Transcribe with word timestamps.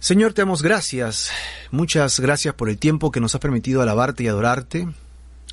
Señor, 0.00 0.32
te 0.32 0.40
damos 0.40 0.62
gracias. 0.62 1.30
Muchas 1.70 2.20
gracias 2.20 2.54
por 2.54 2.70
el 2.70 2.78
tiempo 2.78 3.10
que 3.10 3.20
nos 3.20 3.34
has 3.34 3.40
permitido 3.40 3.82
alabarte 3.82 4.24
y 4.24 4.28
adorarte. 4.28 4.88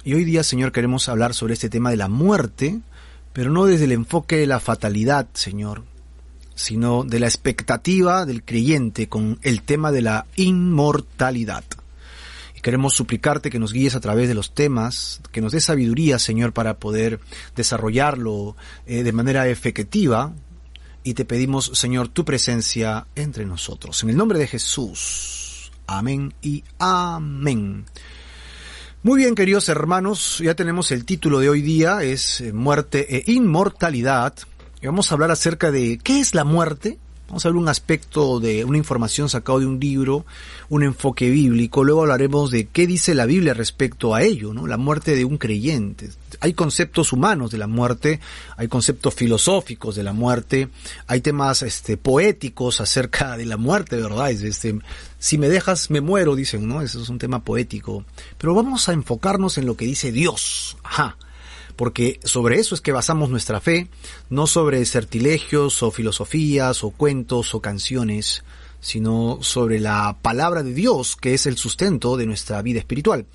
Y 0.06 0.14
hoy 0.14 0.24
día, 0.24 0.42
Señor, 0.42 0.72
queremos 0.72 1.10
hablar 1.10 1.34
sobre 1.34 1.54
este 1.54 1.70
tema 1.70 1.90
de 1.90 1.98
la 1.98 2.08
muerte, 2.08 2.80
pero 3.34 3.52
no 3.52 3.66
desde 3.66 3.84
el 3.84 3.92
enfoque 3.92 4.38
de 4.38 4.48
la 4.48 4.62
fatalidad, 4.62 5.28
Señor, 5.34 5.84
sino 6.56 7.04
de 7.04 7.20
la 7.20 7.26
expectativa 7.26 8.26
del 8.26 8.42
creyente 8.42 9.10
con 9.10 9.38
el 9.42 9.64
tema 9.64 9.92
de 9.92 10.02
la 10.02 10.26
inmortalidad. 10.38 11.66
Y 12.56 12.62
queremos 12.62 12.94
suplicarte 12.94 13.50
que 13.50 13.60
nos 13.60 13.74
guíes 13.74 13.96
a 13.96 14.00
través 14.00 14.30
de 14.30 14.34
los 14.34 14.54
temas, 14.54 15.20
que 15.34 15.42
nos 15.42 15.52
des 15.52 15.66
sabiduría, 15.66 16.20
Señor, 16.20 16.54
para 16.54 16.76
poder 16.76 17.20
desarrollarlo 17.58 18.56
eh, 18.86 19.04
de 19.04 19.12
manera 19.12 19.46
efectiva. 19.50 20.32
Y 21.08 21.14
te 21.14 21.24
pedimos, 21.24 21.72
Señor, 21.74 22.10
tu 22.10 22.26
presencia 22.26 23.08
entre 23.16 23.46
nosotros. 23.46 24.04
En 24.04 24.10
el 24.10 24.18
nombre 24.18 24.40
de 24.40 24.46
Jesús. 24.46 25.72
Amén 25.88 26.34
y 26.42 26.66
amén. 26.80 27.86
Muy 29.04 29.20
bien, 29.20 29.34
queridos 29.34 29.70
hermanos, 29.70 30.40
ya 30.44 30.54
tenemos 30.54 30.92
el 30.92 31.06
título 31.06 31.40
de 31.40 31.50
hoy 31.50 31.62
día, 31.62 32.04
es 32.04 32.42
eh, 32.42 32.52
Muerte 32.52 33.08
e 33.20 33.32
Inmortalidad. 33.32 34.34
Y 34.82 34.88
vamos 34.88 35.10
a 35.10 35.16
hablar 35.16 35.32
acerca 35.32 35.72
de 35.72 35.98
qué 35.98 36.20
es 36.20 36.36
la 36.36 36.44
muerte, 36.44 37.00
Vamos 37.28 37.46
a 37.46 37.50
ver 37.50 37.58
un 37.58 37.68
aspecto 37.68 38.40
de 38.40 38.64
una 38.64 38.78
información 38.78 39.28
sacado 39.28 39.60
de 39.60 39.66
un 39.66 39.82
libro, 39.82 40.26
un 40.70 40.84
enfoque 40.84 41.30
bíblico. 41.30 41.84
Luego 41.84 42.02
hablaremos 42.04 42.52
de 42.52 42.68
qué 42.68 42.88
dice 42.88 43.14
la 43.16 43.26
Biblia 43.26 43.54
respecto 43.54 44.16
a 44.16 44.22
ello, 44.22 44.54
¿no? 44.54 44.66
La 44.66 44.78
muerte 44.78 45.14
de 45.14 45.26
un 45.26 45.38
creyente. 45.38 46.10
Hay 46.40 46.54
conceptos 46.54 47.12
humanos 47.12 47.52
de 47.52 47.58
la 47.58 47.68
muerte, 47.68 48.22
hay 48.56 48.70
conceptos 48.70 49.14
filosóficos 49.14 49.98
de 49.98 50.04
la 50.04 50.14
muerte, 50.14 50.70
hay 51.08 51.20
temas 51.20 51.64
este, 51.64 51.98
poéticos 51.98 52.80
acerca 52.80 53.36
de 53.36 53.46
la 53.46 53.58
muerte, 53.58 53.98
¿verdad? 53.98 54.32
Este, 54.32 54.80
si 55.20 55.38
me 55.38 55.50
dejas, 55.50 55.90
me 55.90 56.00
muero, 56.00 56.34
dicen, 56.34 56.66
¿no? 56.66 56.82
Eso 56.82 57.02
es 57.02 57.10
un 57.10 57.20
tema 57.20 57.44
poético. 57.44 58.06
Pero 58.38 58.56
vamos 58.56 58.88
a 58.88 58.94
enfocarnos 58.94 59.58
en 59.58 59.66
lo 59.66 59.76
que 59.76 59.86
dice 59.86 60.14
Dios. 60.14 60.78
Ajá 60.82 61.18
porque 61.78 62.20
sobre 62.24 62.60
eso 62.60 62.76
es 62.76 62.82
que 62.82 62.92
basamos 62.92 63.30
nuestra 63.30 63.62
fe, 63.62 63.88
no 64.30 64.48
sobre 64.48 64.84
certilegios 64.86 65.82
o 65.84 65.92
filosofías 65.92 66.84
o 66.84 66.90
cuentos 66.90 67.56
o 67.56 67.62
canciones, 67.62 68.44
sino 68.88 69.40
sobre 69.42 69.82
la 69.82 70.18
palabra 70.22 70.64
de 70.64 70.74
Dios, 70.74 71.18
que 71.18 71.34
es 71.34 71.46
el 71.46 71.58
sustento 71.58 72.16
de 72.16 72.26
nuestra 72.26 72.62
vida 72.62 72.80
espiritual. 72.80 73.26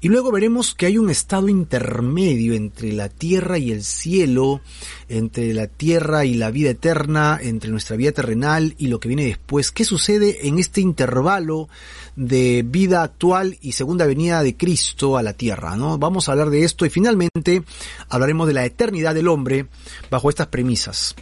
Y 0.00 0.08
luego 0.08 0.32
veremos 0.32 0.74
que 0.74 0.86
hay 0.86 0.96
un 0.96 1.10
estado 1.10 1.50
intermedio 1.50 2.54
entre 2.54 2.90
la 2.94 3.10
tierra 3.10 3.58
y 3.58 3.70
el 3.70 3.84
cielo, 3.84 4.62
entre 5.10 5.52
la 5.52 5.66
tierra 5.66 6.24
y 6.24 6.34
la 6.34 6.50
vida 6.50 6.70
eterna, 6.70 7.38
entre 7.42 7.70
nuestra 7.70 7.96
vida 7.96 8.12
terrenal 8.12 8.76
y 8.78 8.86
lo 8.86 8.98
que 8.98 9.08
viene 9.08 9.26
después. 9.26 9.72
¿Qué 9.72 9.84
sucede 9.84 10.48
en 10.48 10.58
este 10.58 10.80
intervalo 10.80 11.68
de 12.16 12.64
vida 12.66 13.02
actual 13.02 13.58
y 13.60 13.72
segunda 13.72 14.06
venida 14.06 14.42
de 14.42 14.56
Cristo 14.56 15.18
a 15.18 15.22
la 15.22 15.34
tierra? 15.34 15.76
¿no? 15.76 15.98
Vamos 15.98 16.28
a 16.28 16.32
hablar 16.32 16.48
de 16.48 16.64
esto 16.64 16.86
y 16.86 16.90
finalmente 16.90 17.62
hablaremos 18.08 18.46
de 18.46 18.54
la 18.54 18.64
eternidad 18.64 19.14
del 19.14 19.28
hombre 19.28 19.66
bajo 20.10 20.30
estas 20.30 20.46
premisas. 20.46 21.14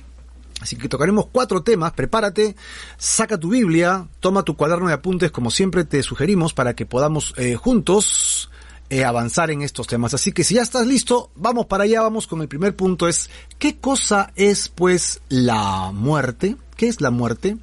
Así 0.63 0.77
que 0.77 0.89
tocaremos 0.89 1.27
cuatro 1.33 1.65
temas, 1.65 1.93
prepárate, 1.93 2.55
saca 2.97 3.37
tu 3.37 3.51
Biblia, 3.51 4.07
toma 4.21 4.45
tu 4.45 4.57
cuaderno 4.57 4.87
de 4.87 4.95
apuntes 4.95 5.33
como 5.33 5.51
siempre 5.51 5.85
te 5.85 6.05
sugerimos 6.05 6.55
para 6.55 6.75
que 6.75 6.87
podamos 6.87 7.35
eh, 7.37 7.57
juntos 7.57 8.49
eh, 8.89 9.05
avanzar 9.05 9.51
en 9.51 9.63
estos 9.63 9.89
temas. 9.89 10.15
Así 10.15 10.31
que 10.31 10.45
si 10.45 10.55
ya 10.55 10.63
estás 10.63 10.87
listo, 10.87 11.33
vamos 11.35 11.67
para 11.67 11.83
allá, 11.83 12.01
vamos 12.01 12.29
con 12.29 12.43
el 12.43 12.49
primer 12.49 12.77
punto, 12.77 13.09
es 13.09 13.29
¿qué 13.59 13.79
cosa 13.79 14.33
es 14.37 14.69
pues 14.69 15.21
la 15.29 15.91
muerte? 15.93 16.57
¿Qué 16.77 16.87
es 16.87 17.01
la 17.01 17.11
muerte? 17.11 17.57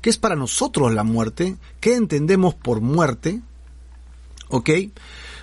¿Qué 0.00 0.08
es 0.08 0.16
para 0.16 0.34
nosotros 0.34 0.94
la 0.94 1.04
muerte? 1.04 1.56
¿Qué 1.80 1.94
entendemos 1.94 2.54
por 2.54 2.80
muerte? 2.80 3.42
¿Ok? 4.48 4.70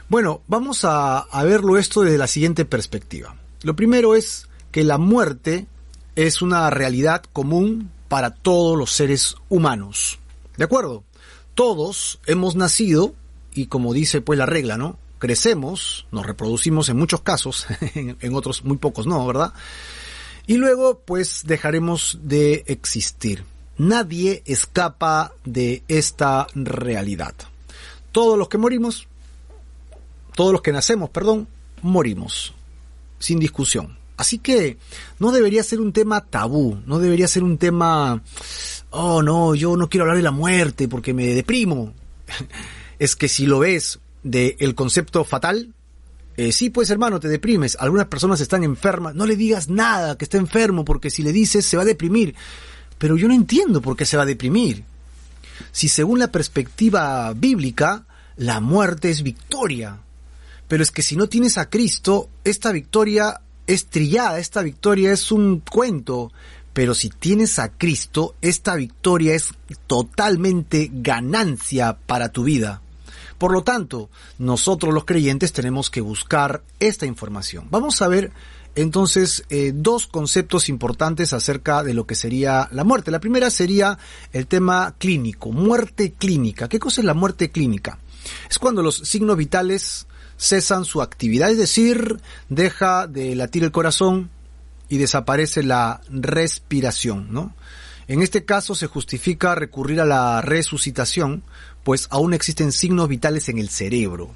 Bueno, 0.10 0.42
vamos 0.48 0.84
a, 0.84 1.20
a 1.20 1.44
verlo 1.44 1.78
esto 1.78 2.02
desde 2.02 2.18
la 2.18 2.28
siguiente 2.28 2.66
perspectiva. 2.66 3.36
Lo 3.62 3.76
primero 3.76 4.16
es 4.16 4.48
que 4.72 4.84
la 4.84 4.98
muerte 4.98 5.68
es 6.16 6.42
una 6.42 6.70
realidad 6.70 7.24
común 7.34 7.92
para 8.08 8.32
todos 8.32 8.78
los 8.78 8.92
seres 8.92 9.36
humanos. 9.50 10.20
¿De 10.58 10.64
acuerdo? 10.64 11.04
Todos 11.56 12.20
hemos 12.26 12.56
nacido 12.56 13.16
y 13.54 13.68
como 13.68 13.94
dice 13.94 14.22
pues 14.22 14.38
la 14.38 14.46
regla, 14.46 14.78
¿no? 14.78 14.98
Crecemos, 15.20 16.06
nos 16.12 16.26
reproducimos 16.26 16.90
en 16.90 16.98
muchos 16.98 17.22
casos, 17.22 17.66
en 17.96 18.36
otros 18.36 18.64
muy 18.64 18.78
pocos 18.78 19.08
no, 19.08 19.26
¿verdad? 19.26 19.54
Y 20.46 20.58
luego 20.58 21.00
pues 21.00 21.44
dejaremos 21.46 22.20
de 22.22 22.64
existir. 22.68 23.46
Nadie 23.78 24.44
escapa 24.46 25.34
de 25.46 25.84
esta 25.88 26.48
realidad. 26.54 27.34
Todos 28.12 28.38
los 28.38 28.50
que 28.50 28.58
morimos, 28.58 29.08
todos 30.36 30.52
los 30.52 30.62
que 30.62 30.72
nacemos, 30.72 31.10
perdón, 31.10 31.48
morimos, 31.82 32.54
sin 33.18 33.40
discusión. 33.40 34.03
Así 34.24 34.38
que 34.38 34.78
no 35.20 35.34
debería 35.34 35.64
ser 35.64 35.82
un 35.82 35.92
tema 35.92 36.22
tabú, 36.22 36.80
no 36.86 37.00
debería 37.00 37.28
ser 37.28 37.44
un 37.44 37.58
tema, 37.58 38.24
oh 38.90 39.22
no, 39.22 39.54
yo 39.54 39.76
no 39.76 39.90
quiero 39.90 40.06
hablar 40.06 40.16
de 40.16 40.24
la 40.24 40.32
muerte 40.32 40.88
porque 40.88 41.14
me 41.14 41.28
deprimo. 41.36 41.94
es 43.00 43.18
que 43.18 43.28
si 43.28 43.46
lo 43.46 43.60
ves 43.60 44.00
del 44.24 44.56
el 44.60 44.76
concepto 44.76 45.26
fatal, 45.26 45.74
eh, 46.38 46.54
sí, 46.54 46.70
pues 46.70 46.90
hermano, 46.90 47.20
te 47.20 47.28
deprimes. 47.28 47.76
Algunas 47.78 48.08
personas 48.08 48.40
están 48.40 48.64
enfermas. 48.64 49.14
No 49.14 49.26
le 49.26 49.36
digas 49.36 49.68
nada 49.68 50.18
que 50.18 50.24
está 50.24 50.38
enfermo 50.38 50.86
porque 50.86 51.10
si 51.10 51.22
le 51.22 51.34
dices 51.34 51.66
se 51.66 51.76
va 51.76 51.84
a 51.84 51.86
deprimir. 51.86 52.34
Pero 52.98 53.18
yo 53.18 53.28
no 53.28 53.34
entiendo 53.34 53.82
por 53.82 53.98
qué 53.98 54.06
se 54.06 54.16
va 54.16 54.24
a 54.24 54.26
deprimir. 54.26 54.86
Si 55.74 55.90
según 55.90 56.20
la 56.20 56.32
perspectiva 56.32 57.34
bíblica, 57.34 58.06
la 58.38 58.62
muerte 58.62 59.10
es 59.10 59.22
victoria. 59.22 60.00
Pero 60.70 60.82
es 60.82 60.92
que 60.92 61.02
si 61.02 61.18
no 61.18 61.28
tienes 61.28 61.58
a 61.58 61.70
Cristo, 61.70 62.30
esta 62.46 62.72
victoria 62.72 63.42
es 63.68 63.88
trillada, 63.88 64.40
esta 64.40 64.62
victoria 64.62 65.12
es 65.12 65.32
un 65.32 65.60
cuento, 65.60 66.32
pero 66.74 66.94
si 66.96 67.10
tienes 67.10 67.60
a 67.60 67.70
Cristo, 67.70 68.36
esta 68.42 68.76
victoria 68.76 69.36
es 69.36 69.52
totalmente 69.88 70.90
ganancia 70.92 71.98
para 72.06 72.30
tu 72.30 72.44
vida. 72.44 72.82
Por 73.38 73.52
lo 73.52 73.64
tanto, 73.64 74.10
nosotros 74.38 74.94
los 74.94 75.06
creyentes 75.06 75.54
tenemos 75.54 75.90
que 75.90 76.02
buscar 76.02 76.64
esta 76.80 77.06
información. 77.06 77.68
Vamos 77.70 78.02
a 78.02 78.08
ver 78.08 78.32
entonces 78.76 79.44
eh, 79.50 79.72
dos 79.76 80.08
conceptos 80.08 80.70
importantes 80.70 81.34
acerca 81.34 81.84
de 81.84 81.94
lo 81.94 82.08
que 82.08 82.16
sería 82.16 82.68
la 82.72 82.84
muerte. 82.84 83.12
La 83.12 83.20
primera 83.20 83.50
sería 83.50 83.98
el 84.32 84.48
tema 84.48 84.96
clínico, 84.98 85.52
muerte 85.52 86.14
clínica. 86.14 86.68
¿Qué 86.68 86.80
cosa 86.80 87.02
es 87.02 87.06
la 87.06 87.14
muerte 87.14 87.52
clínica? 87.52 88.00
Es 88.50 88.58
cuando 88.58 88.82
los 88.82 88.96
signos 88.96 89.38
vitales 89.38 90.08
cesan 90.44 90.84
su 90.84 91.02
actividad, 91.02 91.50
es 91.50 91.58
decir, 91.58 92.20
deja 92.50 93.08
de 93.08 93.34
latir 93.34 93.64
el 93.64 93.72
corazón 93.72 94.30
y 94.90 94.98
desaparece 94.98 95.64
la 95.64 96.02
respiración, 96.10 97.32
¿no? 97.32 97.56
En 98.10 98.22
este 98.22 98.44
caso 98.44 98.76
se 98.76 98.88
justifica 98.88 99.56
recurrir 99.56 100.02
a 100.02 100.06
la 100.06 100.42
resucitación, 100.42 101.44
pues 101.84 102.08
aún 102.10 102.34
existen 102.34 102.74
signos 102.74 103.08
vitales 103.08 103.48
en 103.48 103.58
el 103.58 103.70
cerebro. 103.70 104.32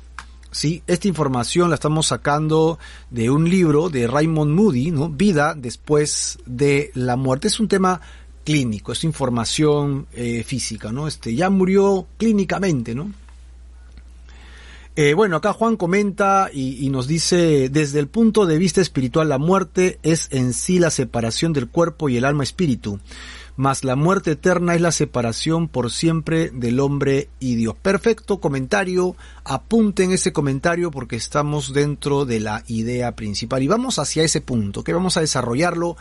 ¿sí? 0.52 0.82
Esta 0.88 1.10
información 1.10 1.70
la 1.70 1.76
estamos 1.76 2.08
sacando 2.08 2.80
de 3.10 3.30
un 3.30 3.50
libro 3.50 3.90
de 3.90 4.08
Raymond 4.08 4.54
Moody, 4.54 4.92
¿no? 4.92 5.10
Vida 5.10 5.54
después 5.54 6.40
de 6.46 6.92
la 6.94 7.18
muerte. 7.18 7.50
Es 7.50 7.60
un 7.60 7.68
tema 7.68 8.00
clínico, 8.46 8.94
es 8.94 9.04
información 9.04 10.08
eh, 10.14 10.46
física, 10.46 10.94
¿no? 10.94 11.10
Este, 11.10 11.36
ya 11.36 11.50
murió 11.50 12.08
clínicamente, 12.18 12.96
¿no? 12.96 13.12
Eh, 15.00 15.14
bueno, 15.14 15.36
acá 15.36 15.54
Juan 15.54 15.78
comenta 15.78 16.50
y, 16.52 16.90
nos 16.90 17.06
dice, 17.06 17.70
desde 17.70 18.00
el 18.00 18.08
punto 18.08 18.48
de 18.48 18.58
vista 18.58 18.82
espiritual, 18.82 19.30
la 19.30 19.38
muerte 19.38 20.00
es 20.02 20.28
en 20.32 20.54
sí 20.54 20.80
la 20.80 20.90
separación 20.90 21.54
del 21.54 21.70
cuerpo 21.70 22.10
y 22.10 22.18
el 22.18 22.26
alma 22.26 22.44
espíritu, 22.44 23.00
mas 23.58 23.84
la 23.84 23.96
muerte 23.96 24.32
eterna 24.32 24.74
es 24.74 24.82
la 24.82 24.92
separación 24.92 25.68
por 25.68 25.92
siempre 25.92 26.50
del 26.50 26.80
hombre 26.80 27.30
y 27.40 27.54
Dios. 27.54 27.76
Perfecto 27.80 28.40
comentario, 28.40 29.16
apunten 29.44 30.14
ese 30.14 30.34
comentario 30.34 30.90
porque 30.90 31.16
estamos 31.16 31.74
dentro 31.74 32.26
de 32.26 32.40
la 32.40 32.64
idea 32.66 33.16
principal 33.16 33.62
y 33.62 33.68
vamos 33.68 34.00
hacia 34.00 34.24
ese 34.24 34.42
punto, 34.42 34.84
que 34.84 34.94
vamos 34.94 35.16
a 35.16 35.22
desarrollarlo 35.22 35.96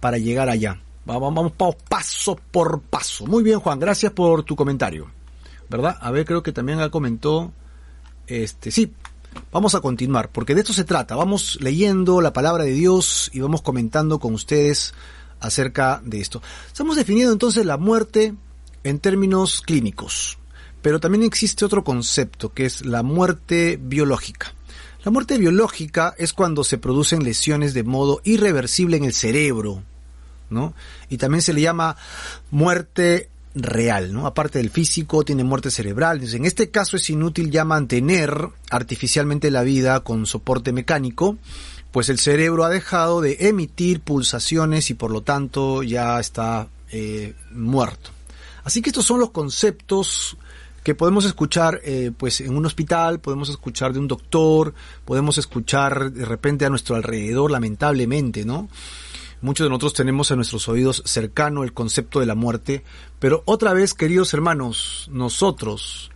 para 0.00 0.16
llegar 0.16 0.48
allá. 0.48 0.80
Vamos, 1.04 1.34
vamos 1.34 1.76
paso 1.86 2.40
por 2.50 2.80
paso. 2.80 3.26
Muy 3.26 3.42
bien, 3.42 3.60
Juan, 3.60 3.78
gracias 3.78 4.12
por 4.12 4.42
tu 4.42 4.56
comentario. 4.56 5.10
¿Verdad? 5.68 5.98
A 6.00 6.10
ver, 6.10 6.24
creo 6.24 6.42
que 6.42 6.52
también 6.52 6.78
comentó 6.88 7.52
este, 8.28 8.70
sí, 8.70 8.92
vamos 9.50 9.74
a 9.74 9.80
continuar, 9.80 10.30
porque 10.30 10.54
de 10.54 10.60
esto 10.60 10.72
se 10.72 10.84
trata. 10.84 11.16
Vamos 11.16 11.58
leyendo 11.60 12.20
la 12.20 12.32
palabra 12.32 12.64
de 12.64 12.72
Dios 12.72 13.30
y 13.32 13.40
vamos 13.40 13.62
comentando 13.62 14.18
con 14.18 14.34
ustedes 14.34 14.94
acerca 15.40 16.00
de 16.04 16.20
esto. 16.20 16.42
Estamos 16.66 16.96
definiendo 16.96 17.32
entonces 17.32 17.64
la 17.64 17.76
muerte 17.76 18.34
en 18.84 18.98
términos 18.98 19.60
clínicos, 19.62 20.38
pero 20.82 21.00
también 21.00 21.24
existe 21.24 21.64
otro 21.64 21.84
concepto 21.84 22.52
que 22.52 22.66
es 22.66 22.84
la 22.84 23.02
muerte 23.02 23.78
biológica. 23.80 24.54
La 25.04 25.12
muerte 25.12 25.38
biológica 25.38 26.14
es 26.18 26.32
cuando 26.32 26.64
se 26.64 26.76
producen 26.76 27.24
lesiones 27.24 27.72
de 27.72 27.84
modo 27.84 28.20
irreversible 28.24 28.96
en 28.96 29.04
el 29.04 29.14
cerebro, 29.14 29.82
¿no? 30.50 30.74
Y 31.08 31.18
también 31.18 31.40
se 31.40 31.52
le 31.52 31.60
llama 31.60 31.96
muerte 32.50 33.30
real, 33.54 34.12
¿no? 34.12 34.26
Aparte 34.26 34.58
del 34.58 34.70
físico, 34.70 35.24
tiene 35.24 35.44
muerte 35.44 35.70
cerebral. 35.70 36.22
en 36.22 36.44
este 36.44 36.70
caso 36.70 36.96
es 36.96 37.10
inútil 37.10 37.50
ya 37.50 37.64
mantener 37.64 38.48
artificialmente 38.70 39.50
la 39.50 39.62
vida 39.62 40.00
con 40.00 40.26
soporte 40.26 40.72
mecánico, 40.72 41.38
pues 41.90 42.08
el 42.08 42.18
cerebro 42.18 42.64
ha 42.64 42.68
dejado 42.68 43.20
de 43.20 43.36
emitir 43.40 44.00
pulsaciones 44.00 44.90
y 44.90 44.94
por 44.94 45.10
lo 45.10 45.22
tanto 45.22 45.82
ya 45.82 46.20
está 46.20 46.68
eh, 46.90 47.34
muerto. 47.52 48.10
Así 48.64 48.82
que 48.82 48.90
estos 48.90 49.06
son 49.06 49.20
los 49.20 49.30
conceptos 49.30 50.36
que 50.84 50.94
podemos 50.94 51.24
escuchar 51.24 51.80
eh, 51.84 52.12
pues 52.16 52.40
en 52.40 52.56
un 52.56 52.64
hospital, 52.66 53.20
podemos 53.20 53.48
escuchar 53.48 53.92
de 53.92 53.98
un 53.98 54.08
doctor, 54.08 54.74
podemos 55.04 55.38
escuchar 55.38 56.12
de 56.12 56.24
repente 56.24 56.64
a 56.64 56.70
nuestro 56.70 56.96
alrededor, 56.96 57.50
lamentablemente, 57.50 58.44
¿no? 58.44 58.68
Muchos 59.40 59.66
de 59.66 59.68
nosotros 59.68 59.94
tenemos 59.94 60.32
a 60.32 60.36
nuestros 60.36 60.68
oídos 60.68 61.02
cercano 61.04 61.62
el 61.62 61.72
concepto 61.72 62.18
de 62.20 62.26
la 62.26 62.34
muerte, 62.34 62.82
pero 63.18 63.42
otra 63.46 63.72
vez, 63.72 63.94
queridos 63.94 64.32
hermanos, 64.32 65.08
nosotros, 65.10 66.10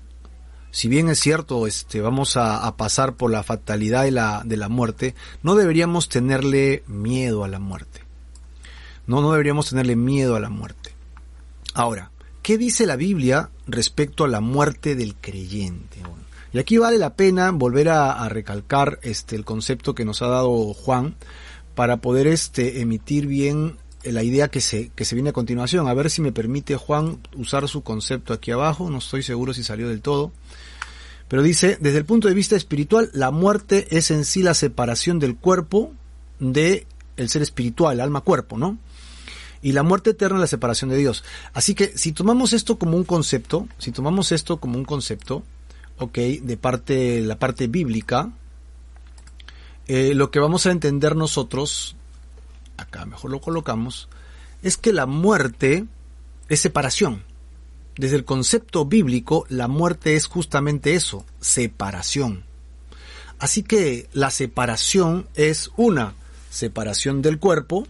si 0.70 0.88
bien 0.88 1.08
es 1.08 1.18
cierto, 1.18 1.66
este, 1.66 2.00
vamos 2.00 2.36
a, 2.36 2.76
pasar 2.76 3.14
por 3.14 3.30
la 3.30 3.42
fatalidad 3.42 4.04
de 4.04 4.12
la, 4.12 4.42
de 4.44 4.56
la 4.56 4.68
muerte, 4.68 5.14
no 5.42 5.56
deberíamos 5.56 6.08
tenerle 6.08 6.84
miedo 6.86 7.44
a 7.44 7.48
la 7.48 7.58
muerte. 7.58 8.02
No, 9.06 9.20
no 9.20 9.32
deberíamos 9.32 9.70
tenerle 9.70 9.96
miedo 9.96 10.36
a 10.36 10.40
la 10.40 10.48
muerte. 10.48 10.94
Ahora, 11.74 12.12
¿qué 12.40 12.56
dice 12.56 12.86
la 12.86 12.96
Biblia 12.96 13.50
respecto 13.66 14.24
a 14.24 14.28
la 14.28 14.40
muerte 14.40 14.94
del 14.94 15.16
creyente? 15.16 16.00
y 16.54 16.58
aquí 16.58 16.76
vale 16.76 16.98
la 16.98 17.14
pena 17.14 17.50
volver 17.50 17.88
a, 17.88 18.12
a 18.12 18.28
recalcar 18.28 18.98
este, 19.02 19.36
el 19.36 19.44
concepto 19.44 19.94
que 19.94 20.04
nos 20.04 20.20
ha 20.20 20.26
dado 20.26 20.74
Juan, 20.74 21.16
para 21.74 21.96
poder 21.96 22.26
este, 22.26 22.80
emitir 22.80 23.26
bien 23.26 23.78
la 24.04 24.22
idea 24.22 24.48
que 24.48 24.60
se, 24.60 24.90
que 24.90 25.04
se 25.04 25.14
viene 25.14 25.30
a 25.30 25.32
continuación. 25.32 25.86
A 25.88 25.94
ver 25.94 26.10
si 26.10 26.20
me 26.22 26.32
permite 26.32 26.76
Juan 26.76 27.18
usar 27.36 27.68
su 27.68 27.82
concepto 27.82 28.32
aquí 28.32 28.50
abajo, 28.50 28.90
no 28.90 28.98
estoy 28.98 29.22
seguro 29.22 29.54
si 29.54 29.62
salió 29.62 29.88
del 29.88 30.00
todo. 30.02 30.32
Pero 31.28 31.42
dice, 31.42 31.78
desde 31.80 31.98
el 31.98 32.04
punto 32.04 32.28
de 32.28 32.34
vista 32.34 32.56
espiritual, 32.56 33.10
la 33.14 33.30
muerte 33.30 33.86
es 33.96 34.10
en 34.10 34.24
sí 34.24 34.42
la 34.42 34.54
separación 34.54 35.18
del 35.18 35.36
cuerpo 35.36 35.92
de 36.40 36.86
el 37.16 37.28
ser 37.28 37.42
espiritual, 37.42 38.00
alma-cuerpo, 38.00 38.58
¿no? 38.58 38.78
Y 39.62 39.72
la 39.72 39.82
muerte 39.82 40.10
eterna 40.10 40.38
es 40.38 40.40
la 40.42 40.46
separación 40.48 40.90
de 40.90 40.96
Dios. 40.96 41.24
Así 41.52 41.74
que 41.74 41.96
si 41.96 42.12
tomamos 42.12 42.52
esto 42.52 42.78
como 42.78 42.96
un 42.96 43.04
concepto, 43.04 43.68
si 43.78 43.92
tomamos 43.92 44.32
esto 44.32 44.58
como 44.58 44.76
un 44.76 44.84
concepto, 44.84 45.44
ok, 45.98 46.18
de 46.18 46.56
parte, 46.56 47.20
la 47.22 47.38
parte 47.38 47.68
bíblica, 47.68 48.32
eh, 49.86 50.14
lo 50.14 50.30
que 50.30 50.40
vamos 50.40 50.66
a 50.66 50.72
entender 50.72 51.16
nosotros, 51.16 51.96
acá 52.82 53.04
mejor 53.06 53.30
lo 53.30 53.40
colocamos, 53.40 54.08
es 54.62 54.76
que 54.76 54.92
la 54.92 55.06
muerte 55.06 55.86
es 56.48 56.60
separación. 56.60 57.24
Desde 57.96 58.16
el 58.16 58.24
concepto 58.24 58.86
bíblico, 58.86 59.44
la 59.48 59.68
muerte 59.68 60.14
es 60.14 60.26
justamente 60.26 60.94
eso, 60.94 61.26
separación. 61.40 62.44
Así 63.38 63.62
que 63.62 64.08
la 64.12 64.30
separación 64.30 65.26
es 65.34 65.70
una 65.76 66.14
separación 66.50 67.22
del 67.22 67.38
cuerpo, 67.38 67.86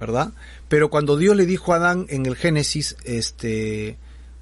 ¿verdad? 0.00 0.32
Pero 0.68 0.88
cuando 0.88 1.16
Dios 1.16 1.36
le 1.36 1.46
dijo 1.46 1.72
a 1.72 1.76
Adán 1.76 2.06
en 2.08 2.24
el 2.24 2.34
Génesis, 2.34 2.96
este, 3.04 3.98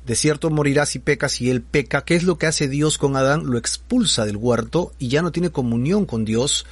de 0.08 0.16
cierto 0.16 0.48
morirás 0.48 0.88
si 0.88 1.00
pecas 1.00 1.38
y 1.42 1.50
él 1.50 1.60
peca. 1.60 2.02
¿Qué 2.02 2.16
es 2.16 2.22
lo 2.22 2.38
que 2.38 2.46
hace 2.46 2.66
Dios 2.66 2.96
con 2.96 3.14
Adán? 3.14 3.44
Lo 3.44 3.58
expulsa 3.58 4.24
del 4.24 4.38
huerto 4.38 4.94
y 4.98 5.08
ya 5.08 5.20
no 5.20 5.32
tiene 5.32 5.50
comunión 5.50 6.06
con 6.06 6.24
Dios 6.24 6.64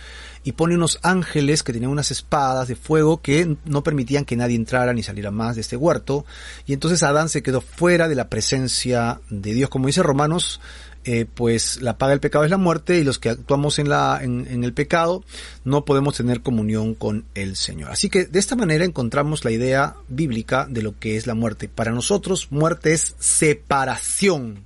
y 0.42 0.52
pone 0.52 0.74
unos 0.74 0.98
ángeles 1.02 1.62
que 1.62 1.74
tenían 1.74 1.90
unas 1.90 2.10
espadas 2.10 2.66
de 2.66 2.76
fuego 2.76 3.20
que 3.20 3.56
no 3.66 3.82
permitían 3.82 4.24
que 4.24 4.36
nadie 4.36 4.56
entrara 4.56 4.94
ni 4.94 5.02
saliera 5.02 5.30
más 5.30 5.56
de 5.56 5.60
este 5.60 5.76
huerto. 5.76 6.24
Y 6.64 6.72
entonces 6.72 7.02
Adán 7.02 7.28
se 7.28 7.42
quedó 7.42 7.60
fuera 7.60 8.08
de 8.08 8.14
la 8.14 8.30
presencia 8.30 9.20
de 9.28 9.52
Dios. 9.52 9.68
Como 9.68 9.88
dice 9.88 10.02
Romanos 10.02 10.62
eh, 11.08 11.24
pues 11.32 11.80
la 11.80 11.98
paga 11.98 12.10
del 12.10 12.20
pecado 12.20 12.44
es 12.44 12.50
la 12.50 12.56
muerte 12.56 12.98
y 12.98 13.04
los 13.04 13.20
que 13.20 13.28
actuamos 13.28 13.78
en, 13.78 13.88
la, 13.88 14.18
en, 14.20 14.64
el 14.64 14.72
pecado 14.72 15.22
no 15.64 15.84
podemos 15.84 16.16
tener 16.16 16.40
comunión 16.40 16.96
con 16.96 17.24
el 17.36 17.54
Señor. 17.54 17.92
Así 17.92 18.10
que 18.10 18.24
de 18.24 18.40
esta 18.40 18.56
manera 18.56 18.84
encontramos 18.84 19.44
la 19.44 19.52
idea 19.52 19.94
bíblica 20.08 20.66
de 20.68 20.82
lo 20.82 20.98
que 20.98 21.16
es 21.16 21.28
la 21.28 21.34
muerte. 21.34 21.68
Para 21.68 21.92
nosotros 21.92 22.48
muerte 22.50 22.92
es 22.92 23.14
separación. 23.20 24.64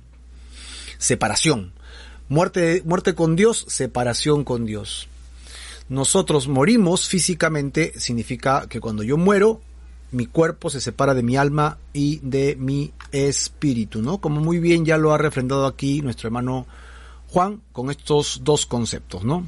Separación. 0.97 1.73
Muerte, 2.27 2.81
muerte 2.85 3.13
con 3.13 3.35
Dios, 3.35 3.63
separación 3.67 4.43
con 4.43 4.65
Dios. 4.65 5.09
Nosotros 5.89 6.47
morimos 6.47 7.07
físicamente, 7.07 7.93
significa 7.99 8.65
que 8.67 8.79
cuando 8.79 9.03
yo 9.03 9.15
muero, 9.15 9.61
mi 10.11 10.25
cuerpo 10.25 10.69
se 10.69 10.81
separa 10.81 11.13
de 11.13 11.23
mi 11.23 11.37
alma 11.37 11.77
y 11.93 12.19
de 12.23 12.55
mi 12.57 12.91
espíritu, 13.11 14.01
¿no? 14.01 14.19
Como 14.19 14.41
muy 14.41 14.59
bien 14.59 14.85
ya 14.85 14.97
lo 14.97 15.13
ha 15.13 15.17
refrendado 15.17 15.65
aquí 15.65 16.01
nuestro 16.01 16.27
hermano 16.27 16.67
Juan 17.29 17.61
con 17.71 17.89
estos 17.89 18.41
dos 18.43 18.65
conceptos, 18.65 19.23
¿no? 19.23 19.47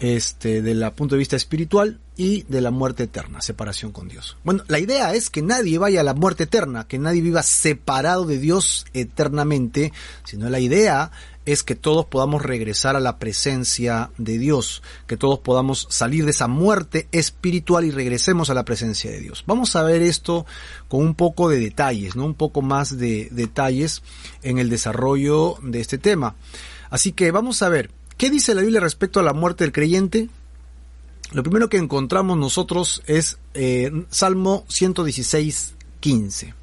Este, 0.00 0.62
del 0.62 0.88
punto 0.92 1.16
de 1.16 1.18
vista 1.18 1.34
espiritual 1.34 1.98
y 2.16 2.42
de 2.44 2.60
la 2.60 2.70
muerte 2.70 3.04
eterna, 3.04 3.40
separación 3.40 3.90
con 3.90 4.06
Dios. 4.06 4.36
Bueno, 4.44 4.62
la 4.68 4.78
idea 4.78 5.12
es 5.14 5.28
que 5.28 5.42
nadie 5.42 5.78
vaya 5.78 6.02
a 6.02 6.04
la 6.04 6.14
muerte 6.14 6.44
eterna, 6.44 6.86
que 6.86 7.00
nadie 7.00 7.20
viva 7.20 7.42
separado 7.42 8.24
de 8.24 8.38
Dios 8.38 8.86
eternamente, 8.94 9.92
sino 10.22 10.48
la 10.50 10.60
idea 10.60 11.10
es 11.48 11.62
que 11.62 11.74
todos 11.74 12.04
podamos 12.04 12.42
regresar 12.42 12.94
a 12.94 13.00
la 13.00 13.18
presencia 13.18 14.10
de 14.18 14.36
Dios, 14.36 14.82
que 15.06 15.16
todos 15.16 15.38
podamos 15.38 15.86
salir 15.88 16.26
de 16.26 16.32
esa 16.32 16.46
muerte 16.46 17.08
espiritual 17.10 17.86
y 17.86 17.90
regresemos 17.90 18.50
a 18.50 18.54
la 18.54 18.66
presencia 18.66 19.10
de 19.10 19.20
Dios. 19.20 19.44
Vamos 19.46 19.74
a 19.74 19.82
ver 19.82 20.02
esto 20.02 20.44
con 20.88 21.00
un 21.00 21.14
poco 21.14 21.48
de 21.48 21.58
detalles, 21.58 22.16
¿no? 22.16 22.26
Un 22.26 22.34
poco 22.34 22.60
más 22.60 22.98
de 22.98 23.28
detalles 23.30 24.02
en 24.42 24.58
el 24.58 24.68
desarrollo 24.68 25.56
de 25.62 25.80
este 25.80 25.96
tema. 25.96 26.36
Así 26.90 27.12
que 27.12 27.30
vamos 27.30 27.62
a 27.62 27.70
ver, 27.70 27.90
¿qué 28.18 28.28
dice 28.28 28.54
la 28.54 28.60
Biblia 28.60 28.80
respecto 28.80 29.18
a 29.18 29.22
la 29.22 29.32
muerte 29.32 29.64
del 29.64 29.72
creyente? 29.72 30.28
Lo 31.32 31.42
primero 31.42 31.70
que 31.70 31.78
encontramos 31.78 32.36
nosotros 32.36 33.02
es 33.06 33.38
eh, 33.54 33.90
Salmo 34.10 34.66
116, 34.68 35.76
15. 36.00 36.54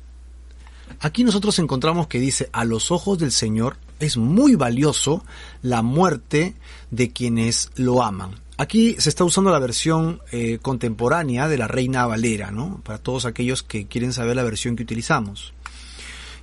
Aquí 0.99 1.23
nosotros 1.23 1.57
encontramos 1.57 2.05
que 2.05 2.19
dice, 2.19 2.49
a 2.51 2.65
los 2.65 2.91
ojos 2.91 3.17
del 3.17 3.31
Señor 3.31 3.77
es 3.99 4.17
muy 4.17 4.55
valioso 4.55 5.23
la 5.61 5.81
muerte 5.81 6.55
de 6.91 7.11
quienes 7.11 7.71
lo 7.75 8.03
aman. 8.03 8.31
Aquí 8.57 8.95
se 8.99 9.09
está 9.09 9.25
usando 9.25 9.51
la 9.51 9.59
versión 9.59 10.21
eh, 10.31 10.59
contemporánea 10.61 11.49
de 11.49 11.57
la 11.57 11.67
Reina 11.67 12.05
Valera, 12.05 12.51
¿no? 12.51 12.81
Para 12.85 12.99
todos 12.99 13.25
aquellos 13.25 13.63
que 13.63 13.85
quieren 13.87 14.13
saber 14.13 14.35
la 14.35 14.43
versión 14.43 14.75
que 14.75 14.83
utilizamos. 14.83 15.53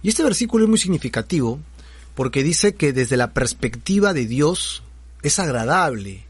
Y 0.02 0.08
este 0.08 0.22
versículo 0.22 0.64
es 0.64 0.71
muy 0.71 0.78
significativo 0.78 1.59
porque 2.14 2.42
dice 2.42 2.75
que 2.75 2.92
desde 2.92 3.16
la 3.16 3.32
perspectiva 3.32 4.12
de 4.12 4.26
Dios 4.26 4.82
es 5.23 5.38
agradable. 5.38 6.25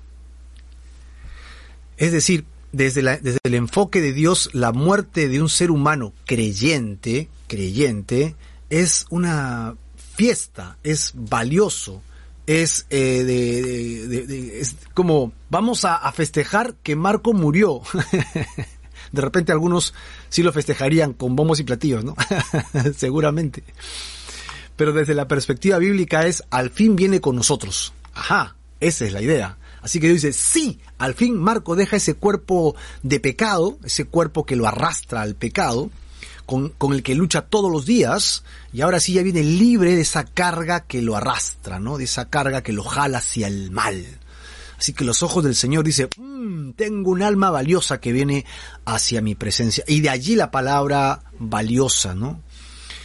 Es 1.97 2.13
decir, 2.13 2.45
desde, 2.71 3.03
desde 3.19 3.39
el 3.43 3.55
enfoque 3.55 4.01
de 4.01 4.13
Dios, 4.13 4.51
la 4.53 4.73
muerte 4.73 5.29
de 5.29 5.43
un 5.43 5.49
ser 5.49 5.73
humano 5.73 6.13
creyente, 6.27 7.29
creyente, 7.49 8.37
es 8.71 9.07
una 9.11 9.75
fiesta, 10.15 10.77
es 10.83 11.13
valioso, 11.15 12.03
es, 12.47 12.87
eh, 12.91 13.23
de, 13.25 14.61
es 14.61 14.77
como 14.95 15.33
vamos 15.51 15.85
a, 15.85 16.11
festejar 16.13 16.75
que 16.83 16.97
Marco 16.97 17.33
murió. 17.33 17.83
de 19.13 19.21
repente 19.21 19.53
algunos 19.53 19.95
sí 20.29 20.43
lo 20.43 20.53
festejarían 20.53 21.13
con 21.13 21.37
bombos 21.37 21.61
y 21.61 21.65
platillos, 21.65 22.05
¿no? 22.05 22.15
Seguramente. 22.97 23.63
Pero 24.77 24.93
desde 24.93 25.15
la 25.15 25.29
perspectiva 25.29 25.79
bíblica 25.79 26.27
es 26.27 26.43
al 26.51 26.71
fin 26.71 26.97
viene 26.97 27.21
con 27.21 27.37
nosotros. 27.37 27.93
Ajá, 28.15 28.57
esa 28.81 29.05
es 29.05 29.13
la 29.13 29.23
idea. 29.23 29.59
Así 29.83 29.99
que 29.99 30.07
Dios 30.07 30.23
dice, 30.23 30.33
sí, 30.33 30.79
al 30.99 31.15
fin 31.15 31.37
Marco 31.37 31.75
deja 31.75 31.97
ese 31.97 32.15
cuerpo 32.15 32.77
de 33.03 33.19
pecado, 33.19 33.79
ese 33.85 34.05
cuerpo 34.05 34.47
que 34.47 34.57
lo 34.57 34.67
arrastra 34.67 35.23
al 35.23 35.35
pecado, 35.35 35.91
con, 36.47 36.75
el 36.93 37.03
que 37.03 37.15
lucha 37.15 37.43
todos 37.43 37.71
los 37.71 37.87
días 37.87 38.45
y 38.73 38.81
ahora 38.81 39.01
sí 39.01 39.15
ya 39.15 39.23
viene 39.23 39.43
libre 39.43 39.95
de 39.95 40.03
esa 40.03 40.25
carga 40.25 40.81
que 40.81 41.03
lo 41.03 41.17
arrastra, 41.17 41.79
¿no? 41.79 41.99
De 41.99 42.05
esa 42.05 42.29
carga 42.29 42.63
que 42.63 42.73
lo 42.73 42.85
jala 42.85 43.19
hacia 43.19 43.47
el 43.47 43.71
mal. 43.71 44.05
Así 44.79 44.93
que 44.93 45.05
los 45.05 45.23
ojos 45.23 45.45
del 45.45 45.55
Señor 45.55 45.85
dice, 45.85 46.09
mm, 46.17 46.71
tengo 46.73 47.11
un 47.11 47.23
alma 47.23 47.51
valiosa 47.51 48.01
que 48.01 48.13
viene 48.13 48.45
hacia 48.85 49.23
mi 49.23 49.35
presencia. 49.35 49.85
Y 49.87 50.01
de 50.01 50.11
allí 50.11 50.35
la 50.35 50.51
palabra 50.51 51.23
valiosa, 51.39 52.15
¿no? 52.15 52.41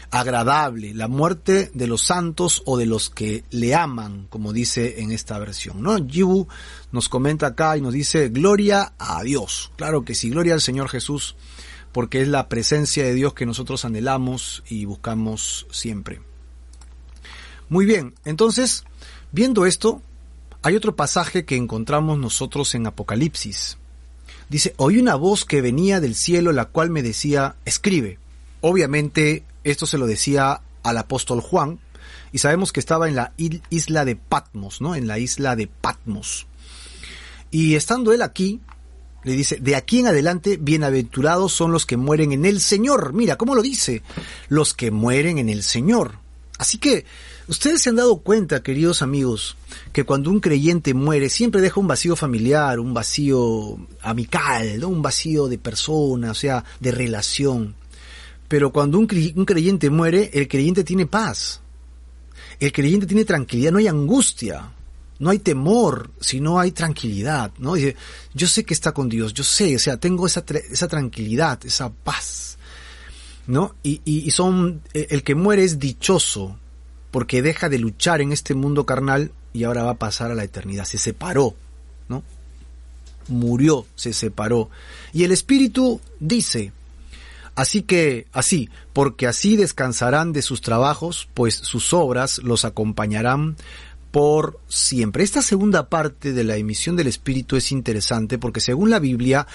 Agradable, 0.10 0.94
la 0.94 1.08
muerte 1.08 1.70
de 1.74 1.86
los 1.86 2.02
santos 2.02 2.64
o 2.66 2.78
de 2.78 2.86
los 2.86 3.10
que 3.10 3.44
le 3.52 3.76
aman, 3.76 4.26
como 4.30 4.54
dice 4.54 5.02
en 5.02 5.12
esta 5.12 5.38
versión, 5.38 5.84
¿no? 5.84 5.98
Yibu 5.98 6.48
nos 6.92 7.10
comenta 7.10 7.48
acá 7.48 7.78
y 7.78 7.82
nos 7.82 7.94
dice, 7.94 8.30
gloria 8.30 8.94
a 8.98 9.22
Dios. 9.22 9.72
Claro 9.76 10.04
que 10.04 10.16
sí, 10.16 10.30
gloria 10.30 10.54
al 10.54 10.62
Señor 10.62 10.90
Jesús 10.90 11.36
porque 11.98 12.22
es 12.22 12.28
la 12.28 12.48
presencia 12.48 13.04
de 13.04 13.16
Dios 13.16 13.34
que 13.34 13.48
nosotros 13.48 13.84
anhelamos 13.84 14.62
y 14.70 14.86
buscamos 14.86 15.66
siempre. 15.72 16.22
Muy 17.70 17.88
bien, 17.88 18.14
entonces, 18.24 18.84
viendo 19.32 19.66
esto, 19.66 20.04
hay 20.62 20.76
otro 20.76 20.96
pasaje 20.96 21.44
que 21.44 21.56
encontramos 21.56 22.20
nosotros 22.20 22.76
en 22.76 22.86
Apocalipsis. 22.86 23.80
Dice, 24.48 24.76
oí 24.78 25.00
una 25.00 25.16
voz 25.16 25.44
que 25.44 25.60
venía 25.60 26.00
del 26.00 26.14
cielo, 26.14 26.52
la 26.52 26.66
cual 26.66 26.92
me 26.92 27.02
decía, 27.02 27.56
escribe, 27.66 28.20
obviamente 28.62 29.44
esto 29.64 29.88
se 29.88 29.98
lo 29.98 30.06
decía 30.06 30.62
al 30.84 30.98
apóstol 31.00 31.42
Juan, 31.42 31.80
y 32.32 32.38
sabemos 32.38 32.72
que 32.74 32.80
estaba 32.80 33.08
en 33.08 33.16
la 33.16 33.34
isla 33.72 34.06
de 34.06 34.16
Patmos, 34.16 34.82
¿no? 34.82 34.94
En 34.94 35.08
la 35.08 35.18
isla 35.18 35.56
de 35.56 35.66
Patmos. 35.66 36.46
Y 37.50 37.74
estando 37.74 38.14
él 38.14 38.22
aquí, 38.22 38.62
le 39.24 39.34
dice, 39.34 39.58
de 39.58 39.76
aquí 39.76 40.00
en 40.00 40.08
adelante, 40.08 40.58
bienaventurados 40.60 41.52
son 41.52 41.72
los 41.72 41.86
que 41.86 41.98
mueren 41.98 42.32
en 42.32 42.46
el 42.46 42.62
Señor. 42.62 43.14
Mira, 43.14 43.36
¿cómo 43.36 43.56
lo 43.56 43.62
dice? 43.62 44.04
Los 44.48 44.74
que 44.74 44.92
mueren 44.92 45.38
en 45.38 45.50
el 45.50 45.64
Señor. 45.64 46.20
Así 46.58 46.78
que, 46.78 47.06
ustedes 47.48 47.82
se 47.82 47.90
han 47.90 47.98
dado 47.98 48.18
cuenta, 48.18 48.64
queridos 48.64 49.02
amigos, 49.02 49.58
que 49.94 50.06
cuando 50.06 50.32
un 50.32 50.40
creyente 50.40 50.94
muere, 50.94 51.30
siempre 51.30 51.62
deja 51.62 51.80
un 51.80 51.88
vacío 51.88 52.16
familiar, 52.16 52.80
un 52.80 52.94
vacío 52.94 53.78
amical, 54.02 54.84
un 54.84 55.02
vacío 55.02 55.48
de 55.48 55.58
persona, 55.58 56.32
o 56.32 56.36
sea, 56.36 56.64
de 56.80 56.92
relación. 56.92 57.76
Pero 58.48 58.72
cuando 58.72 58.98
un, 58.98 59.08
creyente 59.08 59.90
muere, 59.90 60.32
el 60.34 60.48
creyente 60.48 60.84
tiene 60.84 61.06
paz. 61.06 61.62
El 62.60 62.72
creyente 62.72 63.06
tiene 63.06 63.26
tranquilidad, 63.26 63.72
no 63.72 63.78
hay 63.78 63.88
angustia, 63.88 64.72
no 65.20 65.30
hay 65.30 65.40
temor, 65.40 66.12
sino 66.20 66.60
hay 66.60 66.72
tranquilidad, 66.72 67.52
¿no? 67.58 67.74
Dice, 67.74 67.96
yo 68.34 68.48
sé 68.48 68.64
que 68.64 68.74
está 68.74 68.92
con 68.92 69.10
Dios, 69.10 69.34
yo 69.34 69.44
sé, 69.44 69.76
o 69.76 69.80
sea, 69.80 69.98
tengo 69.98 70.28
esa, 70.28 70.44
esa 70.72 70.88
tranquilidad, 70.88 71.60
esa 71.66 71.90
paz, 71.90 72.58
¿no? 73.48 73.76
Y, 73.84 74.02
y, 74.06 74.30
son, 74.32 74.82
eh, 74.94 75.08
el 75.10 75.24
que 75.24 75.36
muere 75.36 75.64
es 75.64 75.80
dichoso, 75.80 76.58
porque 77.12 77.42
deja 77.42 77.70
de 77.70 77.80
luchar 77.80 78.22
en 78.22 78.32
este 78.32 78.54
mundo 78.54 78.86
carnal 78.86 79.32
y 79.54 79.64
ahora 79.64 79.84
va 79.84 79.92
a 79.92 79.98
pasar 79.98 80.32
a 80.32 80.36
la 80.36 80.44
eternidad, 80.44 80.86
se 80.86 80.98
separó, 80.98 81.56
¿no? 82.10 82.24
Murió, 83.28 83.88
se 83.96 84.14
separó. 84.14 84.70
Y 85.14 85.24
el 85.24 85.32
Espíritu 85.32 86.00
dice, 86.20 86.72
Así 87.58 87.82
que, 87.82 88.28
así, 88.34 88.70
porque 88.94 89.26
así 89.26 89.56
descansarán 89.56 90.32
de 90.32 90.44
sus 90.44 90.62
trabajos, 90.62 91.28
pues 91.34 91.56
sus 91.56 91.92
obras 91.92 92.38
los 92.44 92.66
acompañarán 92.66 93.56
por 94.18 94.60
siempre. 94.68 95.24
Esta 95.24 95.44
segunda 95.44 95.90
parte 95.90 96.34
de 96.34 96.44
la 96.44 96.56
emisión 96.56 96.96
del 96.96 97.06
Espíritu 97.06 97.56
es 97.56 97.72
interesante 97.72 98.40
porque 98.40 98.62
según 98.62 98.90
la 98.90 98.98
Biblia, 98.98 99.46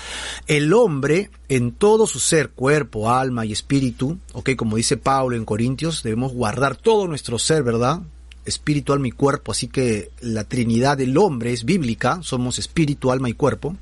el 0.46 0.72
hombre 0.72 1.32
en 1.48 1.72
todo 1.72 2.06
su 2.06 2.20
ser, 2.20 2.50
cuerpo, 2.50 3.10
alma 3.10 3.44
y 3.44 3.50
espíritu, 3.50 4.20
ok, 4.34 4.50
como 4.54 4.76
dice 4.76 4.96
Pablo 4.96 5.34
en 5.34 5.44
Corintios, 5.44 6.04
debemos 6.04 6.32
guardar 6.32 6.76
todo 6.76 7.08
nuestro 7.08 7.40
ser, 7.40 7.64
¿verdad? 7.64 8.02
Espíritu, 8.44 8.92
alma 8.92 9.08
y 9.08 9.10
cuerpo, 9.10 9.50
así 9.50 9.66
que 9.66 10.12
la 10.20 10.44
Trinidad 10.44 10.96
del 10.96 11.18
hombre 11.18 11.52
es 11.52 11.64
bíblica, 11.64 12.20
somos 12.22 12.60
espíritu, 12.60 13.10
alma 13.10 13.28
y 13.28 13.32
cuerpo 13.32 13.76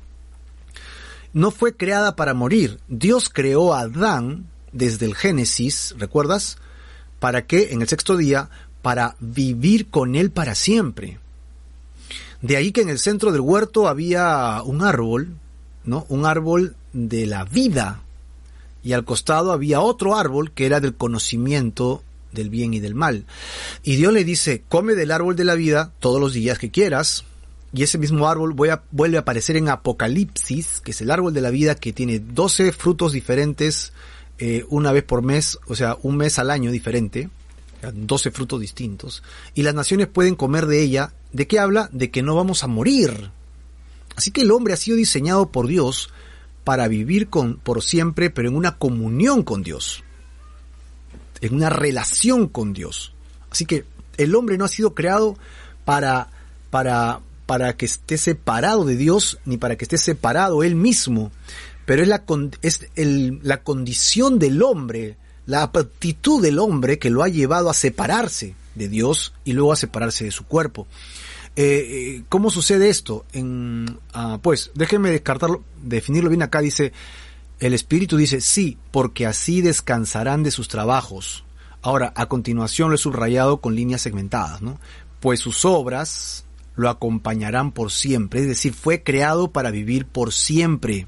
no 1.31 1.51
fue 1.51 1.75
creada 1.75 2.15
para 2.15 2.33
morir. 2.33 2.79
Dios 2.87 3.29
creó 3.29 3.75
a 3.75 3.81
Adán 3.81 4.49
desde 4.71 5.05
el 5.05 5.13
Génesis, 5.13 5.93
¿recuerdas? 5.99 6.57
¿Para 7.19 7.45
qué? 7.45 7.69
En 7.71 7.83
el 7.83 7.87
sexto 7.87 8.17
día, 8.17 8.49
para 8.81 9.15
vivir 9.19 9.89
con 9.89 10.15
él 10.15 10.31
para 10.31 10.55
siempre. 10.55 11.19
De 12.41 12.57
ahí 12.57 12.71
que 12.71 12.81
en 12.81 12.89
el 12.89 12.99
centro 12.99 13.31
del 13.31 13.41
huerto 13.41 13.87
había 13.87 14.61
un 14.63 14.81
árbol, 14.81 15.35
¿no? 15.83 16.05
Un 16.09 16.25
árbol 16.25 16.75
de 16.93 17.27
la 17.27 17.45
vida. 17.45 18.01
Y 18.83 18.93
al 18.93 19.05
costado 19.05 19.51
había 19.51 19.81
otro 19.81 20.15
árbol 20.15 20.51
que 20.51 20.65
era 20.65 20.79
del 20.79 20.95
conocimiento 20.95 22.03
del 22.31 22.49
bien 22.49 22.73
y 22.73 22.79
del 22.79 22.95
mal. 22.95 23.25
Y 23.83 23.97
Dios 23.97 24.13
le 24.13 24.23
dice, 24.23 24.63
come 24.69 24.93
del 24.95 25.11
árbol 25.11 25.35
de 25.35 25.43
la 25.43 25.55
vida 25.55 25.91
todos 25.99 26.19
los 26.19 26.33
días 26.33 26.57
que 26.57 26.71
quieras, 26.71 27.25
y 27.73 27.83
ese 27.83 27.97
mismo 27.97 28.27
árbol 28.27 28.53
vuelve 28.53 29.17
a 29.17 29.21
aparecer 29.21 29.55
en 29.55 29.69
Apocalipsis, 29.69 30.81
que 30.81 30.91
es 30.91 31.01
el 31.01 31.11
árbol 31.11 31.33
de 31.33 31.41
la 31.41 31.51
vida 31.51 31.75
que 31.75 31.93
tiene 31.93 32.19
12 32.19 32.73
frutos 32.73 33.13
diferentes 33.13 33.93
eh, 34.39 34.65
una 34.69 34.91
vez 34.91 35.03
por 35.03 35.21
mes, 35.21 35.57
o 35.67 35.75
sea, 35.75 35.97
un 36.01 36.17
mes 36.17 36.37
al 36.39 36.51
año 36.51 36.71
diferente, 36.71 37.29
12 37.93 38.31
frutos 38.31 38.59
distintos, 38.59 39.23
y 39.55 39.63
las 39.63 39.73
naciones 39.73 40.07
pueden 40.07 40.35
comer 40.35 40.67
de 40.67 40.81
ella. 40.81 41.13
¿De 41.31 41.47
qué 41.47 41.59
habla? 41.59 41.89
De 41.91 42.11
que 42.11 42.21
no 42.21 42.35
vamos 42.35 42.63
a 42.63 42.67
morir. 42.67 43.31
Así 44.15 44.31
que 44.31 44.41
el 44.41 44.51
hombre 44.51 44.73
ha 44.73 44.77
sido 44.77 44.97
diseñado 44.97 45.51
por 45.51 45.67
Dios 45.67 46.09
para 46.63 46.87
vivir 46.87 47.29
con, 47.29 47.57
por 47.57 47.81
siempre, 47.81 48.29
pero 48.29 48.49
en 48.49 48.55
una 48.55 48.77
comunión 48.77 49.43
con 49.43 49.63
Dios, 49.63 50.03
en 51.41 51.55
una 51.55 51.69
relación 51.69 52.47
con 52.47 52.73
Dios. 52.73 53.13
Así 53.49 53.65
que 53.65 53.85
el 54.17 54.35
hombre 54.35 54.57
no 54.57 54.65
ha 54.65 54.69
sido 54.69 54.93
creado 54.93 55.37
para, 55.85 56.29
para, 56.69 57.21
para 57.45 57.75
que 57.75 57.85
esté 57.85 58.17
separado 58.17 58.85
de 58.85 58.95
Dios 58.95 59.39
ni 59.45 59.57
para 59.57 59.75
que 59.75 59.85
esté 59.85 59.97
separado 59.97 60.63
él 60.63 60.75
mismo, 60.75 61.31
pero 61.85 62.03
es 62.03 62.07
la, 62.07 62.23
es 62.61 62.87
la 62.95 63.63
condición 63.63 64.39
del 64.39 64.61
hombre, 64.61 65.17
la 65.45 65.63
aptitud 65.63 66.41
del 66.41 66.59
hombre 66.59 66.99
que 66.99 67.09
lo 67.09 67.23
ha 67.23 67.27
llevado 67.27 67.69
a 67.69 67.73
separarse 67.73 68.55
de 68.75 68.87
Dios 68.87 69.33
y 69.43 69.53
luego 69.53 69.73
a 69.73 69.77
separarse 69.77 70.25
de 70.25 70.31
su 70.31 70.45
cuerpo. 70.45 70.87
Eh, 71.55 71.63
eh, 71.65 72.23
¿Cómo 72.29 72.49
sucede 72.49 72.89
esto? 72.89 73.25
En, 73.33 73.99
ah, 74.13 74.39
pues 74.41 74.71
déjenme 74.73 75.11
descartarlo, 75.11 75.63
definirlo 75.81 76.29
bien 76.29 76.43
acá. 76.43 76.61
Dice, 76.61 76.93
el 77.59 77.73
Espíritu 77.73 78.17
dice, 78.17 78.41
sí, 78.41 78.77
porque 78.91 79.25
así 79.25 79.61
descansarán 79.61 80.43
de 80.43 80.51
sus 80.51 80.67
trabajos. 80.67 81.43
Ahora, 81.81 82.13
a 82.15 82.27
continuación 82.27 82.89
lo 82.89 82.95
he 82.95 82.99
subrayado 82.99 83.59
con 83.59 83.75
líneas 83.75 84.01
segmentadas, 84.01 84.61
¿no? 84.61 84.79
Pues 85.19 85.39
sus 85.39 85.65
obras, 85.65 86.45
lo 86.75 86.89
acompañarán 86.89 87.71
por 87.71 87.91
siempre, 87.91 88.41
es 88.41 88.47
decir, 88.47 88.73
fue 88.73 89.03
creado 89.03 89.51
para 89.51 89.71
vivir 89.71 90.05
por 90.05 90.31
siempre, 90.31 91.07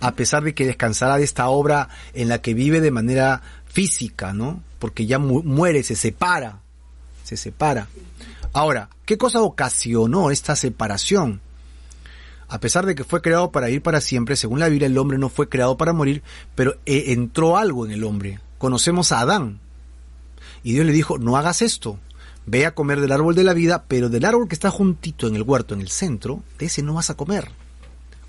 a 0.00 0.12
pesar 0.14 0.42
de 0.42 0.54
que 0.54 0.66
descansará 0.66 1.16
de 1.16 1.24
esta 1.24 1.48
obra 1.48 1.88
en 2.14 2.28
la 2.28 2.40
que 2.40 2.54
vive 2.54 2.80
de 2.80 2.90
manera 2.90 3.42
física, 3.66 4.32
¿no? 4.32 4.62
Porque 4.78 5.06
ya 5.06 5.18
muere, 5.18 5.82
se 5.82 5.96
separa, 5.96 6.60
se 7.24 7.36
separa. 7.36 7.88
Ahora, 8.52 8.88
¿qué 9.04 9.18
cosa 9.18 9.40
ocasionó 9.40 10.30
esta 10.30 10.56
separación? 10.56 11.40
A 12.48 12.60
pesar 12.60 12.86
de 12.86 12.94
que 12.94 13.04
fue 13.04 13.22
creado 13.22 13.50
para 13.50 13.66
vivir 13.66 13.82
para 13.82 14.00
siempre, 14.00 14.36
según 14.36 14.60
la 14.60 14.68
Biblia 14.68 14.86
el 14.86 14.98
hombre 14.98 15.18
no 15.18 15.28
fue 15.28 15.48
creado 15.48 15.76
para 15.76 15.92
morir, 15.92 16.22
pero 16.54 16.76
eh, 16.86 17.06
entró 17.08 17.56
algo 17.56 17.84
en 17.84 17.92
el 17.92 18.04
hombre. 18.04 18.40
Conocemos 18.58 19.12
a 19.12 19.20
Adán. 19.20 19.60
Y 20.62 20.72
Dios 20.72 20.86
le 20.86 20.92
dijo, 20.92 21.18
no 21.18 21.36
hagas 21.36 21.62
esto, 21.62 21.98
Ve 22.48 22.64
a 22.64 22.74
comer 22.76 23.00
del 23.00 23.10
árbol 23.10 23.34
de 23.34 23.42
la 23.42 23.54
vida, 23.54 23.84
pero 23.88 24.08
del 24.08 24.24
árbol 24.24 24.46
que 24.46 24.54
está 24.54 24.70
juntito 24.70 25.26
en 25.26 25.34
el 25.34 25.42
huerto, 25.42 25.74
en 25.74 25.80
el 25.80 25.88
centro, 25.88 26.44
de 26.60 26.66
ese 26.66 26.80
no 26.80 26.94
vas 26.94 27.10
a 27.10 27.16
comer. 27.16 27.50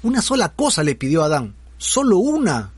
Una 0.02 0.24
sola 0.24 0.50
cosa 0.50 0.84
le 0.84 0.96
pidió 0.96 1.24
Adán, 1.24 1.54
solo 1.78 2.18
una. 2.18 2.72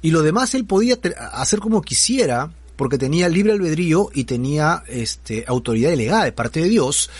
Y 0.00 0.10
lo 0.10 0.22
demás 0.22 0.54
él 0.54 0.64
podía 0.64 0.98
hacer 1.32 1.60
como 1.60 1.82
quisiera, 1.82 2.50
porque 2.76 2.98
tenía 2.98 3.28
libre 3.28 3.52
albedrío 3.52 4.10
y 4.12 4.24
tenía 4.24 4.82
este, 4.88 5.44
autoridad 5.46 5.90
delegada 5.90 6.24
de 6.24 6.32
parte 6.32 6.60
de 6.60 6.68
Dios. 6.68 7.10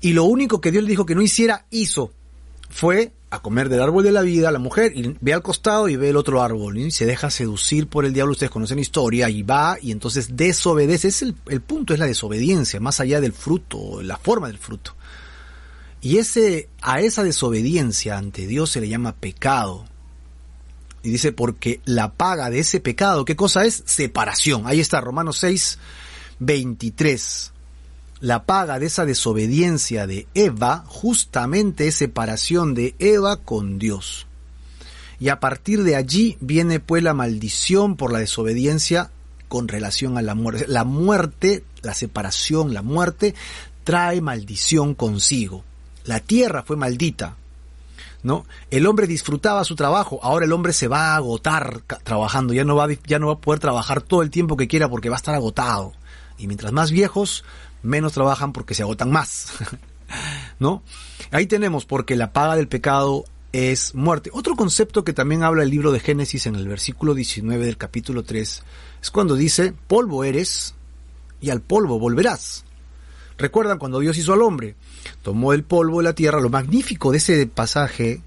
Y 0.00 0.12
lo 0.12 0.24
único 0.24 0.60
que 0.60 0.70
Dios 0.70 0.84
le 0.84 0.90
dijo 0.90 1.06
que 1.06 1.14
no 1.14 1.22
hiciera, 1.22 1.64
hizo. 1.70 2.12
Fue 2.68 3.12
a 3.30 3.40
comer 3.40 3.68
del 3.68 3.82
árbol 3.82 4.04
de 4.04 4.12
la 4.12 4.22
vida, 4.22 4.50
la 4.50 4.58
mujer, 4.58 4.92
y 4.94 5.16
ve 5.20 5.34
al 5.34 5.42
costado 5.42 5.88
y 5.88 5.96
ve 5.96 6.10
el 6.10 6.16
otro 6.16 6.42
árbol, 6.42 6.78
y 6.78 6.90
se 6.90 7.06
deja 7.06 7.30
seducir 7.30 7.86
por 7.86 8.04
el 8.04 8.12
diablo, 8.12 8.32
ustedes 8.32 8.50
conocen 8.50 8.76
la 8.76 8.82
historia, 8.82 9.28
y 9.28 9.42
va, 9.42 9.76
y 9.80 9.90
entonces 9.90 10.36
desobedece, 10.36 11.08
es 11.08 11.22
el, 11.22 11.34
el 11.46 11.60
punto, 11.60 11.92
es 11.92 12.00
la 12.00 12.06
desobediencia, 12.06 12.80
más 12.80 13.00
allá 13.00 13.20
del 13.20 13.32
fruto, 13.32 14.02
la 14.02 14.16
forma 14.16 14.48
del 14.48 14.58
fruto. 14.58 14.94
Y 16.00 16.18
ese, 16.18 16.68
a 16.80 17.00
esa 17.00 17.24
desobediencia 17.24 18.18
ante 18.18 18.46
Dios 18.46 18.70
se 18.70 18.80
le 18.80 18.88
llama 18.88 19.16
pecado. 19.16 19.86
Y 21.02 21.10
dice, 21.10 21.32
porque 21.32 21.80
la 21.84 22.12
paga 22.12 22.50
de 22.50 22.60
ese 22.60 22.80
pecado, 22.80 23.24
¿qué 23.24 23.36
cosa 23.36 23.64
es? 23.64 23.82
Separación. 23.86 24.66
Ahí 24.66 24.80
está, 24.80 25.00
Romanos 25.00 25.38
6, 25.38 25.78
23 26.40 27.52
la 28.20 28.46
paga 28.46 28.78
de 28.78 28.86
esa 28.86 29.04
desobediencia 29.06 30.06
de 30.06 30.26
Eva 30.34 30.84
justamente 30.88 31.86
es 31.86 31.94
separación 31.94 32.74
de 32.74 32.94
Eva 32.98 33.36
con 33.36 33.78
Dios. 33.78 34.26
Y 35.20 35.28
a 35.28 35.40
partir 35.40 35.84
de 35.84 35.96
allí 35.96 36.36
viene 36.40 36.80
pues 36.80 37.02
la 37.02 37.14
maldición 37.14 37.96
por 37.96 38.12
la 38.12 38.18
desobediencia 38.18 39.10
con 39.48 39.68
relación 39.68 40.18
a 40.18 40.22
la 40.22 40.34
muerte. 40.34 40.66
La 40.68 40.84
muerte, 40.84 41.64
la 41.82 41.94
separación, 41.94 42.74
la 42.74 42.82
muerte 42.82 43.34
trae 43.84 44.20
maldición 44.20 44.94
consigo. 44.94 45.64
La 46.08 46.20
tierra 46.20 46.62
fue 46.62 46.76
maldita. 46.76 47.36
¿No? 48.22 48.46
El 48.70 48.86
hombre 48.86 49.06
disfrutaba 49.06 49.62
su 49.62 49.76
trabajo, 49.76 50.18
ahora 50.22 50.46
el 50.46 50.52
hombre 50.52 50.72
se 50.72 50.88
va 50.88 51.12
a 51.12 51.16
agotar 51.16 51.82
trabajando, 52.02 52.52
ya 52.54 52.64
no 52.64 52.74
va, 52.74 52.88
ya 53.06 53.18
no 53.18 53.28
va 53.28 53.34
a 53.34 53.38
poder 53.38 53.60
trabajar 53.60 54.00
todo 54.00 54.22
el 54.22 54.30
tiempo 54.30 54.56
que 54.56 54.66
quiera 54.66 54.88
porque 54.88 55.10
va 55.10 55.16
a 55.16 55.18
estar 55.18 55.34
agotado. 55.34 55.92
Y 56.38 56.46
mientras 56.46 56.72
más 56.72 56.90
viejos, 56.90 57.44
menos 57.82 58.14
trabajan 58.14 58.52
porque 58.54 58.74
se 58.74 58.82
agotan 58.82 59.12
más. 59.12 59.52
¿No? 60.58 60.82
Ahí 61.30 61.46
tenemos 61.46 61.84
porque 61.84 62.16
la 62.16 62.32
paga 62.32 62.56
del 62.56 62.68
pecado 62.68 63.24
es 63.52 63.94
muerte. 63.94 64.30
Otro 64.32 64.56
concepto 64.56 65.04
que 65.04 65.12
también 65.12 65.42
habla 65.42 65.62
el 65.62 65.70
libro 65.70 65.92
de 65.92 66.00
Génesis 66.00 66.46
en 66.46 66.56
el 66.56 66.66
versículo 66.66 67.14
19 67.14 67.66
del 67.66 67.76
capítulo 67.76 68.22
3 68.22 68.62
es 69.02 69.10
cuando 69.10 69.36
dice, 69.36 69.74
polvo 69.86 70.24
eres 70.24 70.74
y 71.42 71.50
al 71.50 71.60
polvo 71.60 71.98
volverás. 71.98 72.64
Recuerdan 73.36 73.78
cuando 73.78 74.00
Dios 74.00 74.16
hizo 74.18 74.32
al 74.32 74.42
hombre, 74.42 74.74
tomó 75.22 75.52
el 75.52 75.64
polvo 75.64 75.98
de 75.98 76.04
la 76.04 76.14
tierra, 76.14 76.40
lo 76.40 76.50
magnífico 76.50 77.12
de 77.12 77.18
ese 77.18 77.46
pasaje 77.46 78.22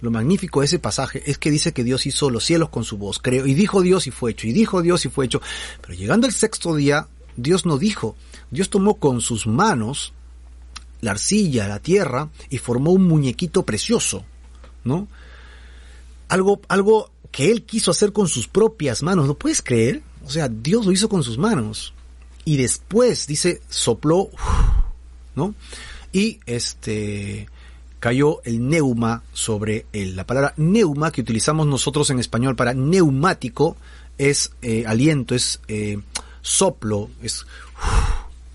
lo 0.00 0.10
magnífico 0.10 0.60
de 0.60 0.66
ese 0.66 0.78
pasaje 0.78 1.22
es 1.26 1.38
que 1.38 1.50
dice 1.50 1.72
que 1.72 1.84
Dios 1.84 2.06
hizo 2.06 2.30
los 2.30 2.44
cielos 2.44 2.68
con 2.68 2.84
su 2.84 2.98
voz, 2.98 3.18
creó, 3.18 3.46
y 3.46 3.54
dijo 3.54 3.82
Dios 3.82 4.06
y 4.06 4.10
fue 4.10 4.30
hecho, 4.30 4.46
y 4.46 4.52
dijo 4.52 4.82
Dios 4.82 5.04
y 5.04 5.08
fue 5.08 5.26
hecho. 5.26 5.40
Pero 5.80 5.94
llegando 5.94 6.26
al 6.26 6.32
sexto 6.32 6.74
día, 6.76 7.08
Dios 7.36 7.66
no 7.66 7.78
dijo, 7.78 8.16
Dios 8.50 8.70
tomó 8.70 8.94
con 8.94 9.20
sus 9.20 9.46
manos 9.46 10.12
la 11.00 11.12
arcilla, 11.12 11.68
la 11.68 11.80
tierra, 11.80 12.30
y 12.48 12.58
formó 12.58 12.92
un 12.92 13.06
muñequito 13.06 13.64
precioso, 13.64 14.24
¿no? 14.84 15.08
Algo, 16.28 16.60
algo 16.68 17.10
que 17.30 17.50
él 17.50 17.64
quiso 17.64 17.90
hacer 17.90 18.12
con 18.12 18.28
sus 18.28 18.48
propias 18.48 19.02
manos, 19.02 19.26
¿no 19.26 19.34
puedes 19.34 19.62
creer? 19.62 20.02
O 20.24 20.30
sea, 20.30 20.48
Dios 20.48 20.86
lo 20.86 20.92
hizo 20.92 21.08
con 21.08 21.22
sus 21.22 21.38
manos. 21.38 21.94
Y 22.44 22.56
después, 22.56 23.26
dice, 23.26 23.62
sopló, 23.68 24.30
¿no? 25.34 25.54
Y 26.12 26.40
este, 26.46 27.48
cayó 28.00 28.42
el 28.44 28.68
neuma 28.68 29.22
sobre 29.32 29.86
él. 29.92 30.16
La 30.16 30.26
palabra 30.26 30.54
neuma 30.56 31.10
que 31.10 31.20
utilizamos 31.20 31.66
nosotros 31.66 32.10
en 32.10 32.18
español 32.18 32.56
para 32.56 32.74
neumático 32.74 33.76
es 34.16 34.52
eh, 34.62 34.84
aliento, 34.86 35.34
es 35.34 35.60
eh, 35.68 35.98
soplo, 36.42 37.10
es, 37.22 37.46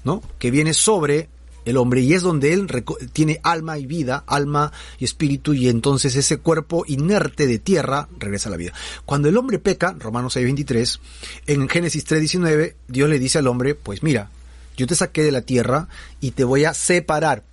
¿no? 0.04 0.22
Que 0.40 0.52
viene 0.52 0.74
sobre 0.74 1.30
el 1.66 1.78
hombre 1.78 2.02
y 2.02 2.14
es 2.14 2.22
donde 2.22 2.54
él 2.54 2.68
tiene 3.14 3.40
alma 3.44 3.78
y 3.78 3.86
vida, 3.86 4.24
alma 4.28 4.72
y 5.00 5.06
espíritu 5.06 5.54
y 5.54 5.70
entonces 5.70 6.16
ese 6.16 6.38
cuerpo 6.38 6.84
inerte 6.88 7.48
de 7.48 7.60
tierra 7.60 8.10
regresa 8.20 8.50
a 8.50 8.52
la 8.52 8.58
vida. 8.58 8.74
Cuando 9.06 9.30
el 9.30 9.38
hombre 9.38 9.60
peca, 9.60 9.96
Romanos 9.98 10.36
6:23, 10.36 11.00
en 11.48 11.70
Génesis 11.70 12.06
3:19, 12.06 12.76
Dios 12.88 13.10
le 13.10 13.20
dice 13.20 13.40
al 13.40 13.48
hombre, 13.48 13.76
pues 13.76 14.04
mira, 14.04 14.30
yo 14.76 14.88
te 14.88 14.96
saqué 14.96 15.24
de 15.24 15.32
la 15.32 15.42
tierra 15.42 15.88
y 16.22 16.32
te 16.32 16.44
voy 16.44 16.66
a 16.66 16.74
separar. 16.74 17.44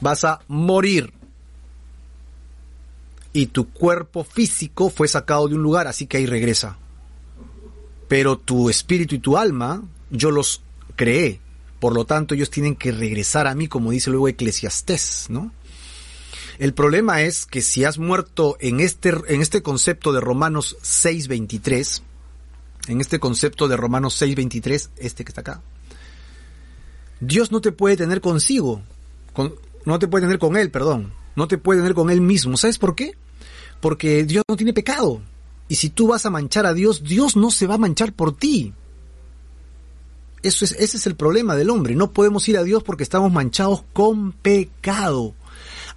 Vas 0.00 0.24
a 0.24 0.40
morir. 0.48 1.12
Y 3.32 3.46
tu 3.46 3.68
cuerpo 3.68 4.24
físico 4.24 4.90
fue 4.90 5.06
sacado 5.06 5.46
de 5.48 5.54
un 5.54 5.62
lugar, 5.62 5.86
así 5.86 6.06
que 6.06 6.16
ahí 6.16 6.26
regresa. 6.26 6.76
Pero 8.08 8.36
tu 8.38 8.68
espíritu 8.68 9.14
y 9.14 9.20
tu 9.20 9.36
alma, 9.36 9.82
yo 10.10 10.30
los 10.30 10.62
creé 10.96 11.40
por 11.80 11.94
lo 11.94 12.04
tanto, 12.04 12.34
ellos 12.34 12.50
tienen 12.50 12.76
que 12.76 12.92
regresar 12.92 13.46
a 13.46 13.54
mí, 13.54 13.66
como 13.66 13.90
dice 13.90 14.10
luego 14.10 14.28
Eclesiastés, 14.28 15.26
¿no? 15.30 15.50
El 16.58 16.74
problema 16.74 17.22
es 17.22 17.46
que 17.46 17.62
si 17.62 17.84
has 17.84 17.96
muerto 17.96 18.58
en 18.60 18.80
este, 18.80 19.14
en 19.28 19.40
este 19.40 19.62
concepto 19.62 20.12
de 20.12 20.20
Romanos 20.20 20.76
6.23, 20.82 22.02
en 22.88 23.00
este 23.00 23.20
concepto 23.20 23.68
de 23.68 23.76
Romanos 23.76 24.20
6.23, 24.20 24.90
este 24.96 25.24
que 25.24 25.30
está 25.30 25.40
acá, 25.40 25.62
Dios 27.20 27.52
no 27.52 27.60
te 27.60 27.72
puede 27.72 27.96
tener 27.96 28.20
consigo, 28.20 28.82
no 29.84 29.98
te 29.98 30.08
puede 30.08 30.24
tener 30.24 30.38
con 30.38 30.56
Él, 30.56 30.70
perdón, 30.70 31.12
no 31.36 31.48
te 31.48 31.58
puede 31.58 31.80
tener 31.80 31.94
con 31.94 32.10
Él 32.10 32.20
mismo. 32.20 32.56
¿Sabes 32.56 32.78
por 32.78 32.94
qué? 32.94 33.14
Porque 33.80 34.24
Dios 34.24 34.44
no 34.48 34.56
tiene 34.56 34.72
pecado. 34.72 35.22
Y 35.68 35.76
si 35.76 35.90
tú 35.90 36.08
vas 36.08 36.26
a 36.26 36.30
manchar 36.30 36.66
a 36.66 36.74
Dios, 36.74 37.04
Dios 37.04 37.36
no 37.36 37.50
se 37.50 37.66
va 37.66 37.74
a 37.74 37.78
manchar 37.78 38.12
por 38.12 38.36
ti. 38.36 38.72
Eso 40.42 40.64
es, 40.64 40.72
ese 40.72 40.96
es 40.96 41.06
el 41.06 41.14
problema 41.14 41.54
del 41.54 41.70
hombre. 41.70 41.94
No 41.94 42.12
podemos 42.12 42.48
ir 42.48 42.56
a 42.56 42.64
Dios 42.64 42.82
porque 42.82 43.02
estamos 43.02 43.30
manchados 43.30 43.84
con 43.92 44.32
pecado. 44.32 45.34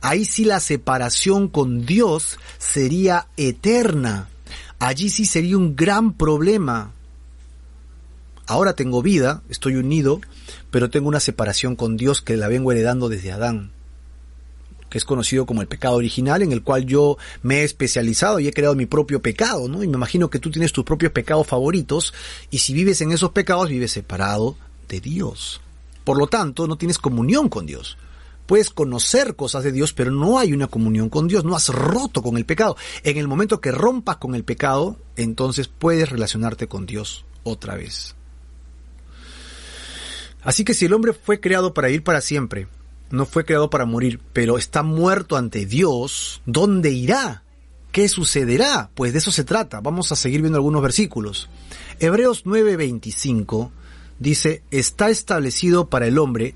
Ahí 0.02 0.26
sí 0.26 0.44
la 0.44 0.60
separación 0.60 1.48
con 1.48 1.86
Dios 1.86 2.38
sería 2.58 3.28
eterna. 3.38 4.30
Allí 4.84 5.10
sí 5.10 5.26
sería 5.26 5.58
un 5.58 5.78
gran 5.78 6.12
problema. 6.12 6.92
Ahora 8.48 8.74
tengo 8.74 9.02
vida, 9.02 9.42
estoy 9.48 9.78
unido, 9.78 10.20
pero 10.72 10.90
tengo 10.90 11.08
una 11.08 11.22
separación 11.22 11.78
con 11.78 11.96
Dios 11.96 12.22
que 12.22 12.36
la 12.36 12.50
vengo 12.50 12.70
heredando 12.70 13.08
desde 13.08 13.32
Adán 13.32 13.72
que 14.90 15.00
es 15.00 15.06
conocido 15.06 15.48
como 15.48 15.62
el 15.62 15.68
pecado 15.68 15.96
original, 15.96 16.44
en 16.44 16.52
el 16.52 16.62
cual 16.62 16.86
yo 16.86 17.18
me 17.42 17.62
he 17.62 17.64
especializado 17.64 18.40
y 18.40 18.48
he 18.48 18.54
creado 18.54 18.76
mi 18.76 18.86
propio 18.86 19.24
pecado, 19.24 19.68
¿no? 19.68 19.82
Y 19.84 19.88
me 19.88 19.96
imagino 19.96 20.30
que 20.30 20.38
tú 20.38 20.52
tienes 20.52 20.72
tus 20.72 20.84
propios 20.84 21.12
pecados 21.12 21.48
favoritos, 21.48 22.14
y 22.52 22.60
si 22.60 22.76
vives 22.76 23.02
en 23.02 23.12
esos 23.12 23.32
pecados, 23.32 23.70
vives 23.70 23.92
separado 23.92 24.56
de 24.90 25.00
Dios. 25.00 25.62
Por 26.04 26.20
lo 26.20 26.28
tanto, 26.28 26.68
no 26.68 26.78
tienes 26.78 27.00
comunión 27.00 27.50
con 27.50 27.66
Dios. 27.66 27.98
Puedes 28.46 28.70
conocer 28.70 29.36
cosas 29.36 29.64
de 29.64 29.72
Dios, 29.72 29.94
pero 29.94 30.12
no 30.12 30.38
hay 30.38 30.54
una 30.54 30.68
comunión 30.68 31.10
con 31.10 31.28
Dios, 31.28 31.46
no 31.46 31.56
has 31.56 31.70
roto 31.70 32.22
con 32.22 32.38
el 32.38 32.46
pecado. 32.46 32.76
En 33.04 33.18
el 33.18 33.28
momento 33.28 33.62
que 33.62 33.72
rompas 33.72 34.18
con 34.18 34.36
el 34.36 34.44
pecado, 34.44 34.98
entonces 35.16 35.68
puedes 35.68 36.10
relacionarte 36.10 36.68
con 36.68 36.86
Dios 36.86 37.26
otra 37.44 37.76
vez. 37.76 38.16
Así 40.44 40.66
que 40.66 40.74
si 40.74 40.86
el 40.86 40.94
hombre 40.94 41.14
fue 41.14 41.40
creado 41.40 41.74
para 41.74 41.90
ir 41.90 42.04
para 42.04 42.20
siempre, 42.20 42.68
no 43.10 43.26
fue 43.26 43.46
creado 43.46 43.70
para 43.70 43.86
morir, 43.86 44.20
pero 44.34 44.58
está 44.58 44.84
muerto 44.84 45.38
ante 45.38 45.66
Dios, 45.66 46.42
¿dónde 46.46 46.92
irá? 46.92 47.44
¿Qué 47.92 48.10
sucederá? 48.10 48.90
Pues 48.96 49.14
de 49.14 49.20
eso 49.20 49.32
se 49.32 49.44
trata. 49.44 49.80
Vamos 49.80 50.12
a 50.12 50.16
seguir 50.16 50.42
viendo 50.42 50.58
algunos 50.58 50.82
versículos. 50.82 51.48
Hebreos 52.00 52.44
9:25 52.44 53.70
dice, 54.18 54.64
está 54.72 55.12
establecido 55.12 55.90
para 55.90 56.08
el 56.08 56.18
hombre, 56.18 56.56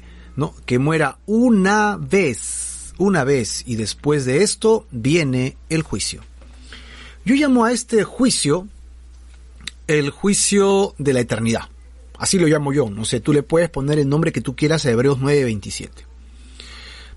Que 0.66 0.80
muera 0.80 1.18
una 1.26 1.98
vez, 1.98 2.94
una 2.98 3.24
vez, 3.24 3.64
y 3.66 3.76
después 3.76 4.26
de 4.26 4.44
esto 4.44 4.86
viene 4.92 5.58
el 5.70 5.82
juicio. 5.82 6.22
Yo 7.26 7.36
llamo 7.36 7.66
a 7.66 7.72
este 7.72 8.04
juicio 8.04 8.68
el 9.88 10.12
juicio 10.12 10.94
de 10.98 11.14
la 11.14 11.22
eternidad. 11.22 11.70
Así 12.18 12.38
lo 12.40 12.48
llamo 12.48 12.74
yo. 12.74 12.90
No 12.90 13.06
sé, 13.06 13.20
tú 13.20 13.34
le 13.34 13.44
puedes 13.44 13.70
poner 13.70 14.00
el 14.00 14.10
nombre 14.10 14.32
que 14.32 14.42
tú 14.42 14.56
quieras 14.56 14.86
a 14.86 14.92
Hebreos 14.92 15.20
9:27. 15.20 15.90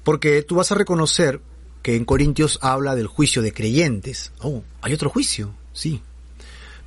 Porque 0.03 0.43
tú 0.43 0.57
vas 0.57 0.73
a 0.73 0.77
reconocer 0.77 1.41
que 1.83 1.97
en 1.97 2.05
Corintios 2.05 2.59
habla 2.63 2.95
del 2.95 3.07
juicio 3.07 3.43
de 3.43 3.53
creyentes. 3.53 4.33
Oh, 4.41 4.63
hay 4.83 4.93
otro 4.93 5.11
juicio, 5.11 5.53
sí. 5.73 6.03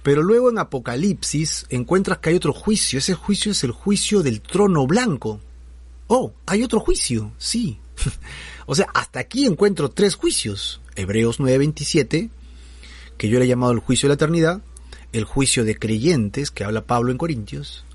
Pero 0.04 0.22
luego 0.22 0.50
en 0.50 0.60
Apocalipsis 0.60 1.66
encuentras 1.70 2.18
que 2.18 2.30
hay 2.30 2.36
otro 2.36 2.54
juicio. 2.54 3.00
Ese 3.00 3.14
juicio 3.14 3.52
es 3.52 3.64
el 3.64 3.72
juicio 3.72 4.22
del 4.22 4.42
trono 4.42 4.86
blanco. 4.86 5.40
Oh, 6.08 6.34
hay 6.46 6.64
otro 6.64 6.80
juicio, 6.80 7.32
sí. 7.38 7.80
o 8.66 8.76
sea, 8.76 8.88
hasta 8.94 9.20
aquí 9.20 9.46
encuentro 9.46 9.90
tres 9.90 10.16
juicios. 10.16 10.82
Hebreos 10.96 11.40
9:27, 11.40 12.30
que 13.18 13.30
yo 13.30 13.40
le 13.40 13.46
he 13.46 13.48
llamado 13.48 13.72
el 13.72 13.80
juicio 13.80 14.08
de 14.08 14.12
la 14.12 14.16
eternidad, 14.16 14.62
el 15.12 15.24
juicio 15.24 15.64
de 15.64 15.78
creyentes, 15.78 16.52
que 16.52 16.64
habla 16.64 16.86
Pablo 16.86 17.12
en 17.12 17.18
Corintios, 17.18 17.86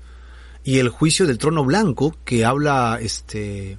y 0.63 0.79
el 0.79 0.89
juicio 0.89 1.27
del 1.27 1.37
trono 1.37 1.63
blanco, 1.63 2.15
que 2.25 2.45
habla 2.45 2.99
este 3.01 3.77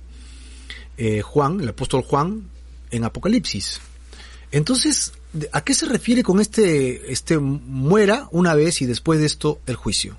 eh, 0.96 1.22
Juan, 1.22 1.60
el 1.60 1.68
apóstol 1.68 2.02
Juan, 2.02 2.48
en 2.90 3.04
Apocalipsis. 3.04 3.80
Entonces, 4.52 5.12
¿a 5.52 5.62
qué 5.62 5.74
se 5.74 5.86
refiere 5.86 6.22
con 6.22 6.40
este, 6.40 7.12
este 7.12 7.38
muera 7.38 8.28
una 8.32 8.54
vez 8.54 8.82
y 8.82 8.86
después 8.86 9.20
de 9.20 9.26
esto 9.26 9.60
el 9.66 9.76
juicio? 9.76 10.16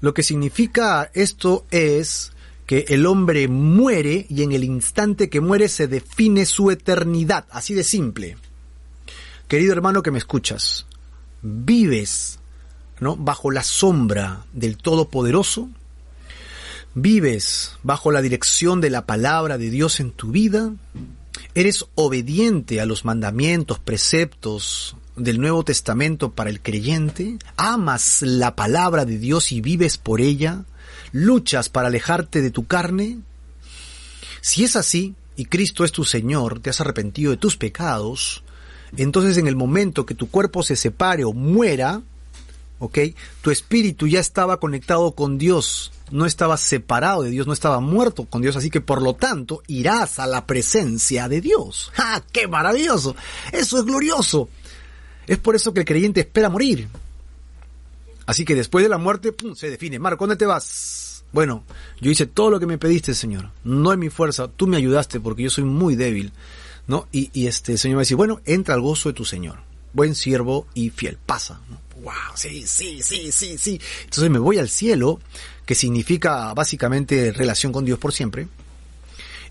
Lo 0.00 0.14
que 0.14 0.22
significa 0.22 1.10
esto 1.14 1.66
es 1.70 2.32
que 2.68 2.84
el 2.88 3.06
hombre 3.06 3.48
muere 3.48 4.26
y 4.28 4.42
en 4.42 4.52
el 4.52 4.62
instante 4.62 5.30
que 5.30 5.40
muere 5.40 5.70
se 5.70 5.88
define 5.88 6.44
su 6.44 6.70
eternidad, 6.70 7.46
así 7.50 7.72
de 7.72 7.82
simple. 7.82 8.36
Querido 9.48 9.72
hermano 9.72 10.02
que 10.02 10.10
me 10.10 10.18
escuchas, 10.18 10.84
vives 11.40 12.40
¿no? 13.00 13.16
bajo 13.16 13.50
la 13.50 13.62
sombra 13.62 14.44
del 14.52 14.76
Todopoderoso, 14.76 15.70
vives 16.92 17.72
bajo 17.82 18.10
la 18.10 18.20
dirección 18.20 18.82
de 18.82 18.90
la 18.90 19.06
palabra 19.06 19.56
de 19.56 19.70
Dios 19.70 19.98
en 19.98 20.10
tu 20.10 20.30
vida, 20.30 20.70
eres 21.54 21.86
obediente 21.94 22.82
a 22.82 22.86
los 22.86 23.06
mandamientos, 23.06 23.78
preceptos 23.78 24.94
del 25.16 25.40
Nuevo 25.40 25.64
Testamento 25.64 26.32
para 26.32 26.50
el 26.50 26.60
creyente, 26.60 27.38
amas 27.56 28.20
la 28.20 28.54
palabra 28.54 29.06
de 29.06 29.16
Dios 29.16 29.52
y 29.52 29.62
vives 29.62 29.96
por 29.96 30.20
ella, 30.20 30.66
luchas 31.12 31.68
para 31.68 31.88
alejarte 31.88 32.42
de 32.42 32.50
tu 32.50 32.66
carne. 32.66 33.18
Si 34.40 34.64
es 34.64 34.76
así, 34.76 35.14
y 35.36 35.46
Cristo 35.46 35.84
es 35.84 35.92
tu 35.92 36.04
Señor, 36.04 36.60
te 36.60 36.70
has 36.70 36.80
arrepentido 36.80 37.30
de 37.30 37.36
tus 37.36 37.56
pecados, 37.56 38.42
entonces 38.96 39.36
en 39.36 39.46
el 39.46 39.56
momento 39.56 40.06
que 40.06 40.14
tu 40.14 40.30
cuerpo 40.30 40.62
se 40.62 40.76
separe 40.76 41.24
o 41.24 41.32
muera, 41.32 42.02
¿ok? 42.78 42.98
Tu 43.42 43.50
espíritu 43.50 44.06
ya 44.06 44.20
estaba 44.20 44.58
conectado 44.58 45.12
con 45.12 45.38
Dios, 45.38 45.92
no 46.10 46.26
estaba 46.26 46.56
separado 46.56 47.22
de 47.22 47.30
Dios, 47.30 47.46
no 47.46 47.52
estaba 47.52 47.80
muerto 47.80 48.24
con 48.24 48.42
Dios, 48.42 48.56
así 48.56 48.70
que 48.70 48.80
por 48.80 49.02
lo 49.02 49.14
tanto 49.14 49.62
irás 49.66 50.18
a 50.18 50.26
la 50.26 50.46
presencia 50.46 51.28
de 51.28 51.40
Dios. 51.40 51.92
¡Ah, 51.96 52.22
qué 52.32 52.48
maravilloso! 52.48 53.14
Eso 53.52 53.78
es 53.78 53.84
glorioso. 53.84 54.48
Es 55.26 55.38
por 55.38 55.54
eso 55.54 55.74
que 55.74 55.80
el 55.80 55.86
creyente 55.86 56.20
espera 56.20 56.48
morir. 56.48 56.88
Así 58.28 58.44
que 58.44 58.54
después 58.54 58.82
de 58.82 58.90
la 58.90 58.98
muerte, 58.98 59.32
pum, 59.32 59.54
se 59.54 59.70
define. 59.70 59.98
Marco, 59.98 60.26
¿dónde 60.26 60.36
te 60.36 60.44
vas? 60.44 61.24
Bueno, 61.32 61.64
yo 61.98 62.10
hice 62.10 62.26
todo 62.26 62.50
lo 62.50 62.60
que 62.60 62.66
me 62.66 62.76
pediste, 62.76 63.14
Señor. 63.14 63.52
No 63.64 63.90
es 63.90 63.98
mi 63.98 64.10
fuerza, 64.10 64.48
tú 64.48 64.66
me 64.66 64.76
ayudaste 64.76 65.18
porque 65.18 65.44
yo 65.44 65.48
soy 65.48 65.64
muy 65.64 65.96
débil. 65.96 66.34
¿No? 66.86 67.08
Y, 67.10 67.46
este 67.46 67.72
el 67.72 67.78
Señor 67.78 67.96
me 67.96 68.02
dice, 68.02 68.16
bueno, 68.16 68.42
entra 68.44 68.74
al 68.74 68.82
gozo 68.82 69.08
de 69.08 69.14
tu 69.14 69.24
Señor. 69.24 69.60
Buen 69.94 70.14
siervo 70.14 70.66
y 70.74 70.90
fiel. 70.90 71.16
Pasa. 71.24 71.62
wow, 72.02 72.12
sí, 72.34 72.66
sí, 72.66 73.00
sí, 73.02 73.32
sí, 73.32 73.56
sí. 73.56 73.80
Entonces 74.04 74.28
me 74.28 74.38
voy 74.38 74.58
al 74.58 74.68
cielo, 74.68 75.20
que 75.64 75.74
significa 75.74 76.52
básicamente 76.52 77.32
relación 77.32 77.72
con 77.72 77.86
Dios 77.86 77.98
por 77.98 78.12
siempre. 78.12 78.46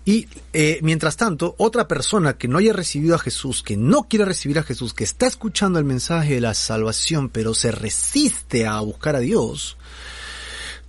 Y 0.08 0.26
eh, 0.54 0.78
mientras 0.80 1.18
tanto, 1.18 1.54
otra 1.58 1.86
persona 1.86 2.38
que 2.38 2.48
no 2.48 2.56
haya 2.56 2.72
recibido 2.72 3.14
a 3.14 3.18
Jesús, 3.18 3.62
que 3.62 3.76
no 3.76 4.04
quiere 4.04 4.24
recibir 4.24 4.58
a 4.58 4.62
Jesús, 4.62 4.94
que 4.94 5.04
está 5.04 5.26
escuchando 5.26 5.78
el 5.78 5.84
mensaje 5.84 6.36
de 6.36 6.40
la 6.40 6.54
salvación, 6.54 7.28
pero 7.28 7.52
se 7.52 7.72
resiste 7.72 8.66
a 8.66 8.80
buscar 8.80 9.16
a 9.16 9.20
Dios, 9.20 9.76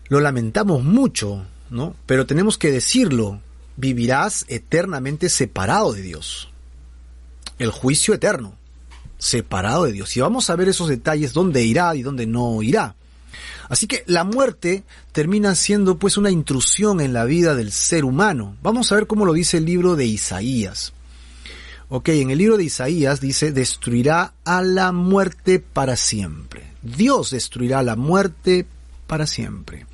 lo 0.07 0.21
lamentamos 0.21 0.85
mucho, 0.85 1.45
¿no? 1.69 1.97
Pero 2.05 2.27
tenemos 2.27 2.57
que 2.57 2.71
decirlo, 2.71 3.41
vivirás 3.75 4.45
eternamente 4.47 5.27
separado 5.27 5.91
de 5.91 6.01
Dios. 6.01 6.47
El 7.57 7.71
juicio 7.71 8.13
eterno, 8.13 8.55
separado 9.17 9.83
de 9.83 9.91
Dios. 9.91 10.15
Y 10.15 10.21
vamos 10.21 10.49
a 10.49 10.55
ver 10.55 10.69
esos 10.69 10.87
detalles, 10.87 11.33
dónde 11.33 11.61
irá 11.61 11.93
y 11.93 12.03
dónde 12.03 12.25
no 12.25 12.63
irá. 12.63 12.95
Así 13.69 13.85
que 13.85 14.03
la 14.07 14.23
muerte 14.23 14.83
termina 15.11 15.55
siendo 15.55 15.97
pues 15.97 16.17
una 16.17 16.31
intrusión 16.31 16.99
en 16.99 17.13
la 17.13 17.25
vida 17.25 17.55
del 17.55 17.71
ser 17.71 18.03
humano. 18.03 18.57
Vamos 18.63 18.91
a 18.91 18.95
ver 18.95 19.07
cómo 19.07 19.25
lo 19.25 19.33
dice 19.33 19.57
el 19.57 19.65
libro 19.65 19.95
de 19.95 20.05
Isaías. 20.05 20.91
Ok, 21.87 22.09
en 22.09 22.31
el 22.31 22.39
libro 22.39 22.57
de 22.57 22.65
Isaías 22.65 23.21
dice, 23.21 23.51
destruirá 23.51 24.33
a 24.43 24.61
la 24.61 24.91
muerte 24.91 25.59
para 25.59 25.95
siempre. 25.95 26.73
Dios 26.81 27.31
destruirá 27.31 27.83
la 27.83 27.95
muerte 27.95 28.65
para 29.07 29.27
siempre. 29.27 29.85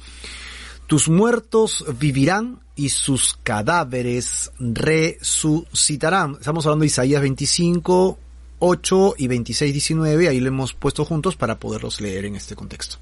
Tus 0.88 1.10
muertos 1.10 1.84
vivirán 2.00 2.60
y 2.76 2.90
sus 2.90 3.38
cadáveres 3.44 4.52
resucitarán. 4.60 6.38
Estamos 6.40 6.66
hablando 6.66 6.84
de 6.84 6.88
Isaías 6.88 7.22
25, 7.22 8.20
8 8.60 9.16
y 9.18 9.28
26, 9.28 9.74
19. 9.74 10.30
Ahí 10.30 10.40
lo 10.40 10.48
hemos 10.48 10.74
puesto 10.74 11.04
juntos 11.06 11.36
para 11.36 11.60
poderlos 11.60 12.02
leer 12.02 12.26
en 12.26 12.36
este 12.36 12.56
contexto. 12.56 12.98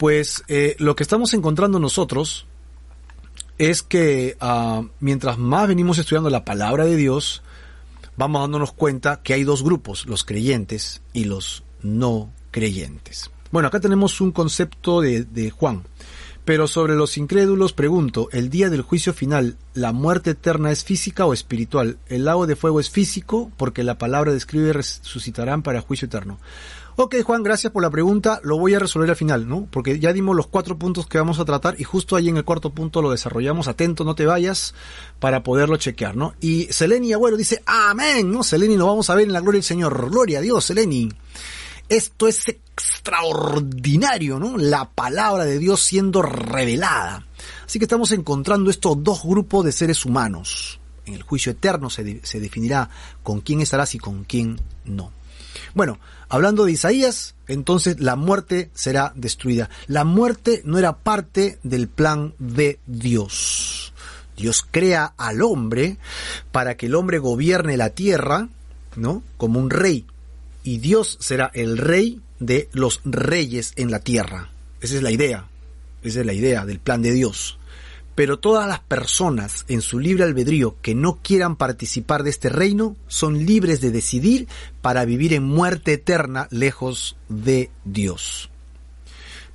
Pues 0.00 0.44
eh, 0.48 0.76
lo 0.78 0.96
que 0.96 1.02
estamos 1.02 1.34
encontrando 1.34 1.78
nosotros 1.78 2.46
es 3.58 3.82
que 3.82 4.34
uh, 4.40 4.86
mientras 4.98 5.36
más 5.36 5.68
venimos 5.68 5.98
estudiando 5.98 6.30
la 6.30 6.42
palabra 6.42 6.86
de 6.86 6.96
Dios, 6.96 7.42
vamos 8.16 8.40
dándonos 8.40 8.72
cuenta 8.72 9.20
que 9.22 9.34
hay 9.34 9.44
dos 9.44 9.62
grupos, 9.62 10.06
los 10.06 10.24
creyentes 10.24 11.02
y 11.12 11.24
los 11.24 11.64
no 11.82 12.32
creyentes. 12.50 13.30
Bueno, 13.52 13.68
acá 13.68 13.78
tenemos 13.78 14.22
un 14.22 14.32
concepto 14.32 15.02
de, 15.02 15.24
de 15.24 15.50
Juan. 15.50 15.82
Pero 16.46 16.66
sobre 16.66 16.94
los 16.94 17.18
incrédulos 17.18 17.74
pregunto, 17.74 18.28
¿el 18.32 18.48
día 18.48 18.70
del 18.70 18.80
juicio 18.80 19.12
final, 19.12 19.58
la 19.74 19.92
muerte 19.92 20.30
eterna 20.30 20.72
es 20.72 20.82
física 20.82 21.26
o 21.26 21.34
espiritual? 21.34 21.98
¿El 22.06 22.24
lago 22.24 22.46
de 22.46 22.56
fuego 22.56 22.80
es 22.80 22.88
físico? 22.88 23.52
Porque 23.58 23.84
la 23.84 23.98
palabra 23.98 24.32
describe 24.32 24.72
resucitarán 24.72 25.62
para 25.62 25.82
juicio 25.82 26.06
eterno. 26.06 26.38
Ok, 26.96 27.16
Juan, 27.24 27.42
gracias 27.42 27.72
por 27.72 27.82
la 27.82 27.90
pregunta. 27.90 28.40
Lo 28.42 28.58
voy 28.58 28.74
a 28.74 28.78
resolver 28.78 29.08
al 29.10 29.16
final, 29.16 29.48
¿no? 29.48 29.66
Porque 29.70 29.98
ya 29.98 30.12
dimos 30.12 30.36
los 30.36 30.48
cuatro 30.48 30.78
puntos 30.78 31.06
que 31.06 31.18
vamos 31.18 31.38
a 31.38 31.44
tratar 31.44 31.80
y 31.80 31.84
justo 31.84 32.16
ahí 32.16 32.28
en 32.28 32.36
el 32.36 32.44
cuarto 32.44 32.70
punto 32.70 33.00
lo 33.00 33.10
desarrollamos. 33.10 33.68
Atento, 33.68 34.04
no 34.04 34.14
te 34.14 34.26
vayas 34.26 34.74
para 35.18 35.42
poderlo 35.42 35.76
chequear, 35.76 36.16
¿no? 36.16 36.34
Y 36.40 36.64
Seleni 36.70 37.12
Agüero 37.12 37.36
dice, 37.36 37.62
amén, 37.64 38.30
¿no? 38.30 38.42
Seleni, 38.42 38.76
lo 38.76 38.86
vamos 38.86 39.08
a 39.08 39.14
ver 39.14 39.26
en 39.26 39.32
la 39.32 39.40
gloria 39.40 39.58
del 39.58 39.64
Señor. 39.64 40.10
Gloria 40.10 40.38
a 40.38 40.42
Dios, 40.42 40.64
Seleni. 40.64 41.08
Esto 41.88 42.28
es 42.28 42.48
extraordinario, 42.48 44.38
¿no? 44.38 44.56
La 44.58 44.90
palabra 44.90 45.44
de 45.44 45.58
Dios 45.58 45.82
siendo 45.82 46.22
revelada. 46.22 47.26
Así 47.64 47.78
que 47.78 47.84
estamos 47.84 48.12
encontrando 48.12 48.70
estos 48.70 49.02
dos 49.02 49.22
grupos 49.24 49.64
de 49.64 49.72
seres 49.72 50.04
humanos. 50.04 50.80
En 51.06 51.14
el 51.14 51.22
juicio 51.22 51.52
eterno 51.52 51.88
se, 51.88 52.20
se 52.24 52.40
definirá 52.40 52.90
con 53.22 53.40
quién 53.40 53.60
estarás 53.60 53.94
y 53.94 53.98
con 53.98 54.24
quién 54.24 54.60
no. 54.84 55.12
Bueno, 55.74 55.98
hablando 56.30 56.64
de 56.64 56.72
Isaías, 56.72 57.34
entonces 57.48 58.00
la 58.00 58.16
muerte 58.16 58.70
será 58.72 59.12
destruida. 59.14 59.68
La 59.86 60.04
muerte 60.04 60.62
no 60.64 60.78
era 60.78 60.96
parte 60.96 61.58
del 61.62 61.88
plan 61.88 62.32
de 62.38 62.78
Dios. 62.86 63.92
Dios 64.36 64.66
crea 64.70 65.12
al 65.18 65.42
hombre 65.42 65.98
para 66.50 66.76
que 66.76 66.86
el 66.86 66.94
hombre 66.94 67.18
gobierne 67.18 67.76
la 67.76 67.90
tierra, 67.90 68.48
¿no? 68.96 69.22
Como 69.36 69.60
un 69.60 69.68
rey. 69.68 70.06
Y 70.62 70.78
Dios 70.78 71.18
será 71.20 71.50
el 71.52 71.76
rey 71.76 72.22
de 72.38 72.70
los 72.72 73.02
reyes 73.04 73.72
en 73.76 73.90
la 73.90 74.00
tierra. 74.00 74.48
Esa 74.80 74.96
es 74.96 75.02
la 75.02 75.10
idea. 75.10 75.46
Esa 76.02 76.20
es 76.20 76.26
la 76.26 76.32
idea 76.32 76.64
del 76.64 76.78
plan 76.78 77.02
de 77.02 77.12
Dios. 77.12 77.58
Pero 78.14 78.38
todas 78.38 78.68
las 78.68 78.80
personas 78.80 79.64
en 79.68 79.80
su 79.80 79.98
libre 79.98 80.24
albedrío 80.24 80.76
que 80.82 80.94
no 80.94 81.18
quieran 81.22 81.56
participar 81.56 82.22
de 82.22 82.30
este 82.30 82.48
reino 82.48 82.96
son 83.06 83.46
libres 83.46 83.80
de 83.80 83.90
decidir 83.90 84.48
para 84.82 85.04
vivir 85.04 85.32
en 85.32 85.44
muerte 85.44 85.94
eterna 85.94 86.48
lejos 86.50 87.16
de 87.28 87.70
Dios. 87.84 88.50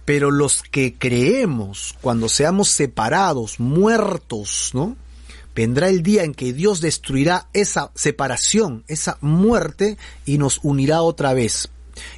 Pero 0.05 0.31
los 0.31 0.61
que 0.61 0.95
creemos 0.97 1.95
cuando 2.01 2.29
seamos 2.29 2.69
separados, 2.69 3.59
muertos, 3.59 4.71
¿no? 4.73 4.95
Vendrá 5.55 5.87
el 5.87 6.03
día 6.03 6.23
en 6.23 6.33
que 6.33 6.51
Dios 6.51 6.81
destruirá 6.81 7.47
esa 7.53 7.91
separación, 7.95 8.83
esa 8.87 9.17
muerte 9.21 9.97
y 10.25 10.37
nos 10.37 10.59
unirá 10.63 11.01
otra 11.01 11.33
vez 11.33 11.69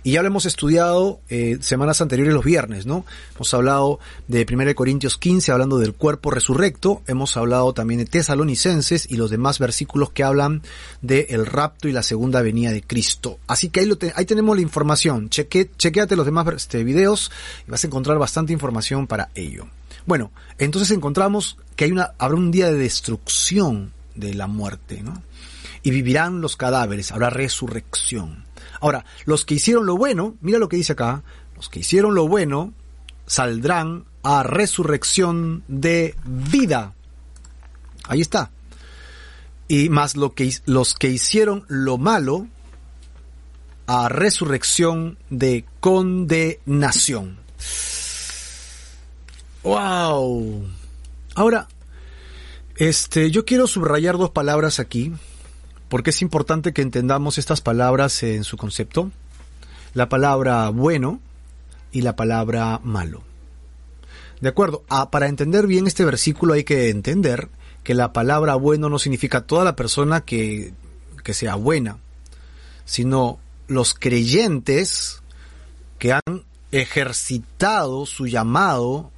y 0.03 0.13
ya 0.13 0.21
lo 0.21 0.27
hemos 0.27 0.45
estudiado 0.45 1.19
eh, 1.29 1.57
semanas 1.61 2.01
anteriores 2.01 2.33
los 2.33 2.43
viernes, 2.43 2.85
¿no? 2.85 3.05
Hemos 3.35 3.53
hablado 3.53 3.99
de 4.27 4.45
1 4.49 4.75
Corintios 4.75 5.17
15, 5.17 5.51
hablando 5.51 5.77
del 5.77 5.93
cuerpo 5.93 6.31
resurrecto. 6.31 7.01
Hemos 7.07 7.37
hablado 7.37 7.73
también 7.73 7.99
de 7.99 8.05
Tesalonicenses 8.05 9.09
y 9.09 9.17
los 9.17 9.29
demás 9.29 9.59
versículos 9.59 10.11
que 10.11 10.23
hablan 10.23 10.61
del 11.01 11.45
rapto 11.45 11.87
y 11.87 11.91
la 11.91 12.03
segunda 12.03 12.41
venida 12.41 12.71
de 12.71 12.81
Cristo. 12.81 13.39
Así 13.47 13.69
que 13.69 13.81
ahí, 13.81 13.89
ahí 14.15 14.25
tenemos 14.25 14.55
la 14.55 14.61
información. 14.61 15.29
Cheque, 15.29 15.69
chequeate 15.77 16.15
los 16.15 16.25
demás 16.25 16.47
este, 16.55 16.83
videos 16.83 17.31
y 17.67 17.71
vas 17.71 17.83
a 17.83 17.87
encontrar 17.87 18.17
bastante 18.17 18.53
información 18.53 19.07
para 19.07 19.29
ello. 19.35 19.67
Bueno, 20.05 20.31
entonces 20.57 20.91
encontramos 20.91 21.57
que 21.75 21.85
hay 21.85 21.91
una, 21.91 22.13
habrá 22.17 22.37
un 22.37 22.51
día 22.51 22.71
de 22.71 22.77
destrucción 22.77 23.93
de 24.15 24.33
la 24.33 24.47
muerte, 24.47 25.03
¿no? 25.03 25.21
Y 25.83 25.91
vivirán 25.91 26.41
los 26.41 26.57
cadáveres, 26.57 27.11
habrá 27.11 27.29
resurrección. 27.29 28.46
Ahora, 28.79 29.05
los 29.25 29.45
que 29.45 29.55
hicieron 29.55 29.85
lo 29.85 29.97
bueno, 29.97 30.35
mira 30.41 30.59
lo 30.59 30.69
que 30.69 30.77
dice 30.77 30.93
acá, 30.93 31.23
los 31.55 31.69
que 31.69 31.79
hicieron 31.79 32.15
lo 32.15 32.27
bueno 32.27 32.73
saldrán 33.25 34.05
a 34.23 34.43
resurrección 34.43 35.63
de 35.67 36.15
vida. 36.25 36.93
Ahí 38.07 38.21
está. 38.21 38.51
Y 39.67 39.89
más 39.89 40.15
lo 40.15 40.33
que, 40.33 40.53
los 40.65 40.93
que 40.93 41.09
hicieron 41.09 41.65
lo 41.67 41.97
malo 41.97 42.47
a 43.85 44.09
resurrección 44.09 45.17
de 45.29 45.65
condenación. 45.79 47.37
Wow. 49.63 50.67
Ahora, 51.35 51.67
este, 52.75 53.31
yo 53.31 53.45
quiero 53.45 53.67
subrayar 53.67 54.17
dos 54.17 54.29
palabras 54.29 54.79
aquí 54.79 55.13
porque 55.89 56.09
es 56.09 56.21
importante 56.21 56.73
que 56.73 56.81
entendamos 56.81 57.37
estas 57.37 57.61
palabras 57.61 58.23
en 58.23 58.43
su 58.43 58.57
concepto, 58.57 59.11
la 59.93 60.09
palabra 60.09 60.69
bueno 60.69 61.19
y 61.91 62.01
la 62.01 62.15
palabra 62.15 62.79
malo. 62.83 63.23
De 64.41 64.49
acuerdo, 64.49 64.83
ah, 64.89 65.09
para 65.09 65.27
entender 65.27 65.65
bien 65.65 65.87
este 65.87 66.05
versículo 66.05 66.53
hay 66.53 66.63
que 66.63 66.89
entender 66.89 67.49
que 67.83 67.93
la 67.93 68.13
palabra 68.13 68.55
bueno 68.55 68.89
no 68.89 68.99
significa 68.99 69.41
toda 69.41 69.63
la 69.63 69.75
persona 69.75 70.21
que, 70.21 70.73
que 71.23 71.33
sea 71.33 71.55
buena, 71.55 71.97
sino 72.85 73.39
los 73.67 73.93
creyentes 73.93 75.21
que 75.97 76.13
han 76.13 76.43
ejercitado 76.71 78.05
su 78.05 78.27
llamado 78.27 79.11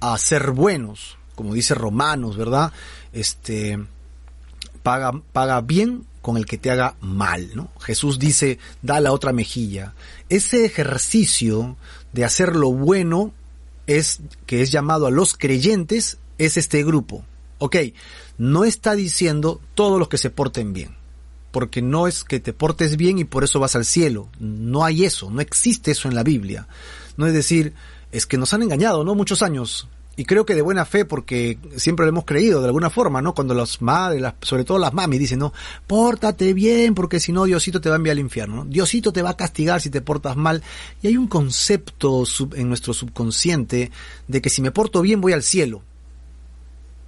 a 0.00 0.16
ser 0.18 0.52
buenos, 0.52 1.18
como 1.34 1.54
dice 1.54 1.74
Romanos, 1.74 2.36
¿verdad? 2.36 2.72
Este 3.12 3.78
paga, 4.82 5.12
paga 5.32 5.60
bien 5.60 6.06
con 6.22 6.36
el 6.36 6.46
que 6.46 6.58
te 6.58 6.70
haga 6.70 6.96
mal, 7.00 7.50
¿no? 7.54 7.70
Jesús 7.80 8.18
dice, 8.18 8.58
da 8.82 9.00
la 9.00 9.12
otra 9.12 9.32
mejilla. 9.32 9.94
Ese 10.28 10.64
ejercicio 10.64 11.76
de 12.12 12.24
hacer 12.24 12.56
lo 12.56 12.72
bueno 12.72 13.32
es, 13.86 14.20
que 14.46 14.62
es 14.62 14.70
llamado 14.70 15.06
a 15.06 15.10
los 15.10 15.34
creyentes, 15.34 16.18
es 16.38 16.56
este 16.56 16.84
grupo. 16.84 17.24
Ok, 17.58 17.76
no 18.38 18.64
está 18.64 18.94
diciendo 18.94 19.60
todos 19.74 19.98
los 19.98 20.08
que 20.08 20.18
se 20.18 20.30
porten 20.30 20.72
bien, 20.72 20.96
porque 21.50 21.82
no 21.82 22.06
es 22.06 22.24
que 22.24 22.40
te 22.40 22.52
portes 22.52 22.96
bien 22.96 23.18
y 23.18 23.24
por 23.24 23.44
eso 23.44 23.60
vas 23.60 23.76
al 23.76 23.84
cielo. 23.84 24.28
No 24.38 24.84
hay 24.84 25.04
eso, 25.04 25.30
no 25.30 25.40
existe 25.40 25.90
eso 25.90 26.08
en 26.08 26.14
la 26.14 26.22
Biblia. 26.22 26.66
No 27.16 27.26
es 27.26 27.32
decir, 27.32 27.74
es 28.12 28.26
que 28.26 28.38
nos 28.38 28.54
han 28.54 28.62
engañado, 28.62 29.04
¿no? 29.04 29.14
Muchos 29.14 29.42
años 29.42 29.88
y 30.20 30.26
creo 30.26 30.44
que 30.44 30.54
de 30.54 30.60
buena 30.60 30.84
fe 30.84 31.06
porque 31.06 31.58
siempre 31.76 32.04
lo 32.04 32.10
hemos 32.10 32.26
creído 32.26 32.60
de 32.60 32.66
alguna 32.66 32.90
forma, 32.90 33.22
¿no? 33.22 33.32
Cuando 33.34 33.54
las 33.54 33.80
madres, 33.80 34.22
sobre 34.42 34.64
todo 34.64 34.78
las 34.78 34.92
mami 34.92 35.16
dicen, 35.16 35.38
no, 35.38 35.54
pórtate 35.86 36.52
bien 36.52 36.94
porque 36.94 37.20
si 37.20 37.32
no 37.32 37.44
Diosito 37.44 37.80
te 37.80 37.88
va 37.88 37.94
a 37.94 37.96
enviar 37.96 38.12
al 38.12 38.18
infierno, 38.18 38.56
¿no? 38.56 38.64
Diosito 38.66 39.14
te 39.14 39.22
va 39.22 39.30
a 39.30 39.36
castigar 39.38 39.80
si 39.80 39.88
te 39.88 40.02
portas 40.02 40.36
mal. 40.36 40.62
Y 41.02 41.06
hay 41.06 41.16
un 41.16 41.26
concepto 41.26 42.24
en 42.54 42.68
nuestro 42.68 42.92
subconsciente 42.92 43.90
de 44.28 44.42
que 44.42 44.50
si 44.50 44.60
me 44.60 44.72
porto 44.72 45.00
bien 45.00 45.22
voy 45.22 45.32
al 45.32 45.42
cielo. 45.42 45.80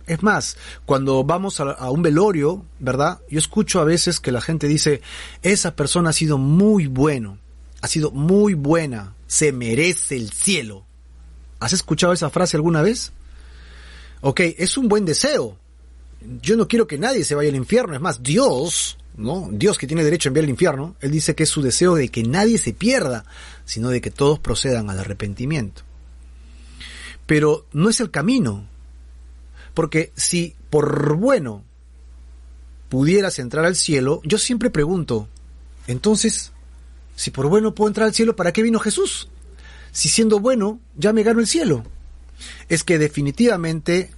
Es 0.07 0.23
más, 0.23 0.57
cuando 0.87 1.23
vamos 1.23 1.61
a, 1.61 1.65
a, 1.65 1.91
un 1.91 2.01
velorio, 2.01 2.65
¿verdad? 2.79 3.21
Yo 3.29 3.39
escucho 3.39 3.79
a 3.81 3.85
veces 3.85 4.21
que 4.21 4.33
la 4.33 4.41
gente 4.41 4.69
dice, 4.69 5.03
esa 5.43 5.77
persona 5.77 6.09
ha 6.09 6.15
sido 6.15 6.39
muy 6.39 6.87
bueno, 6.87 7.37
ha 7.83 7.89
sido 7.89 8.11
muy 8.11 8.55
buena, 8.55 9.13
se 9.27 9.53
merece 9.53 10.17
el 10.17 10.31
cielo. 10.31 10.87
¿Has 11.63 11.73
escuchado 11.73 12.13
esa 12.13 12.29
frase 12.29 12.57
alguna 12.57 12.83
vez? 12.83 13.13
Ok, 14.21 14.41
es 14.59 14.77
un 14.77 14.89
buen 14.89 15.05
deseo, 15.05 15.57
Yo 16.41 16.57
no 16.57 16.69
quiero 16.69 16.87
que 16.87 16.99
nadie 16.99 17.25
se 17.25 17.35
vaya 17.35 17.51
al 17.51 17.57
infierno, 17.57 17.95
es 17.95 18.01
más, 18.01 18.23
Dios, 18.23 18.97
¿no? 19.17 19.49
Dios 19.51 19.79
que 19.79 19.89
tiene 19.89 20.05
derecho 20.05 20.29
a 20.29 20.31
enviar 20.31 20.45
al 20.45 20.51
infierno, 20.51 20.95
Él 21.01 21.11
dice 21.11 21.35
que 21.35 21.43
es 21.43 21.49
su 21.49 21.63
deseo 21.63 21.97
de 21.97 22.09
que 22.09 22.23
nadie 22.23 22.59
se 22.59 22.73
pierda, 22.73 23.25
sino 23.65 23.91
de 23.91 24.01
que 24.01 24.11
todos 24.11 24.39
procedan 24.39 24.89
al 24.89 25.01
arrepentimiento. 25.01 25.83
Pero 27.27 27.67
no 27.73 27.89
es 27.89 28.01
el 28.01 28.11
camino, 28.13 28.65
porque 29.75 30.13
si 30.15 30.55
por 30.71 31.17
bueno 31.17 31.65
pudieras 32.89 33.39
entrar 33.41 33.65
al 33.65 33.75
cielo, 33.75 34.21
yo 34.25 34.39
siempre 34.39 34.71
pregunto, 34.71 35.29
entonces, 35.87 36.53
si 37.17 37.33
por 37.33 37.49
bueno 37.49 37.75
puedo 37.75 37.89
entrar 37.89 38.07
al 38.07 38.15
cielo, 38.15 38.37
¿para 38.37 38.53
qué 38.53 38.63
vino 38.63 38.79
Jesús? 38.79 39.29
Si 39.93 40.09
siendo 40.09 40.41
bueno, 40.41 40.81
ya 40.97 41.13
me 41.13 41.23
gano 41.23 41.41
el 41.41 41.47
cielo. 41.47 41.85
Es 42.69 42.83
que 42.83 42.99
definitivamente 42.99 44.11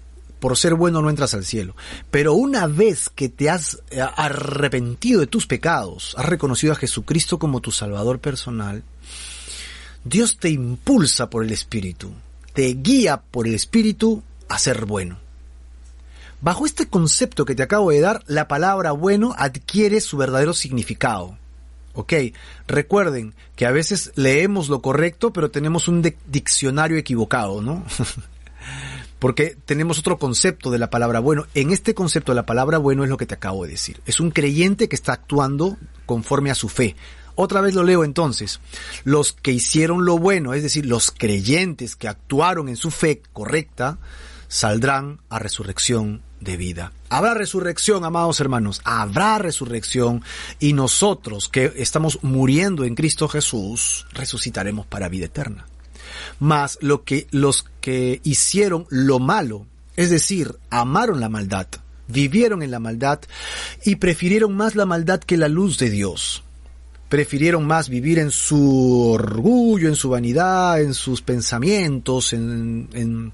por 0.44 0.58
ser 0.58 0.74
bueno 0.74 1.00
no 1.00 1.08
entras 1.08 1.32
al 1.32 1.46
cielo. 1.46 1.74
Pero 2.10 2.34
una 2.34 2.66
vez 2.66 3.08
que 3.08 3.30
te 3.30 3.48
has 3.48 3.78
eh, 3.90 4.02
arrepentido 4.02 5.20
de 5.20 5.26
tus 5.26 5.46
pecados, 5.46 6.14
has 6.18 6.26
reconocido 6.26 6.74
a 6.74 6.76
Jesucristo 6.76 7.38
como 7.38 7.60
tu 7.60 7.72
Salvador 7.72 8.18
personal, 8.18 8.82
Dios 10.04 10.36
te 10.36 10.50
impulsa 10.50 11.30
por 11.30 11.44
el 11.44 11.50
Espíritu, 11.50 12.12
te 12.52 12.74
guía 12.74 13.22
por 13.22 13.48
el 13.48 13.54
Espíritu 13.54 14.22
a 14.50 14.58
ser 14.58 14.84
bueno. 14.84 15.18
Bajo 16.42 16.66
este 16.66 16.88
concepto 16.88 17.46
que 17.46 17.54
te 17.54 17.62
acabo 17.62 17.90
de 17.90 18.00
dar, 18.00 18.22
la 18.26 18.46
palabra 18.46 18.92
bueno 18.92 19.34
adquiere 19.38 20.02
su 20.02 20.18
verdadero 20.18 20.52
significado. 20.52 21.38
¿Ok? 21.94 22.12
Recuerden 22.66 23.34
que 23.56 23.66
a 23.66 23.70
veces 23.70 24.12
leemos 24.16 24.68
lo 24.68 24.82
correcto, 24.82 25.32
pero 25.32 25.50
tenemos 25.50 25.88
un 25.88 26.02
diccionario 26.26 26.96
equivocado, 26.96 27.62
¿no? 27.62 27.84
Porque 29.18 29.56
tenemos 29.64 29.98
otro 29.98 30.18
concepto 30.18 30.70
de 30.70 30.78
la 30.78 30.90
palabra 30.90 31.20
bueno. 31.20 31.46
En 31.54 31.70
este 31.70 31.94
concepto 31.94 32.34
la 32.34 32.46
palabra 32.46 32.78
bueno 32.78 33.04
es 33.04 33.10
lo 33.10 33.16
que 33.16 33.26
te 33.26 33.34
acabo 33.34 33.64
de 33.64 33.70
decir. 33.70 34.02
Es 34.04 34.20
un 34.20 34.30
creyente 34.30 34.88
que 34.88 34.96
está 34.96 35.14
actuando 35.14 35.78
conforme 36.04 36.50
a 36.50 36.54
su 36.54 36.68
fe. 36.68 36.94
Otra 37.36 37.60
vez 37.60 37.74
lo 37.74 37.84
leo 37.84 38.04
entonces. 38.04 38.60
Los 39.04 39.32
que 39.32 39.52
hicieron 39.52 40.04
lo 40.04 40.18
bueno, 40.18 40.52
es 40.52 40.62
decir, 40.62 40.86
los 40.86 41.10
creyentes 41.10 41.96
que 41.96 42.08
actuaron 42.08 42.68
en 42.68 42.76
su 42.76 42.90
fe 42.90 43.22
correcta, 43.32 43.98
saldrán 44.54 45.18
a 45.30 45.40
resurrección 45.40 46.22
de 46.38 46.56
vida. 46.56 46.92
Habrá 47.08 47.34
resurrección, 47.34 48.04
amados 48.04 48.38
hermanos, 48.38 48.80
habrá 48.84 49.38
resurrección 49.38 50.22
y 50.60 50.74
nosotros 50.74 51.48
que 51.48 51.72
estamos 51.74 52.20
muriendo 52.22 52.84
en 52.84 52.94
Cristo 52.94 53.26
Jesús, 53.26 54.06
resucitaremos 54.12 54.86
para 54.86 55.08
vida 55.08 55.24
eterna. 55.24 55.66
Mas 56.38 56.78
lo 56.80 57.02
que 57.02 57.26
los 57.32 57.64
que 57.80 58.20
hicieron 58.22 58.86
lo 58.90 59.18
malo, 59.18 59.66
es 59.96 60.10
decir, 60.10 60.54
amaron 60.70 61.18
la 61.18 61.28
maldad, 61.28 61.66
vivieron 62.06 62.62
en 62.62 62.70
la 62.70 62.78
maldad 62.78 63.22
y 63.84 63.96
prefirieron 63.96 64.54
más 64.54 64.76
la 64.76 64.86
maldad 64.86 65.18
que 65.18 65.36
la 65.36 65.48
luz 65.48 65.78
de 65.78 65.90
Dios. 65.90 66.44
Prefirieron 67.08 67.66
más 67.66 67.88
vivir 67.88 68.20
en 68.20 68.30
su 68.30 69.10
orgullo, 69.10 69.88
en 69.88 69.96
su 69.96 70.10
vanidad, 70.10 70.80
en 70.80 70.94
sus 70.94 71.22
pensamientos, 71.22 72.32
en, 72.32 72.88
en 72.92 73.32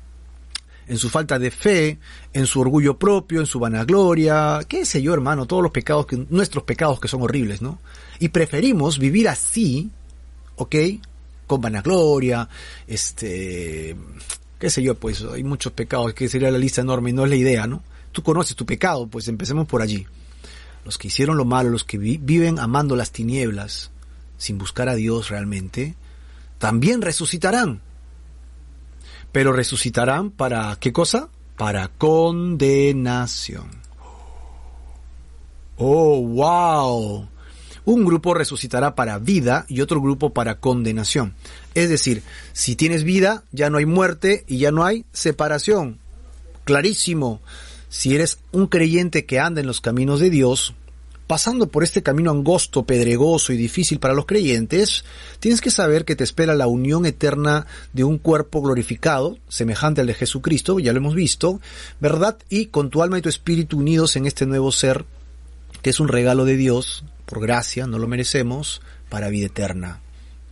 en 0.91 0.99
su 0.99 1.09
falta 1.09 1.39
de 1.39 1.53
fe, 1.53 2.01
en 2.33 2.47
su 2.47 2.61
orgullo 2.61 2.99
propio, 2.99 3.39
en 3.39 3.47
su 3.47 3.61
vanagloria, 3.61 4.59
qué 4.67 4.85
sé 4.85 5.01
yo, 5.01 5.15
hermano, 5.15 5.47
todos 5.47 5.63
los 5.63 5.71
pecados 5.71 6.05
que, 6.05 6.17
nuestros 6.31 6.65
pecados 6.65 6.99
que 6.99 7.07
son 7.07 7.23
horribles, 7.23 7.63
¿no? 7.63 7.79
Y 8.19 8.31
preferimos 8.31 8.99
vivir 8.99 9.29
así, 9.29 9.89
¿ok? 10.57 10.75
Con 11.47 11.61
vanagloria, 11.61 12.49
este, 12.89 13.95
qué 14.59 14.69
sé 14.69 14.83
yo, 14.83 14.97
pues 14.97 15.23
hay 15.23 15.45
muchos 15.45 15.73
pecados, 15.73 16.13
que 16.13 16.29
sería 16.29 16.51
la 16.51 16.59
lista 16.59 16.81
enorme 16.81 17.11
y 17.11 17.13
no 17.13 17.23
es 17.23 17.31
la 17.31 17.37
idea, 17.37 17.69
¿no? 17.69 17.85
Tú 18.11 18.25
conoces 18.25 18.57
tu 18.57 18.67
pecado, 18.67 19.07
pues 19.07 19.29
empecemos 19.29 19.69
por 19.69 19.83
allí. 19.83 20.09
Los 20.85 20.99
que 20.99 21.07
hicieron 21.07 21.37
lo 21.37 21.45
malo, 21.45 21.71
los 21.71 21.85
que 21.85 21.99
viven 21.99 22.59
amando 22.59 22.97
las 22.97 23.13
tinieblas, 23.13 23.93
sin 24.39 24.59
buscar 24.59 24.89
a 24.89 24.97
Dios 24.97 25.29
realmente, 25.29 25.95
también 26.59 27.01
resucitarán 27.01 27.81
pero 29.33 29.53
resucitarán 29.53 30.31
para 30.31 30.77
qué 30.81 30.93
cosa? 30.93 31.29
Para 31.57 31.89
condenación. 31.89 33.69
Oh, 35.77 36.21
wow. 36.21 37.29
Un 37.85 38.05
grupo 38.05 38.35
resucitará 38.35 38.95
para 38.95 39.19
vida 39.19 39.65
y 39.69 39.81
otro 39.81 40.01
grupo 40.01 40.31
para 40.31 40.61
condenación. 40.61 41.35
Es 41.75 41.89
decir, 41.89 42.23
si 42.53 42.77
tienes 42.77 43.05
vida, 43.05 43.45
ya 43.53 43.71
no 43.71 43.79
hay 43.79 43.87
muerte 43.87 44.45
y 44.47 44.59
ya 44.59 44.71
no 44.71 44.85
hay 44.85 45.05
separación. 45.13 45.99
Clarísimo. 46.65 47.41
Si 47.89 48.15
eres 48.15 48.39
un 48.53 48.67
creyente 48.67 49.25
que 49.25 49.41
anda 49.41 49.61
en 49.61 49.67
los 49.67 49.81
caminos 49.81 50.21
de 50.21 50.31
Dios, 50.31 50.75
pasando 51.31 51.69
por 51.69 51.85
este 51.85 52.03
camino 52.03 52.33
angosto, 52.33 52.83
pedregoso 52.83 53.53
y 53.53 53.57
difícil 53.57 54.01
para 54.01 54.15
los 54.15 54.27
creyentes, 54.27 55.05
tienes 55.39 55.61
que 55.61 55.71
saber 55.71 56.05
que 56.05 56.17
te 56.17 56.25
espera 56.25 56.57
la 56.57 56.67
unión 56.67 57.07
eterna 57.07 57.69
de 57.93 58.03
un 58.03 58.19
cuerpo 58.19 58.61
glorificado, 58.61 59.39
semejante 59.49 60.01
al 60.01 60.09
de 60.09 60.15
Jesucristo, 60.15 60.81
ya 60.81 60.93
lo 60.93 60.99
hemos 60.99 61.15
visto, 61.15 61.61
¿verdad? 62.01 62.37
Y 62.49 62.67
con 62.67 62.91
tu 62.91 63.01
alma 63.01 63.17
y 63.17 63.23
tu 63.23 63.29
espíritu 63.29 63.79
unidos 63.79 64.17
en 64.17 64.27
este 64.27 64.45
nuevo 64.45 64.73
ser, 64.73 65.05
que 65.83 65.91
es 65.91 66.01
un 66.01 66.09
regalo 66.09 66.45
de 66.45 66.57
Dios, 66.57 67.05
por 67.27 67.41
gracia, 67.41 67.87
no 67.87 68.01
lo 68.01 68.09
merecemos, 68.09 68.83
para 69.09 69.29
vida 69.29 69.47
eterna. 69.47 70.01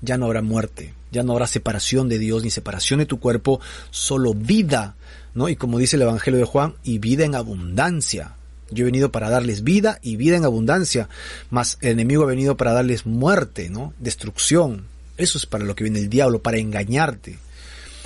Ya 0.00 0.16
no 0.16 0.26
habrá 0.26 0.42
muerte, 0.42 0.94
ya 1.10 1.24
no 1.24 1.32
habrá 1.32 1.48
separación 1.48 2.08
de 2.08 2.20
Dios 2.20 2.44
ni 2.44 2.50
separación 2.50 3.00
de 3.00 3.06
tu 3.06 3.18
cuerpo, 3.18 3.60
solo 3.90 4.32
vida, 4.32 4.94
¿no? 5.34 5.48
Y 5.48 5.56
como 5.56 5.80
dice 5.80 5.96
el 5.96 6.02
Evangelio 6.02 6.38
de 6.38 6.46
Juan, 6.46 6.74
y 6.84 6.98
vida 6.98 7.24
en 7.24 7.34
abundancia. 7.34 8.36
Yo 8.70 8.82
he 8.82 8.86
venido 8.86 9.10
para 9.10 9.30
darles 9.30 9.64
vida 9.64 9.98
y 10.02 10.16
vida 10.16 10.36
en 10.36 10.44
abundancia, 10.44 11.08
mas 11.50 11.78
el 11.80 11.92
enemigo 11.92 12.24
ha 12.24 12.26
venido 12.26 12.56
para 12.56 12.72
darles 12.72 13.06
muerte, 13.06 13.70
¿no? 13.70 13.94
Destrucción. 13.98 14.86
Eso 15.16 15.38
es 15.38 15.46
para 15.46 15.64
lo 15.64 15.74
que 15.74 15.84
viene 15.84 16.00
el 16.00 16.10
diablo, 16.10 16.42
para 16.42 16.58
engañarte, 16.58 17.38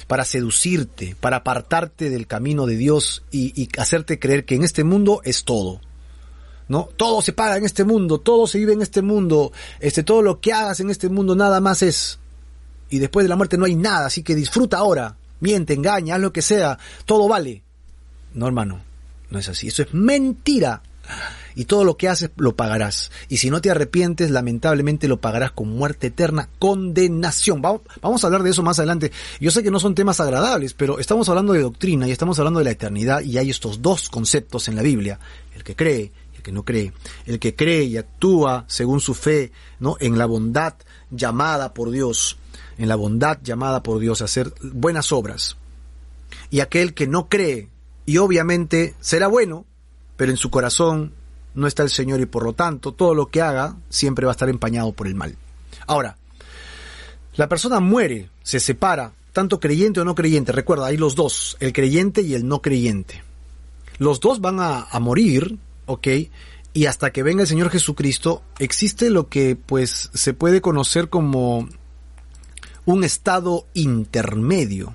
para 0.07 0.25
seducirte, 0.25 1.17
para 1.21 1.39
apartarte 1.39 2.11
del 2.11 2.27
camino 2.27 2.67
de 2.67 2.77
Dios 2.77 3.23
y, 3.31 3.69
hacerte 3.79 4.19
creer 4.19 4.45
que 4.45 4.55
en 4.55 4.63
este 4.63 4.85
mundo 4.85 5.21
es 5.25 5.45
todo. 5.45 5.81
¿No? 6.69 6.89
Todo 6.97 7.21
se 7.21 7.33
paga 7.33 7.57
en 7.57 7.65
este 7.65 7.85
mundo, 7.85 8.19
todo 8.19 8.47
se 8.47 8.59
vive 8.59 8.73
en 8.73 8.83
este 8.83 9.03
mundo, 9.03 9.53
este, 9.81 10.03
todo 10.05 10.23
lo 10.23 10.41
que 10.41 10.55
hagas 10.55 10.81
en 10.81 10.91
este 10.91 11.09
mundo 11.11 11.35
nada 11.35 11.61
más 11.61 11.83
es. 11.83 12.19
Y 12.89 12.99
después 12.99 13.25
de 13.25 13.29
la 13.29 13.37
muerte 13.37 13.59
no 13.59 13.67
hay 13.67 13.75
nada, 13.75 14.07
así 14.07 14.23
que 14.23 14.35
disfruta 14.35 14.79
ahora, 14.79 15.17
miente, 15.41 15.75
engaña, 15.75 16.15
haz 16.15 16.21
lo 16.21 16.33
que 16.33 16.41
sea, 16.41 16.79
todo 17.05 17.29
vale. 17.29 17.63
No, 18.33 18.47
hermano, 18.47 18.81
no 19.33 19.39
es 19.39 19.49
así. 19.49 19.69
Eso 19.69 19.83
es 19.83 19.93
mentira. 19.93 20.83
Y 21.55 21.67
todo 21.67 21.85
lo 21.85 21.97
que 21.97 22.09
haces 22.09 22.31
lo 22.37 22.57
pagarás. 22.57 23.11
Y 23.29 23.39
si 23.39 23.51
no 23.51 23.61
te 23.61 23.71
arrepientes, 23.71 24.31
lamentablemente 24.31 25.09
lo 25.09 25.21
pagarás 25.21 25.53
con 25.53 25.69
muerte 25.69 26.07
eterna, 26.07 26.49
condenación. 26.59 27.61
Vamos, 27.61 28.25
a 28.25 28.27
hablar 28.27 28.43
de 28.43 28.51
eso 28.51 28.63
más 28.63 28.79
adelante. 28.79 29.13
Yo 29.41 29.51
sé 29.51 29.63
que 29.63 29.71
no 29.71 29.81
son 29.81 29.95
temas 29.95 30.21
agradables, 30.21 30.73
pero 30.75 30.99
estamos 30.99 31.29
hablando 31.29 31.53
de 31.53 31.61
doctrina 31.61 32.09
y 32.09 32.13
estamos 32.13 32.39
hablando 32.39 32.61
de 32.61 32.65
la 32.65 32.71
eternidad 32.71 33.21
y 33.21 33.37
hay 33.37 33.51
estos 33.51 33.83
dos 33.83 34.09
conceptos 34.09 34.69
en 34.69 34.77
la 34.77 34.83
Biblia. 34.83 35.19
El 35.55 35.65
que 35.65 35.77
cree 35.77 36.13
y 36.33 36.37
el 36.37 36.43
que 36.43 36.53
no 36.53 36.65
cree. 36.65 36.93
El 37.27 37.39
que 37.39 37.55
cree 37.55 37.85
y 37.85 37.99
actúa 37.99 38.65
según 38.69 39.01
su 39.01 39.15
fe, 39.15 39.53
¿no? 39.79 39.97
En 40.01 40.17
la 40.17 40.27
bondad 40.27 40.75
llamada 41.11 41.75
por 41.75 41.91
Dios. 41.91 42.39
En 42.79 42.89
la 42.89 42.97
bondad 42.97 43.39
llamada 43.43 43.83
por 43.83 43.99
Dios 43.99 44.23
a 44.23 44.25
hacer 44.25 44.55
buenas 44.63 45.13
obras. 45.13 45.57
Y 46.51 46.61
aquel 46.61 46.95
que 46.95 47.07
no 47.07 47.29
cree 47.29 47.69
y 48.07 48.19
obviamente 48.19 48.95
será 49.01 49.29
bueno, 49.29 49.65
pero 50.17 50.31
en 50.31 50.37
su 50.37 50.51
corazón 50.51 51.13
no 51.55 51.67
está 51.67 51.83
el 51.83 51.91
Señor 51.91 52.21
y 52.21 52.27
por 52.27 52.45
lo 52.45 52.53
tanto 52.55 52.93
todo 52.93 53.15
lo 53.15 53.27
que 53.27 53.43
haga 53.43 53.77
siempre 53.89 54.27
va 54.27 54.33
a 54.33 54.35
estar 54.35 54.49
empañado 54.49 54.93
por 54.93 55.07
el 55.07 55.15
mal. 55.15 55.37
Ahora, 55.87 56.17
la 57.37 57.49
persona 57.49 57.81
muere, 57.81 58.31
se 58.43 58.61
separa, 58.61 59.13
tanto 59.33 59.61
creyente 59.61 60.01
o 60.01 60.05
no 60.05 60.15
creyente, 60.15 60.53
recuerda, 60.53 60.87
hay 60.87 60.97
los 60.97 61.15
dos, 61.15 61.57
el 61.61 61.73
creyente 61.73 62.23
y 62.23 62.35
el 62.35 62.47
no 62.47 62.61
creyente. 62.61 63.23
Los 63.99 64.21
dos 64.21 64.41
van 64.41 64.61
a, 64.61 64.83
a 64.83 65.01
morir, 65.01 65.59
¿ok? 65.87 66.09
Y 66.75 66.87
hasta 66.87 67.13
que 67.13 67.23
venga 67.23 67.43
el 67.43 67.49
Señor 67.49 67.71
Jesucristo, 67.71 68.43
existe 68.59 69.11
lo 69.11 69.29
que 69.29 69.57
pues 69.57 70.11
se 70.15 70.35
puede 70.35 70.61
conocer 70.61 71.09
como 71.09 71.69
un 72.85 73.05
estado 73.05 73.67
intermedio 73.75 74.95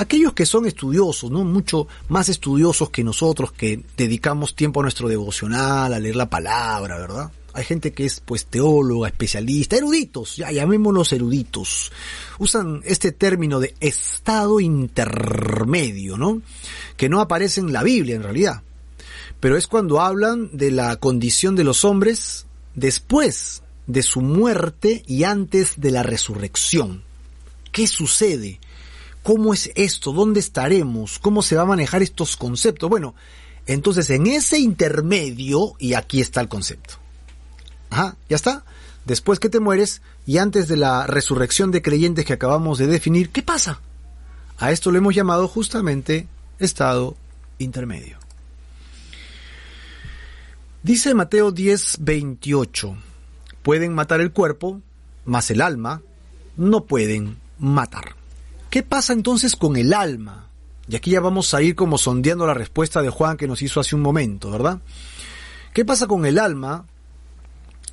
aquellos 0.00 0.32
que 0.32 0.46
son 0.46 0.66
estudiosos, 0.66 1.30
¿no? 1.30 1.44
Mucho 1.44 1.86
más 2.08 2.30
estudiosos 2.30 2.88
que 2.88 3.04
nosotros 3.04 3.52
que 3.52 3.82
dedicamos 3.98 4.54
tiempo 4.54 4.80
a 4.80 4.84
nuestro 4.84 5.08
devocional, 5.08 5.92
a 5.92 5.98
leer 5.98 6.16
la 6.16 6.30
palabra, 6.30 6.98
¿verdad? 6.98 7.30
Hay 7.52 7.64
gente 7.64 7.92
que 7.92 8.06
es 8.06 8.20
pues 8.20 8.46
teóloga, 8.46 9.08
especialista, 9.08 9.76
eruditos, 9.76 10.36
ya 10.36 10.50
llamémoslos 10.50 11.12
eruditos. 11.12 11.92
Usan 12.38 12.80
este 12.84 13.12
término 13.12 13.60
de 13.60 13.74
estado 13.80 14.58
intermedio, 14.60 16.16
¿no? 16.16 16.40
Que 16.96 17.10
no 17.10 17.20
aparece 17.20 17.60
en 17.60 17.72
la 17.72 17.82
Biblia 17.82 18.16
en 18.16 18.22
realidad. 18.22 18.62
Pero 19.38 19.58
es 19.58 19.66
cuando 19.66 20.00
hablan 20.00 20.56
de 20.56 20.70
la 20.70 20.96
condición 20.96 21.56
de 21.56 21.64
los 21.64 21.84
hombres 21.84 22.46
después 22.74 23.62
de 23.86 24.02
su 24.02 24.22
muerte 24.22 25.02
y 25.06 25.24
antes 25.24 25.74
de 25.76 25.90
la 25.90 26.02
resurrección. 26.02 27.02
¿Qué 27.70 27.86
sucede? 27.86 28.60
¿Cómo 29.22 29.52
es 29.52 29.70
esto? 29.74 30.12
¿Dónde 30.12 30.40
estaremos? 30.40 31.18
¿Cómo 31.18 31.42
se 31.42 31.56
va 31.56 31.62
a 31.62 31.66
manejar 31.66 32.02
estos 32.02 32.36
conceptos? 32.36 32.88
Bueno, 32.88 33.14
Entonces, 33.66 34.10
en 34.10 34.26
ese 34.26 34.58
intermedio, 34.58 35.74
y 35.78 35.94
aquí 35.94 36.20
está 36.20 36.40
el 36.40 36.48
concepto. 36.48 36.94
Ajá, 37.90 38.16
ya 38.28 38.36
está. 38.36 38.64
Después 39.04 39.38
que 39.38 39.48
te 39.48 39.60
mueres 39.60 40.02
y 40.26 40.38
antes 40.38 40.66
de 40.66 40.76
la 40.76 41.06
resurrección 41.06 41.70
de 41.70 41.82
creyentes 41.82 42.24
que 42.24 42.32
acabamos 42.32 42.78
de 42.78 42.86
definir, 42.86 43.30
¿qué 43.30 43.42
pasa? 43.42 43.80
A 44.58 44.72
esto 44.72 44.90
lo 44.90 44.98
hemos 44.98 45.14
llamado 45.14 45.46
justamente 45.46 46.26
estado 46.58 47.16
intermedio. 47.58 48.18
Dice 50.82 51.14
Mateo 51.14 51.52
10, 51.52 51.98
28, 52.00 52.96
pueden 53.62 53.94
matar 53.94 54.20
el 54.20 54.32
cuerpo, 54.32 54.80
mas 55.24 55.50
el 55.50 55.60
alma 55.60 56.02
no 56.56 56.84
pueden 56.84 57.38
matar. 57.58 58.19
¿Qué 58.70 58.82
pasa 58.82 59.12
entonces 59.12 59.56
con 59.56 59.76
el 59.76 59.92
alma? 59.92 60.46
Y 60.88 60.96
aquí 60.96 61.10
ya 61.10 61.20
vamos 61.20 61.54
a 61.54 61.62
ir 61.62 61.74
como 61.74 61.98
sondeando 61.98 62.46
la 62.46 62.54
respuesta 62.54 63.02
de 63.02 63.10
Juan 63.10 63.36
que 63.36 63.48
nos 63.48 63.62
hizo 63.62 63.80
hace 63.80 63.96
un 63.96 64.02
momento, 64.02 64.50
¿verdad? 64.50 64.80
¿Qué 65.74 65.84
pasa 65.84 66.06
con 66.06 66.24
el 66.24 66.38
alma 66.38 66.86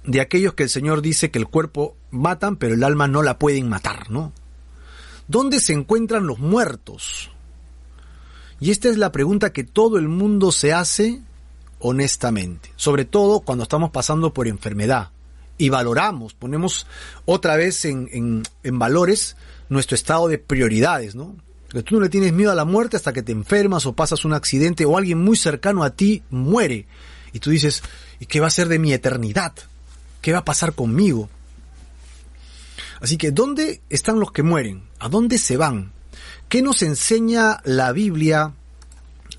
de 0.03 0.21
aquellos 0.21 0.53
que 0.53 0.63
el 0.63 0.69
Señor 0.69 1.01
dice 1.01 1.31
que 1.31 1.39
el 1.39 1.47
cuerpo 1.47 1.95
matan, 2.11 2.55
pero 2.55 2.75
el 2.75 2.83
alma 2.83 3.07
no 3.07 3.23
la 3.23 3.37
pueden 3.37 3.69
matar, 3.69 4.09
¿no? 4.09 4.31
¿Dónde 5.27 5.59
se 5.59 5.73
encuentran 5.73 6.25
los 6.25 6.39
muertos? 6.39 7.31
Y 8.59 8.71
esta 8.71 8.89
es 8.89 8.97
la 8.97 9.11
pregunta 9.11 9.53
que 9.53 9.63
todo 9.63 9.97
el 9.97 10.07
mundo 10.07 10.51
se 10.51 10.73
hace 10.73 11.21
honestamente, 11.79 12.71
sobre 12.75 13.05
todo 13.05 13.41
cuando 13.41 13.63
estamos 13.63 13.91
pasando 13.91 14.33
por 14.33 14.47
enfermedad 14.47 15.11
y 15.57 15.69
valoramos, 15.69 16.33
ponemos 16.33 16.87
otra 17.25 17.55
vez 17.55 17.85
en, 17.85 18.43
en, 18.63 18.79
valores 18.79 19.35
nuestro 19.69 19.95
estado 19.95 20.27
de 20.27 20.37
prioridades, 20.37 21.15
¿no? 21.15 21.35
Que 21.69 21.83
tú 21.83 21.95
no 21.95 22.01
le 22.01 22.09
tienes 22.09 22.33
miedo 22.33 22.51
a 22.51 22.55
la 22.55 22.65
muerte 22.65 22.95
hasta 22.95 23.13
que 23.13 23.23
te 23.23 23.31
enfermas 23.31 23.85
o 23.85 23.93
pasas 23.93 24.23
un 24.25 24.33
accidente 24.33 24.85
o 24.85 24.97
alguien 24.97 25.19
muy 25.19 25.35
cercano 25.35 25.83
a 25.83 25.89
ti 25.89 26.23
muere. 26.29 26.87
Y 27.33 27.39
tú 27.39 27.49
dices, 27.49 27.83
¿y 28.19 28.25
qué 28.25 28.39
va 28.39 28.47
a 28.47 28.51
ser 28.51 28.67
de 28.67 28.79
mi 28.79 28.93
eternidad? 28.93 29.53
¿Qué 30.21 30.31
va 30.31 30.39
a 30.39 30.45
pasar 30.45 30.73
conmigo? 30.73 31.29
Así 33.01 33.17
que, 33.17 33.31
¿dónde 33.31 33.81
están 33.89 34.19
los 34.19 34.31
que 34.31 34.43
mueren? 34.43 34.83
¿A 34.99 35.09
dónde 35.09 35.37
se 35.37 35.57
van? 35.57 35.91
¿Qué 36.49 36.61
nos 36.61 36.81
enseña 36.81 37.61
la 37.65 37.91
Biblia 37.91 38.53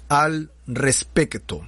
al 0.08 0.50
respecto? 0.66 1.66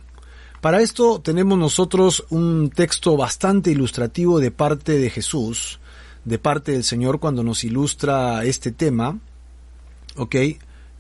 Para 0.61 0.83
esto 0.83 1.21
tenemos 1.23 1.59
nosotros 1.59 2.27
un 2.29 2.71
texto 2.71 3.17
bastante 3.17 3.71
ilustrativo 3.71 4.41
de 4.41 4.51
parte 4.51 4.99
de 4.99 5.09
Jesús, 5.09 5.80
de 6.25 6.39
parte 6.39 6.73
del 6.73 6.85
Señor 6.85 7.21
cuando 7.21 7.43
nos 7.43 7.65
ilustra 7.65 8.45
este 8.45 8.73
tema. 8.73 9.19
¿Ok? 10.17 10.37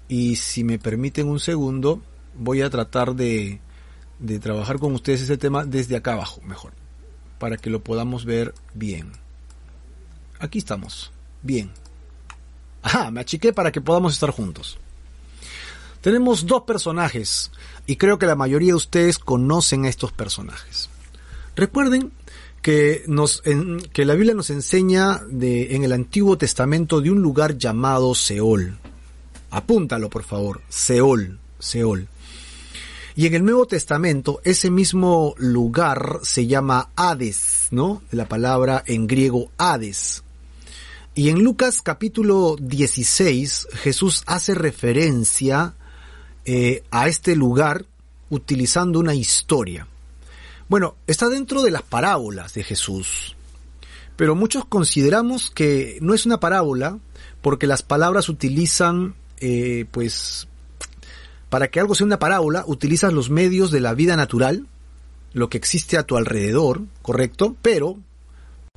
Y 0.08 0.36
si 0.36 0.64
me 0.64 0.78
permiten 0.78 1.28
un 1.28 1.40
segundo, 1.40 2.02
voy 2.36 2.62
a 2.62 2.70
tratar 2.70 3.14
de, 3.14 3.60
de 4.18 4.38
trabajar 4.38 4.78
con 4.78 4.92
ustedes 4.94 5.22
este 5.22 5.38
tema 5.38 5.64
desde 5.64 5.96
acá 5.96 6.14
abajo, 6.14 6.40
mejor, 6.42 6.72
para 7.38 7.56
que 7.56 7.70
lo 7.70 7.82
podamos 7.82 8.24
ver 8.24 8.54
bien. 8.74 9.12
Aquí 10.38 10.58
estamos. 10.58 11.12
Bien. 11.42 11.70
Ajá, 12.82 13.10
me 13.10 13.20
achiqué 13.20 13.52
para 13.52 13.72
que 13.72 13.80
podamos 13.80 14.14
estar 14.14 14.30
juntos. 14.30 14.78
Tenemos 16.00 16.46
dos 16.46 16.62
personajes 16.62 17.50
y 17.86 17.96
creo 17.96 18.18
que 18.18 18.26
la 18.26 18.36
mayoría 18.36 18.68
de 18.68 18.74
ustedes 18.74 19.18
conocen 19.18 19.84
a 19.84 19.88
estos 19.88 20.12
personajes. 20.12 20.88
Recuerden 21.56 22.10
que, 22.62 23.04
nos, 23.06 23.42
que 23.92 24.04
la 24.04 24.14
Biblia 24.14 24.34
nos 24.34 24.50
enseña 24.50 25.22
de, 25.28 25.74
en 25.74 25.84
el 25.84 25.92
Antiguo 25.92 26.36
Testamento 26.36 27.00
de 27.00 27.10
un 27.10 27.22
lugar 27.22 27.56
llamado 27.56 28.14
Seol. 28.14 28.78
Apúntalo, 29.50 30.10
por 30.10 30.22
favor. 30.22 30.60
Seol. 30.68 31.38
Seol. 31.58 32.08
Y 33.16 33.26
en 33.26 33.34
el 33.34 33.44
Nuevo 33.44 33.66
Testamento 33.66 34.40
ese 34.44 34.70
mismo 34.70 35.34
lugar 35.36 36.20
se 36.22 36.46
llama 36.46 36.90
Hades, 36.96 37.68
¿no? 37.70 38.02
La 38.10 38.26
palabra 38.26 38.82
en 38.86 39.06
griego 39.06 39.50
Hades. 39.58 40.22
Y 41.14 41.28
en 41.28 41.42
Lucas 41.42 41.82
capítulo 41.82 42.56
16 42.60 43.68
Jesús 43.72 44.22
hace 44.26 44.54
referencia 44.54 45.74
eh, 46.44 46.84
a 46.90 47.08
este 47.08 47.34
lugar 47.34 47.84
utilizando 48.30 49.00
una 49.00 49.14
historia. 49.14 49.86
Bueno, 50.70 50.94
está 51.08 51.28
dentro 51.28 51.62
de 51.62 51.72
las 51.72 51.82
parábolas 51.82 52.54
de 52.54 52.62
Jesús, 52.62 53.34
pero 54.14 54.36
muchos 54.36 54.64
consideramos 54.64 55.50
que 55.50 55.98
no 56.00 56.14
es 56.14 56.26
una 56.26 56.38
parábola 56.38 57.00
porque 57.42 57.66
las 57.66 57.82
palabras 57.82 58.28
utilizan, 58.28 59.16
eh, 59.40 59.86
pues, 59.90 60.46
para 61.48 61.72
que 61.72 61.80
algo 61.80 61.96
sea 61.96 62.06
una 62.06 62.20
parábola, 62.20 62.62
utilizas 62.68 63.12
los 63.12 63.30
medios 63.30 63.72
de 63.72 63.80
la 63.80 63.94
vida 63.94 64.14
natural, 64.14 64.68
lo 65.32 65.50
que 65.50 65.58
existe 65.58 65.98
a 65.98 66.04
tu 66.04 66.16
alrededor, 66.16 66.82
¿correcto? 67.02 67.56
Pero 67.62 67.98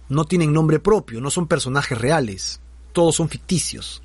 no 0.09 0.25
tienen 0.25 0.51
nombre 0.51 0.79
propio, 0.79 1.21
no 1.21 1.29
son 1.29 1.47
personajes 1.47 1.95
reales, 1.95 2.59
todos 2.91 3.13
son 3.17 3.29
ficticios. 3.29 4.01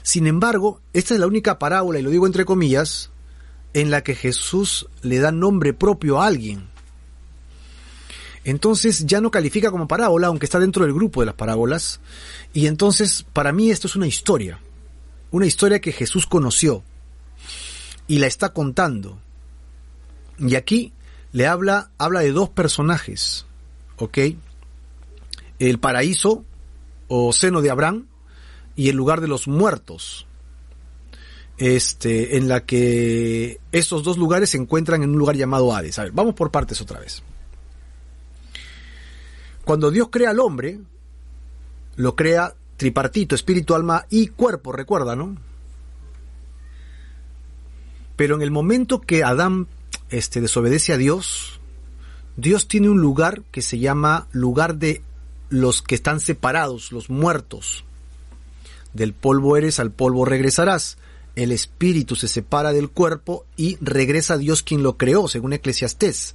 Sin 0.00 0.26
embargo, 0.26 0.80
esta 0.94 1.12
es 1.12 1.20
la 1.20 1.26
única 1.26 1.58
parábola, 1.58 1.98
y 1.98 2.02
lo 2.02 2.08
digo 2.08 2.26
entre 2.26 2.46
comillas, 2.46 3.10
en 3.74 3.90
la 3.90 4.02
que 4.02 4.14
Jesús 4.14 4.88
le 5.02 5.18
da 5.18 5.32
nombre 5.32 5.74
propio 5.74 6.18
a 6.18 6.26
alguien. 6.26 6.69
Entonces 8.44 9.04
ya 9.06 9.20
no 9.20 9.30
califica 9.30 9.70
como 9.70 9.88
parábola, 9.88 10.28
aunque 10.28 10.46
está 10.46 10.58
dentro 10.58 10.84
del 10.84 10.94
grupo 10.94 11.20
de 11.20 11.26
las 11.26 11.34
parábolas. 11.34 12.00
Y 12.52 12.66
entonces, 12.66 13.24
para 13.32 13.52
mí 13.52 13.70
esto 13.70 13.86
es 13.86 13.96
una 13.96 14.06
historia. 14.06 14.60
Una 15.30 15.46
historia 15.46 15.80
que 15.80 15.92
Jesús 15.92 16.26
conoció. 16.26 16.82
Y 18.06 18.18
la 18.18 18.26
está 18.26 18.52
contando. 18.52 19.18
Y 20.38 20.54
aquí 20.54 20.92
le 21.32 21.46
habla, 21.46 21.90
habla 21.98 22.20
de 22.20 22.32
dos 22.32 22.48
personajes. 22.48 23.46
¿Ok? 23.98 24.18
El 25.58 25.78
paraíso 25.78 26.44
o 27.08 27.32
seno 27.32 27.60
de 27.60 27.70
Abraham 27.70 28.06
y 28.74 28.88
el 28.88 28.96
lugar 28.96 29.20
de 29.20 29.28
los 29.28 29.46
muertos. 29.46 30.26
Este, 31.58 32.38
en 32.38 32.48
la 32.48 32.64
que 32.64 33.60
estos 33.70 34.02
dos 34.02 34.16
lugares 34.16 34.48
se 34.48 34.56
encuentran 34.56 35.02
en 35.02 35.10
un 35.10 35.18
lugar 35.18 35.36
llamado 35.36 35.74
Hades. 35.74 35.98
A 35.98 36.04
ver, 36.04 36.12
vamos 36.12 36.34
por 36.34 36.50
partes 36.50 36.80
otra 36.80 36.98
vez. 36.98 37.22
Cuando 39.70 39.92
Dios 39.92 40.08
crea 40.10 40.30
al 40.30 40.40
hombre, 40.40 40.80
lo 41.94 42.16
crea 42.16 42.54
tripartito, 42.76 43.36
espíritu, 43.36 43.76
alma 43.76 44.04
y 44.10 44.26
cuerpo, 44.26 44.72
recuerda, 44.72 45.14
¿no? 45.14 45.36
Pero 48.16 48.34
en 48.34 48.42
el 48.42 48.50
momento 48.50 49.00
que 49.00 49.22
Adán 49.22 49.68
este, 50.08 50.40
desobedece 50.40 50.92
a 50.92 50.96
Dios, 50.96 51.60
Dios 52.36 52.66
tiene 52.66 52.88
un 52.90 53.00
lugar 53.00 53.42
que 53.52 53.62
se 53.62 53.78
llama 53.78 54.26
lugar 54.32 54.74
de 54.74 55.02
los 55.50 55.82
que 55.82 55.94
están 55.94 56.18
separados, 56.18 56.90
los 56.90 57.08
muertos. 57.08 57.84
Del 58.92 59.12
polvo 59.12 59.56
eres, 59.56 59.78
al 59.78 59.92
polvo 59.92 60.24
regresarás. 60.24 60.98
El 61.36 61.52
espíritu 61.52 62.16
se 62.16 62.26
separa 62.26 62.72
del 62.72 62.90
cuerpo 62.90 63.46
y 63.56 63.78
regresa 63.80 64.34
a 64.34 64.38
Dios 64.38 64.64
quien 64.64 64.82
lo 64.82 64.96
creó, 64.96 65.28
según 65.28 65.52
Eclesiastés. 65.52 66.34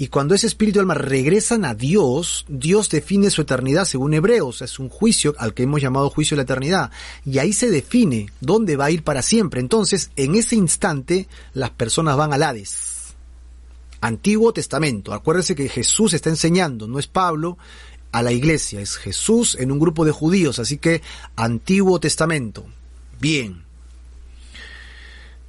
Y 0.00 0.06
cuando 0.08 0.36
ese 0.36 0.46
espíritu 0.46 0.78
y 0.78 0.80
alma 0.80 0.94
regresan 0.94 1.64
a 1.64 1.74
Dios, 1.74 2.46
Dios 2.48 2.88
define 2.88 3.30
su 3.30 3.42
eternidad 3.42 3.84
según 3.84 4.14
Hebreos. 4.14 4.62
Es 4.62 4.78
un 4.78 4.88
juicio 4.88 5.34
al 5.38 5.54
que 5.54 5.64
hemos 5.64 5.82
llamado 5.82 6.08
juicio 6.08 6.36
de 6.36 6.38
la 6.38 6.44
eternidad. 6.44 6.92
Y 7.26 7.38
ahí 7.38 7.52
se 7.52 7.68
define 7.68 8.30
dónde 8.40 8.76
va 8.76 8.86
a 8.86 8.90
ir 8.92 9.02
para 9.02 9.22
siempre. 9.22 9.60
Entonces, 9.60 10.12
en 10.14 10.36
ese 10.36 10.54
instante, 10.54 11.26
las 11.52 11.70
personas 11.70 12.16
van 12.16 12.32
al 12.32 12.44
Hades. 12.44 13.16
Antiguo 14.00 14.52
Testamento. 14.52 15.12
Acuérdense 15.12 15.56
que 15.56 15.68
Jesús 15.68 16.12
está 16.12 16.30
enseñando, 16.30 16.86
no 16.86 17.00
es 17.00 17.08
Pablo, 17.08 17.58
a 18.12 18.22
la 18.22 18.30
iglesia, 18.30 18.80
es 18.80 18.96
Jesús 18.96 19.56
en 19.58 19.72
un 19.72 19.80
grupo 19.80 20.04
de 20.04 20.12
judíos, 20.12 20.60
así 20.60 20.78
que 20.78 21.02
Antiguo 21.34 21.98
Testamento. 21.98 22.64
Bien. 23.20 23.64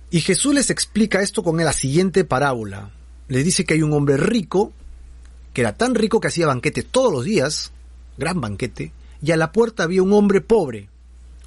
Y 0.10 0.22
Jesús 0.22 0.56
les 0.56 0.72
explica 0.72 1.22
esto 1.22 1.44
con 1.44 1.58
la 1.58 1.72
siguiente 1.72 2.24
parábola. 2.24 2.90
Les 3.30 3.46
dice 3.46 3.64
que 3.64 3.76
hay 3.76 3.82
un 3.82 3.94
hombre 3.94 4.18
rico, 4.18 4.74
que 5.54 5.62
era 5.62 5.74
tan 5.74 5.96
rico 5.96 6.20
que 6.20 6.28
hacía 6.28 6.48
banquete 6.48 6.84
todos 6.84 7.14
los 7.14 7.24
días, 7.24 7.72
gran 8.18 8.42
banquete, 8.42 8.92
y 9.22 9.32
a 9.32 9.38
la 9.38 9.54
puerta 9.54 9.84
había 9.84 10.04
un 10.04 10.12
hombre 10.12 10.42
pobre, 10.42 10.90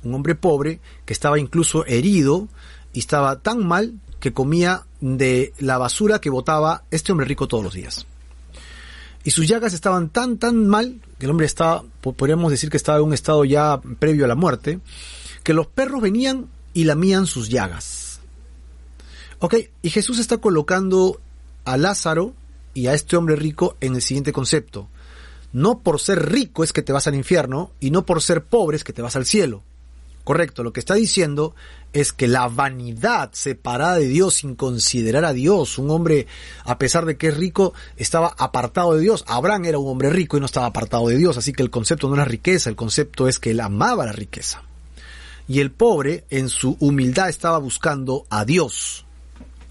un 0.03 0.15
hombre 0.15 0.35
pobre 0.35 0.81
que 1.05 1.13
estaba 1.13 1.39
incluso 1.39 1.85
herido 1.85 2.49
y 2.95 3.01
estaba 3.01 3.41
tan 3.41 3.67
mal 3.67 4.01
que 4.21 4.33
comía 4.33 4.87
de 5.01 5.53
la 5.59 5.77
basura 5.77 6.21
que 6.21 6.31
botaba 6.31 6.85
este 6.91 7.13
hombre 7.13 7.27
rico 7.27 7.49
todos 7.49 7.65
los 7.65 7.75
días 7.75 8.07
y 9.25 9.31
sus 9.31 9.47
llagas 9.47 9.73
estaban 9.73 10.09
tan, 10.09 10.39
tan 10.39 10.67
mal, 10.67 11.01
que 11.19 11.27
el 11.27 11.31
hombre 11.31 11.47
estaba, 11.47 11.85
podríamos 12.01 12.51
decir 12.51 12.71
que 12.71 12.77
estaba 12.77 12.99
en 12.99 13.05
un 13.05 13.15
estado 13.15 13.45
ya 13.45 13.81
previo 13.99 14.25
a 14.25 14.29
la 14.29 14.35
muerte, 14.35 14.81
que 15.43 15.55
los 15.55 15.67
perros 15.67 16.03
venían 16.03 16.47
y 16.75 16.85
lamían 16.85 17.27
sus 17.27 17.49
llagas. 17.49 18.21
Ok, 19.39 19.57
y 19.83 19.91
Jesús 19.91 20.19
está 20.19 20.39
colocando 20.39 21.21
a 21.65 21.77
Lázaro 21.77 22.35
y 22.75 22.87
a 22.87 22.95
este 22.95 23.17
hombre 23.17 23.37
rico 23.37 23.77
en 23.81 23.95
el 23.95 24.03
siguiente 24.03 24.33
concepto. 24.33 24.89
No 25.53 25.81
por 25.81 26.01
ser 26.01 26.31
rico 26.31 26.65
es 26.65 26.73
que 26.73 26.83
te 26.83 26.93
vas 26.93 27.07
al 27.07 27.15
infierno 27.15 27.73
y 27.81 27.91
no 27.91 28.07
por 28.07 28.23
ser 28.23 28.45
pobre 28.45 28.77
es 28.77 28.85
que 28.85 28.93
te 28.93 29.03
vas 29.03 29.17
al 29.17 29.27
cielo. 29.27 29.63
Correcto, 30.25 30.63
lo 30.63 30.73
que 30.73 30.79
está 30.79 30.95
diciendo 30.95 31.55
es 31.93 32.13
que 32.13 32.29
la 32.29 32.47
vanidad 32.47 33.31
separada 33.33 33.97
de 33.97 34.07
Dios 34.07 34.35
sin 34.35 34.55
considerar 34.55 35.25
a 35.25 35.33
Dios, 35.33 35.79
un 35.79 35.91
hombre, 35.91 36.29
a 36.65 36.79
pesar 36.79 37.07
de 37.07 37.17
que 37.17 37.29
es 37.29 37.37
rico, 37.37 37.75
estaba 37.97 38.35
apartado 38.39 38.95
de 38.95 39.01
Dios. 39.01 39.25
Abraham 39.27 39.65
era 39.65 39.79
un 39.79 39.89
hombre 39.89 40.11
rico 40.11 40.37
y 40.37 40.41
no 40.41 40.47
estaba 40.47 40.67
apartado 40.67 41.09
de 41.09 41.17
Dios, 41.17 41.37
así 41.37 41.53
que 41.53 41.63
el 41.63 41.71
concepto 41.71 42.09
no 42.09 42.23
es 42.23 42.29
riqueza, 42.29 42.71
el 42.71 42.77
concepto 42.77 43.27
es 43.27 43.41
que 43.41 43.51
él 43.51 43.61
amaba 43.61 44.07
la 44.07 44.13
riqueza. 44.13 44.63
Y 45.49 45.59
el 45.59 45.73
pobre, 45.73 46.25
en 46.31 46.49
su 46.49 46.77
humildad, 46.79 47.29
estaba 47.29 47.59
buscando 47.59 48.25
a 48.31 48.45
Dios. 48.45 49.05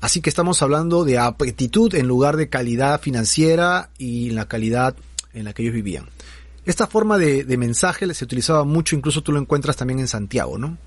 Así 0.01 0.19
que 0.19 0.31
estamos 0.31 0.63
hablando 0.63 1.05
de 1.05 1.19
aptitud 1.19 1.93
en 1.93 2.07
lugar 2.07 2.35
de 2.35 2.49
calidad 2.49 2.99
financiera 2.99 3.91
y 3.99 4.31
la 4.31 4.47
calidad 4.47 4.95
en 5.33 5.45
la 5.45 5.53
que 5.53 5.61
ellos 5.61 5.75
vivían. 5.75 6.09
Esta 6.65 6.87
forma 6.87 7.19
de, 7.19 7.43
de 7.43 7.57
mensaje 7.57 8.11
se 8.13 8.25
utilizaba 8.25 8.63
mucho, 8.63 8.95
incluso 8.95 9.21
tú 9.21 9.31
lo 9.31 9.39
encuentras 9.39 9.77
también 9.77 9.99
en 9.99 10.07
Santiago, 10.07 10.57
¿no? 10.57 10.77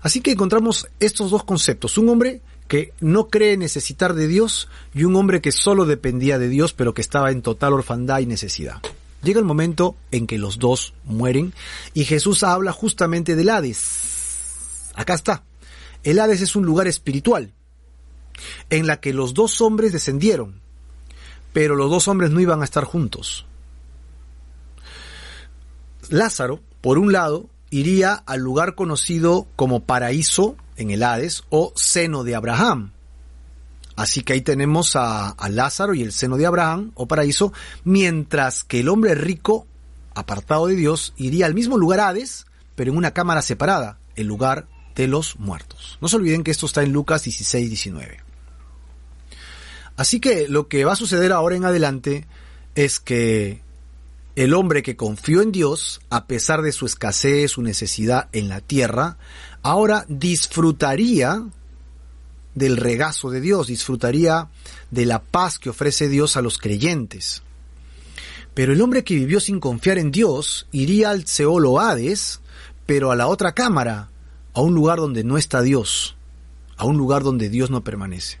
Así 0.00 0.20
que 0.20 0.30
encontramos 0.30 0.88
estos 1.00 1.32
dos 1.32 1.44
conceptos. 1.44 1.98
Un 1.98 2.08
hombre 2.08 2.40
que 2.68 2.92
no 3.00 3.28
cree 3.28 3.56
necesitar 3.56 4.14
de 4.14 4.28
Dios 4.28 4.68
y 4.94 5.02
un 5.02 5.16
hombre 5.16 5.40
que 5.40 5.50
solo 5.50 5.84
dependía 5.84 6.38
de 6.38 6.48
Dios 6.48 6.72
pero 6.72 6.94
que 6.94 7.02
estaba 7.02 7.32
en 7.32 7.42
total 7.42 7.72
orfandad 7.72 8.20
y 8.20 8.26
necesidad. 8.26 8.80
Llega 9.24 9.40
el 9.40 9.44
momento 9.44 9.96
en 10.12 10.28
que 10.28 10.38
los 10.38 10.60
dos 10.60 10.94
mueren 11.04 11.52
y 11.94 12.04
Jesús 12.04 12.44
habla 12.44 12.72
justamente 12.72 13.34
del 13.34 13.50
Hades. 13.50 14.92
Acá 14.94 15.14
está. 15.14 15.42
El 16.04 16.20
Hades 16.20 16.40
es 16.40 16.54
un 16.54 16.64
lugar 16.64 16.86
espiritual 16.86 17.52
en 18.70 18.86
la 18.86 19.00
que 19.00 19.12
los 19.12 19.34
dos 19.34 19.60
hombres 19.60 19.92
descendieron, 19.92 20.60
pero 21.52 21.74
los 21.76 21.90
dos 21.90 22.08
hombres 22.08 22.30
no 22.30 22.40
iban 22.40 22.62
a 22.62 22.64
estar 22.64 22.84
juntos. 22.84 23.46
Lázaro, 26.08 26.60
por 26.80 26.98
un 26.98 27.12
lado, 27.12 27.48
iría 27.70 28.14
al 28.14 28.40
lugar 28.40 28.74
conocido 28.74 29.46
como 29.56 29.80
paraíso 29.80 30.56
en 30.76 30.90
el 30.90 31.02
Hades 31.02 31.44
o 31.50 31.72
seno 31.76 32.24
de 32.24 32.34
Abraham. 32.34 32.92
Así 33.96 34.22
que 34.22 34.32
ahí 34.32 34.40
tenemos 34.40 34.96
a, 34.96 35.36
Lázaro 35.50 35.94
y 35.94 36.02
el 36.02 36.12
seno 36.12 36.36
de 36.36 36.46
Abraham 36.46 36.92
o 36.94 37.06
paraíso, 37.06 37.52
mientras 37.84 38.64
que 38.64 38.80
el 38.80 38.88
hombre 38.88 39.14
rico, 39.14 39.66
apartado 40.14 40.66
de 40.66 40.74
Dios, 40.74 41.12
iría 41.16 41.46
al 41.46 41.54
mismo 41.54 41.76
lugar 41.76 42.00
Hades, 42.00 42.46
pero 42.74 42.92
en 42.92 42.98
una 42.98 43.12
cámara 43.12 43.42
separada, 43.42 43.98
el 44.16 44.26
lugar 44.26 44.66
de 44.94 45.06
los 45.06 45.38
muertos. 45.38 45.98
No 46.00 46.08
se 46.08 46.16
olviden 46.16 46.42
que 46.44 46.50
esto 46.50 46.66
está 46.66 46.82
en 46.82 46.92
Lucas 46.92 47.24
16, 47.24 47.68
19. 47.68 48.29
Así 50.00 50.18
que 50.18 50.48
lo 50.48 50.66
que 50.66 50.86
va 50.86 50.94
a 50.94 50.96
suceder 50.96 51.30
ahora 51.30 51.56
en 51.56 51.66
adelante 51.66 52.26
es 52.74 53.00
que 53.00 53.60
el 54.34 54.54
hombre 54.54 54.82
que 54.82 54.96
confió 54.96 55.42
en 55.42 55.52
Dios, 55.52 56.00
a 56.08 56.24
pesar 56.24 56.62
de 56.62 56.72
su 56.72 56.86
escasez, 56.86 57.50
su 57.50 57.60
necesidad 57.60 58.30
en 58.32 58.48
la 58.48 58.62
tierra, 58.62 59.18
ahora 59.60 60.06
disfrutaría 60.08 61.44
del 62.54 62.78
regazo 62.78 63.28
de 63.28 63.42
Dios, 63.42 63.66
disfrutaría 63.66 64.48
de 64.90 65.04
la 65.04 65.20
paz 65.20 65.58
que 65.58 65.68
ofrece 65.68 66.08
Dios 66.08 66.38
a 66.38 66.40
los 66.40 66.56
creyentes. 66.56 67.42
Pero 68.54 68.72
el 68.72 68.80
hombre 68.80 69.04
que 69.04 69.16
vivió 69.16 69.38
sin 69.38 69.60
confiar 69.60 69.98
en 69.98 70.12
Dios 70.12 70.66
iría 70.72 71.10
al 71.10 71.26
Seol 71.26 71.78
Hades, 71.78 72.40
pero 72.86 73.10
a 73.10 73.16
la 73.16 73.26
otra 73.26 73.52
cámara, 73.52 74.08
a 74.54 74.62
un 74.62 74.74
lugar 74.74 74.96
donde 74.98 75.24
no 75.24 75.36
está 75.36 75.60
Dios, 75.60 76.16
a 76.78 76.86
un 76.86 76.96
lugar 76.96 77.22
donde 77.22 77.50
Dios 77.50 77.68
no 77.68 77.84
permanece. 77.84 78.39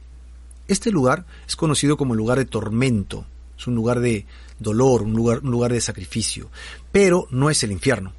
Este 0.70 0.92
lugar 0.92 1.26
es 1.48 1.56
conocido 1.56 1.96
como 1.96 2.14
el 2.14 2.18
lugar 2.18 2.38
de 2.38 2.44
tormento, 2.44 3.26
es 3.58 3.66
un 3.66 3.74
lugar 3.74 3.98
de 3.98 4.24
dolor, 4.60 5.02
un 5.02 5.14
lugar, 5.14 5.40
un 5.40 5.50
lugar 5.50 5.72
de 5.72 5.80
sacrificio, 5.80 6.48
pero 6.92 7.26
no 7.32 7.50
es 7.50 7.64
el 7.64 7.72
infierno. 7.72 8.12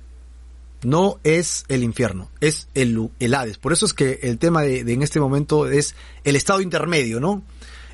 No 0.84 1.18
es 1.24 1.64
el 1.70 1.82
infierno, 1.82 2.30
es 2.42 2.68
el, 2.74 3.10
el 3.22 3.36
Hades. 3.36 3.58
Por 3.58 3.72
eso 3.72 3.86
es 3.86 3.94
que 3.94 4.20
el 4.24 4.38
tema 4.38 4.64
de, 4.64 4.80
en 4.80 5.02
este 5.02 5.22
momento 5.22 5.66
es 5.66 5.96
el 6.26 6.36
estado 6.36 6.60
intermedio, 6.60 7.22
¿no? 7.22 7.42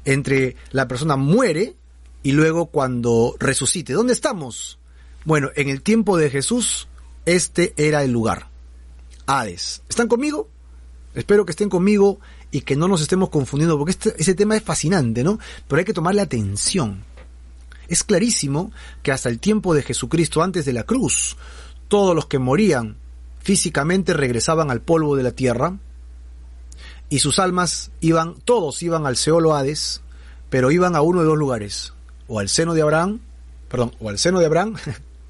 Entre 0.06 0.56
la 0.72 0.88
persona 0.88 1.18
muere 1.18 1.76
y 2.24 2.32
luego 2.32 2.66
cuando 2.66 3.36
resucite. 3.40 3.94
¿Dónde 3.94 4.14
estamos? 4.14 4.80
Bueno, 5.24 5.52
en 5.56 5.70
el 5.70 5.84
tiempo 5.84 6.18
de 6.18 6.32
Jesús, 6.32 6.88
este 7.28 7.76
era 7.78 8.04
el 8.04 8.12
lugar. 8.12 8.48
Hades. 9.28 9.84
¿Están 9.88 10.08
conmigo? 10.08 10.50
Espero 11.14 11.46
que 11.46 11.52
estén 11.52 11.70
conmigo 11.70 12.20
y 12.52 12.62
que 12.62 12.76
no 12.76 12.88
nos 12.88 13.02
estemos 13.02 13.30
confundiendo, 13.30 13.78
porque 13.78 13.92
este, 13.92 14.14
ese 14.18 14.36
tema 14.36 14.56
es 14.56 14.64
fascinante, 14.64 15.24
¿no? 15.24 15.40
Pero 15.68 15.80
hay 15.80 15.86
que 15.86 15.94
tomarle 15.94 16.22
atención. 16.22 17.04
Es 17.88 18.04
clarísimo 18.04 18.72
que 19.04 19.12
hasta 19.12 19.30
el 19.30 19.40
tiempo 19.40 19.74
de 19.74 19.84
Jesucristo 19.84 20.44
antes 20.44 20.66
de 20.66 20.74
la 20.74 20.84
cruz, 20.84 21.38
todos 21.88 22.16
los 22.16 22.26
que 22.26 22.40
morían 22.40 22.98
físicamente 23.40 24.14
regresaban 24.14 24.72
al 24.72 24.82
polvo 24.82 25.16
de 25.16 25.24
la 25.24 25.32
tierra 25.32 25.78
y 27.10 27.20
sus 27.20 27.40
almas 27.40 27.92
iban, 28.02 28.36
todos 28.44 28.84
iban 28.84 29.06
al 29.06 29.16
Seol 29.16 29.50
Hades, 29.52 30.02
pero 30.50 30.72
iban 30.72 30.96
a 30.96 31.02
uno 31.02 31.22
de 31.22 31.28
dos 31.28 31.38
lugares, 31.38 31.94
o 32.28 32.40
al 32.40 32.50
seno 32.50 32.74
de 32.74 32.82
Abraham, 32.82 33.20
perdón, 33.70 33.94
o 34.00 34.10
al 34.10 34.18
seno 34.18 34.40
de 34.40 34.46
Abraham, 34.46 34.76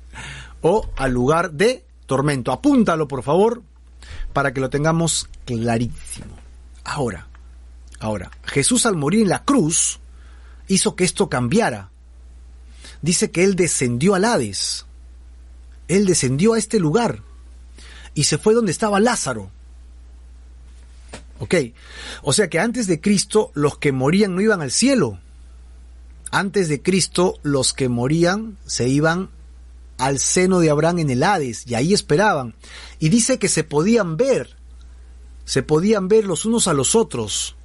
o 0.62 0.90
al 0.96 1.12
lugar 1.12 1.52
de 1.52 1.84
tormento. 2.08 2.52
Apúntalo, 2.52 3.08
por 3.08 3.22
favor, 3.22 3.62
para 4.34 4.54
que 4.54 4.62
lo 4.62 4.70
tengamos 4.70 5.30
clarísimo. 5.46 6.47
Ahora, 6.90 7.28
ahora, 8.00 8.32
Jesús 8.46 8.86
al 8.86 8.96
morir 8.96 9.24
en 9.24 9.30
la 9.30 9.44
cruz 9.44 10.00
hizo 10.68 10.96
que 10.96 11.04
esto 11.04 11.28
cambiara 11.28 11.92
dice 13.02 13.30
que 13.32 13.44
él 13.44 13.56
descendió 13.56 14.16
al 14.16 14.26
Hades. 14.26 14.86
Él 15.88 16.06
descendió 16.06 16.54
a 16.54 16.58
este 16.58 16.80
lugar 16.80 17.22
y 18.14 18.24
se 18.24 18.38
fue 18.38 18.54
donde 18.54 18.72
estaba 18.72 19.00
Lázaro. 19.00 19.52
Ok, 21.40 21.56
o 22.24 22.34
sea 22.34 22.50
que 22.50 22.60
antes 22.60 22.88
de 22.88 23.00
Cristo 23.00 23.52
los 23.54 23.78
que 23.78 23.92
morían 23.92 24.36
no 24.36 24.42
iban 24.42 24.62
al 24.62 24.72
cielo. 24.72 25.20
Antes 26.32 26.68
de 26.68 26.82
Cristo 26.82 27.36
los 27.44 27.74
que 27.74 27.90
morían 27.90 28.58
se 28.66 28.90
iban 28.90 29.30
al 29.98 30.20
seno 30.20 30.60
de 30.60 30.70
Abraham 30.70 31.00
en 31.00 31.10
el 31.12 31.24
Hades 31.24 31.66
y 31.68 31.76
ahí 31.76 31.94
esperaban. 31.94 32.56
Y 33.00 33.10
dice 33.10 33.40
que 33.40 33.50
se 33.50 33.64
podían 33.64 34.18
ver, 34.18 34.57
se 35.48 35.64
podían 35.64 36.10
ver 36.10 36.26
los 36.26 36.46
unos 36.46 36.68
a 36.68 36.74
los 36.74 36.94
otros, 36.94 37.56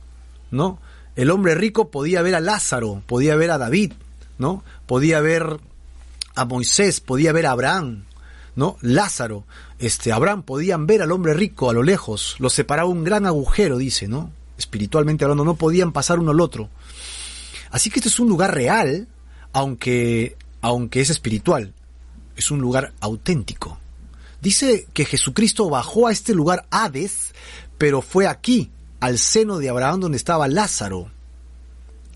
¿no? 0.53 0.79
El 1.17 1.31
hombre 1.31 1.57
rico 1.57 1.91
podía 1.91 2.23
ver 2.23 2.37
a 2.37 2.41
Lázaro, 2.41 3.03
podía 3.07 3.35
ver 3.35 3.51
a 3.51 3.59
David, 3.59 3.95
¿no? 4.39 4.63
Podía 4.87 5.21
ver 5.21 5.59
a 6.37 6.45
Moisés, 6.45 7.01
podía 7.01 7.33
ver 7.33 7.45
a 7.45 7.51
Abraham, 7.51 8.05
¿no? 8.55 8.77
Lázaro, 8.83 9.45
este, 9.81 10.13
Abraham 10.13 10.45
podían 10.45 10.87
ver 10.87 11.03
al 11.03 11.11
hombre 11.11 11.35
rico 11.35 11.71
a 11.71 11.73
lo 11.73 11.83
lejos, 11.83 12.37
los 12.39 12.53
separaba 12.53 12.89
un 12.89 13.03
gran 13.03 13.27
agujero, 13.27 13.79
dice, 13.79 14.07
¿no? 14.07 14.31
Espiritualmente 14.57 15.25
hablando, 15.25 15.45
no 15.45 15.57
podían 15.57 15.93
pasar 15.93 16.21
uno 16.21 16.31
al 16.31 16.41
otro. 16.41 16.71
Así 17.73 17.91
que 17.91 17.99
este 17.99 18.11
es 18.11 18.21
un 18.21 18.29
lugar 18.29 18.55
real, 18.55 19.09
aunque, 19.53 20.37
aunque 20.61 21.01
es 21.01 21.11
espiritual, 21.11 21.75
es 22.37 22.53
un 22.53 22.61
lugar 22.61 22.93
auténtico. 23.01 23.81
Dice 24.41 24.89
que 24.93 25.05
Jesucristo 25.05 25.71
bajó 25.71 26.09
a 26.09 26.13
este 26.13 26.35
lugar 26.35 26.67
Hades, 26.71 27.33
pero 27.83 28.01
fue 28.01 28.29
aquí, 28.29 28.71
al 29.01 29.19
seno 29.19 29.59
de 29.59 29.69
Abraham 29.69 29.99
donde 29.99 30.17
estaba 30.17 30.47
Lázaro 30.47 31.11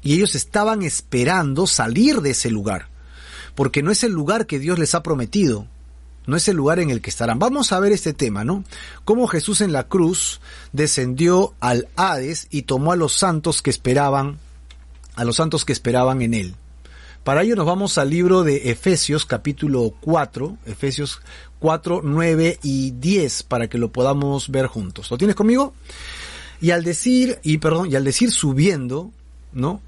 y 0.01 0.15
ellos 0.15 0.37
estaban 0.37 0.83
esperando 0.83 1.67
salir 1.67 2.21
de 2.21 2.31
ese 2.31 2.51
lugar, 2.51 2.87
porque 3.57 3.83
no 3.83 3.91
es 3.91 4.05
el 4.05 4.13
lugar 4.13 4.47
que 4.47 4.61
Dios 4.61 4.79
les 4.79 4.95
ha 4.95 5.03
prometido, 5.03 5.67
no 6.25 6.37
es 6.37 6.47
el 6.47 6.55
lugar 6.55 6.79
en 6.79 6.91
el 6.91 7.01
que 7.01 7.11
estarán. 7.11 7.41
Vamos 7.41 7.73
a 7.73 7.81
ver 7.81 7.91
este 7.91 8.13
tema, 8.13 8.45
¿no? 8.45 8.63
Cómo 9.05 9.27
Jesús 9.27 9.61
en 9.61 9.73
la 9.73 9.89
cruz 9.89 10.41
descendió 10.73 11.53
al 11.59 11.89
Hades 11.97 12.47
y 12.53 12.63
tomó 12.63 12.93
a 12.93 12.97
los 12.97 13.15
santos 13.15 13.61
que 13.61 13.71
esperaban, 13.71 14.39
a 15.17 15.25
los 15.25 15.35
santos 15.35 15.65
que 15.65 15.73
esperaban 15.73 16.23
en 16.23 16.35
él. 16.35 16.55
Para 17.27 17.43
ello 17.43 17.57
nos 17.57 17.67
vamos 17.67 17.99
al 17.99 18.11
libro 18.11 18.45
de 18.45 18.71
Efesios 18.71 19.27
capítulo 19.27 19.93
4, 20.01 20.59
Efesios 20.65 21.21
4, 21.59 22.03
9 22.05 22.61
y 22.63 22.93
10 22.93 23.43
para 23.43 23.67
que 23.67 23.79
lo 23.79 23.91
podamos 23.91 24.49
ver 24.49 24.69
juntos. 24.69 25.11
¿Lo 25.11 25.19
tienes 25.19 25.35
conmigo? 25.35 25.75
Y 26.61 26.71
al 26.71 26.85
decir, 26.85 27.41
y 27.43 27.59
perdón, 27.59 27.91
y 27.91 27.97
al 27.97 28.05
decir 28.05 28.31
subiendo, 28.31 29.11
¿no? 29.53 29.81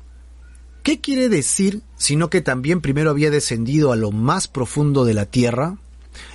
¿Qué 0.82 1.00
quiere 1.00 1.28
decir 1.28 1.82
sino 1.96 2.28
que 2.28 2.40
también 2.40 2.80
primero 2.80 3.10
había 3.10 3.30
descendido 3.30 3.92
a 3.92 3.96
lo 3.96 4.10
más 4.10 4.48
profundo 4.48 5.04
de 5.04 5.14
la 5.14 5.26
tierra? 5.26 5.76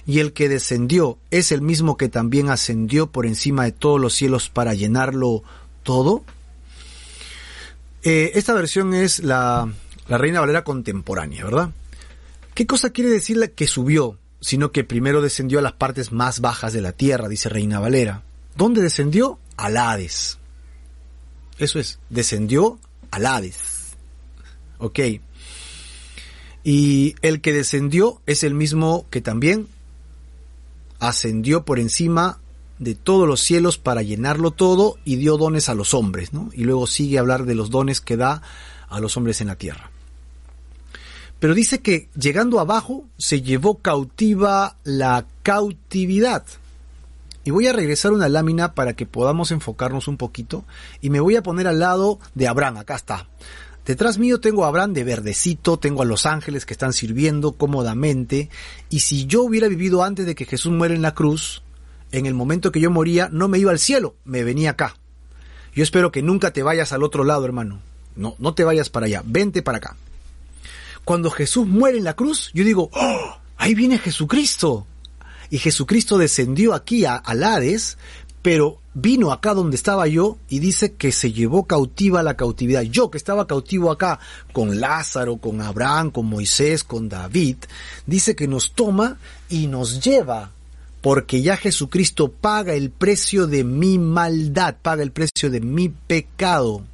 Y 0.05 0.19
el 0.19 0.31
que 0.31 0.47
descendió 0.47 1.17
es 1.31 1.51
el 1.51 1.61
mismo 1.61 1.97
que 1.97 2.07
también 2.07 2.49
ascendió 2.49 3.07
por 3.07 3.25
encima 3.25 3.65
de 3.65 3.73
todos 3.73 3.99
los 3.99 4.13
cielos 4.13 4.47
para 4.47 4.73
llenarlo 4.73 5.43
todo. 5.83 6.23
Eh, 8.03 8.31
esta 8.35 8.53
versión 8.53 8.93
es 8.93 9.19
la, 9.19 9.69
la 10.07 10.17
Reina 10.17 10.41
Valera 10.41 10.63
contemporánea, 10.63 11.45
¿verdad? 11.45 11.71
¿Qué 12.53 12.67
cosa 12.67 12.91
quiere 12.91 13.09
decir 13.09 13.37
la 13.37 13.47
que 13.47 13.67
subió? 13.67 14.17
Sino 14.41 14.71
que 14.71 14.83
primero 14.83 15.21
descendió 15.21 15.59
a 15.59 15.61
las 15.61 15.73
partes 15.73 16.11
más 16.11 16.41
bajas 16.41 16.73
de 16.73 16.81
la 16.81 16.91
tierra, 16.91 17.29
dice 17.29 17.49
Reina 17.49 17.79
Valera. 17.79 18.23
¿Dónde 18.55 18.81
descendió? 18.81 19.39
Al 19.57 19.77
Hades. 19.77 20.37
Eso 21.57 21.79
es, 21.79 21.99
descendió 22.09 22.79
al 23.11 23.25
Hades. 23.25 23.93
Ok. 24.77 24.99
Y 26.63 27.15
el 27.21 27.41
que 27.41 27.53
descendió 27.53 28.21
es 28.25 28.43
el 28.43 28.53
mismo 28.53 29.05
que 29.09 29.21
también 29.21 29.67
ascendió 30.99 31.65
por 31.65 31.79
encima 31.79 32.39
de 32.79 32.95
todos 32.95 33.27
los 33.27 33.41
cielos 33.41 33.77
para 33.77 34.01
llenarlo 34.01 34.51
todo 34.51 34.97
y 35.05 35.15
dio 35.15 35.37
dones 35.37 35.69
a 35.69 35.75
los 35.75 35.93
hombres, 35.93 36.33
¿no? 36.33 36.49
Y 36.53 36.63
luego 36.63 36.87
sigue 36.87 37.17
a 37.17 37.21
hablar 37.21 37.45
de 37.45 37.55
los 37.55 37.69
dones 37.69 38.01
que 38.01 38.17
da 38.17 38.41
a 38.89 38.99
los 38.99 39.17
hombres 39.17 39.41
en 39.41 39.47
la 39.47 39.55
tierra. 39.55 39.92
Pero 41.43 41.55
dice 41.55 41.81
que 41.81 42.07
llegando 42.17 42.61
abajo 42.61 43.03
se 43.17 43.41
llevó 43.41 43.79
cautiva 43.79 44.77
la 44.85 45.25
cautividad. 45.41 46.45
Y 47.43 47.51
voy 47.51 47.67
a 47.67 47.73
regresar 47.73 48.13
una 48.13 48.29
lámina 48.29 48.73
para 48.75 48.93
que 48.93 49.05
podamos 49.05 49.51
enfocarnos 49.51 50.07
un 50.07 50.15
poquito 50.15 50.63
y 51.01 51.09
me 51.09 51.19
voy 51.19 51.35
a 51.35 51.43
poner 51.43 51.67
al 51.67 51.79
lado 51.79 52.17
de 52.33 52.47
Abraham, 52.47 52.77
acá 52.77 52.95
está. 52.95 53.27
Detrás 53.85 54.19
mío 54.19 54.39
tengo 54.39 54.63
a 54.63 54.69
Abraham 54.69 54.93
de 54.93 55.03
verdecito, 55.03 55.75
tengo 55.75 56.01
a 56.01 56.05
los 56.05 56.25
ángeles 56.25 56.65
que 56.65 56.75
están 56.75 56.93
sirviendo 56.93 57.51
cómodamente, 57.51 58.49
y 58.89 59.01
si 59.01 59.25
yo 59.25 59.43
hubiera 59.43 59.67
vivido 59.67 60.01
antes 60.01 60.25
de 60.25 60.35
que 60.35 60.45
Jesús 60.45 60.71
muera 60.71 60.95
en 60.95 61.01
la 61.01 61.13
cruz, 61.13 61.61
en 62.13 62.25
el 62.25 62.35
momento 62.35 62.71
que 62.71 62.79
yo 62.79 62.89
moría, 62.89 63.27
no 63.27 63.49
me 63.49 63.59
iba 63.59 63.71
al 63.71 63.79
cielo, 63.79 64.15
me 64.23 64.45
venía 64.45 64.69
acá. 64.69 64.95
Yo 65.75 65.83
espero 65.83 66.09
que 66.09 66.21
nunca 66.21 66.53
te 66.53 66.63
vayas 66.63 66.93
al 66.93 67.03
otro 67.03 67.25
lado, 67.25 67.43
hermano. 67.43 67.81
No, 68.15 68.37
no 68.39 68.53
te 68.53 68.63
vayas 68.63 68.89
para 68.89 69.07
allá, 69.07 69.23
vente 69.25 69.61
para 69.61 69.79
acá. 69.79 69.97
Cuando 71.05 71.31
Jesús 71.31 71.67
muere 71.67 71.97
en 71.97 72.03
la 72.03 72.15
cruz, 72.15 72.51
yo 72.53 72.63
digo, 72.63 72.89
¡Oh! 72.93 73.37
ahí 73.57 73.75
viene 73.75 73.97
Jesucristo. 73.97 74.87
Y 75.49 75.57
Jesucristo 75.59 76.17
descendió 76.17 76.73
aquí 76.73 77.05
a, 77.05 77.15
a 77.15 77.31
Hades, 77.31 77.97
pero 78.41 78.79
vino 78.93 79.31
acá 79.31 79.53
donde 79.53 79.75
estaba 79.75 80.07
yo 80.07 80.37
y 80.49 80.59
dice 80.59 80.93
que 80.93 81.11
se 81.11 81.31
llevó 81.31 81.65
cautiva 81.65 82.23
la 82.23 82.35
cautividad. 82.35 82.81
Yo 82.83 83.11
que 83.11 83.17
estaba 83.17 83.47
cautivo 83.47 83.91
acá 83.91 84.19
con 84.51 84.79
Lázaro, 84.79 85.37
con 85.37 85.61
Abraham, 85.61 86.11
con 86.11 86.25
Moisés, 86.25 86.83
con 86.83 87.09
David, 87.09 87.57
dice 88.05 88.35
que 88.35 88.47
nos 88.47 88.73
toma 88.73 89.17
y 89.49 89.67
nos 89.67 90.03
lleva 90.03 90.51
porque 91.03 91.41
ya 91.41 91.57
Jesucristo 91.57 92.31
paga 92.31 92.75
el 92.75 92.89
precio 92.89 93.45
de 93.45 93.65
mi 93.65 93.99
maldad, 93.99 94.77
paga 94.81 95.03
el 95.03 95.11
precio 95.11 95.49
de 95.49 95.59
mi 95.59 95.89
pecado. 95.89 96.85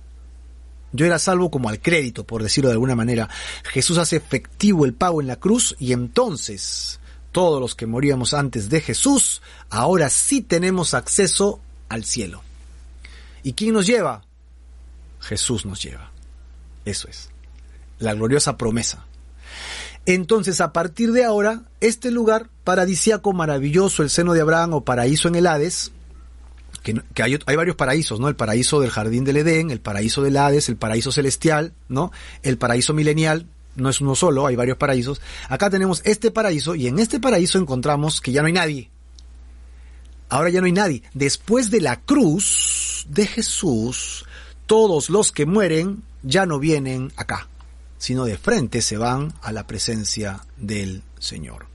Yo 0.91 1.05
era 1.05 1.19
salvo 1.19 1.51
como 1.51 1.69
al 1.69 1.81
crédito, 1.81 2.23
por 2.23 2.41
decirlo 2.41 2.69
de 2.69 2.73
alguna 2.73 2.95
manera. 2.95 3.29
Jesús 3.63 3.97
hace 3.97 4.15
efectivo 4.15 4.85
el 4.85 4.93
pago 4.93 5.21
en 5.21 5.27
la 5.27 5.35
cruz 5.35 5.75
y 5.79 5.93
entonces 5.93 6.99
todos 7.31 7.61
los 7.61 7.75
que 7.75 7.85
moríamos 7.85 8.33
antes 8.33 8.69
de 8.69 8.81
Jesús, 8.81 9.41
ahora 9.69 10.09
sí 10.09 10.41
tenemos 10.41 10.93
acceso 10.93 11.59
al 11.87 12.03
cielo. 12.03 12.41
¿Y 13.43 13.53
quién 13.53 13.73
nos 13.73 13.85
lleva? 13.85 14.23
Jesús 15.19 15.65
nos 15.65 15.81
lleva. 15.81 16.11
Eso 16.85 17.07
es. 17.07 17.29
La 17.99 18.13
gloriosa 18.13 18.57
promesa. 18.57 19.05
Entonces, 20.05 20.59
a 20.61 20.73
partir 20.73 21.11
de 21.11 21.23
ahora, 21.23 21.63
este 21.81 22.09
lugar 22.09 22.49
paradisíaco 22.63 23.31
maravilloso, 23.33 24.01
el 24.01 24.09
seno 24.09 24.33
de 24.33 24.41
Abraham 24.41 24.73
o 24.73 24.83
paraíso 24.83 25.27
en 25.27 25.35
el 25.35 25.45
Hades, 25.45 25.91
que, 26.81 27.23
hay, 27.23 27.37
hay, 27.45 27.55
varios 27.55 27.75
paraísos, 27.75 28.19
¿no? 28.19 28.27
El 28.27 28.35
paraíso 28.35 28.79
del 28.79 28.89
jardín 28.89 29.23
del 29.23 29.37
Edén, 29.37 29.71
el 29.71 29.81
paraíso 29.81 30.21
del 30.21 30.37
Hades, 30.37 30.69
el 30.69 30.77
paraíso 30.77 31.11
celestial, 31.11 31.73
¿no? 31.87 32.11
El 32.43 32.57
paraíso 32.57 32.93
milenial, 32.93 33.47
no 33.75 33.89
es 33.89 34.01
uno 34.01 34.15
solo, 34.15 34.45
hay 34.47 34.55
varios 34.55 34.77
paraísos. 34.77 35.21
Acá 35.47 35.69
tenemos 35.69 36.01
este 36.05 36.31
paraíso 36.31 36.75
y 36.75 36.87
en 36.87 36.99
este 36.99 37.19
paraíso 37.19 37.57
encontramos 37.57 38.21
que 38.21 38.31
ya 38.31 38.41
no 38.41 38.47
hay 38.47 38.53
nadie. 38.53 38.89
Ahora 40.29 40.49
ya 40.49 40.59
no 40.59 40.67
hay 40.67 40.71
nadie. 40.71 41.03
Después 41.13 41.71
de 41.71 41.81
la 41.81 41.99
cruz 41.99 43.07
de 43.09 43.25
Jesús, 43.25 44.25
todos 44.67 45.09
los 45.09 45.31
que 45.31 45.45
mueren 45.45 46.03
ya 46.21 46.45
no 46.45 46.59
vienen 46.59 47.11
acá, 47.15 47.47
sino 47.97 48.25
de 48.25 48.37
frente 48.37 48.81
se 48.81 48.97
van 48.97 49.33
a 49.41 49.51
la 49.51 49.65
presencia 49.65 50.45
del 50.57 51.01
Señor. 51.17 51.65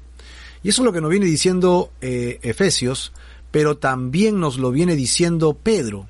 Y 0.62 0.68
eso 0.68 0.82
es 0.82 0.86
lo 0.86 0.92
que 0.92 1.00
nos 1.00 1.11
viene 1.11 1.26
diciendo 1.26 1.90
eh, 2.00 2.38
Efesios, 2.42 3.12
pero 3.55 3.76
también 3.76 4.40
nos 4.40 4.59
lo 4.59 4.72
viene 4.72 4.96
diciendo 4.96 5.55
Pedro. 5.55 6.09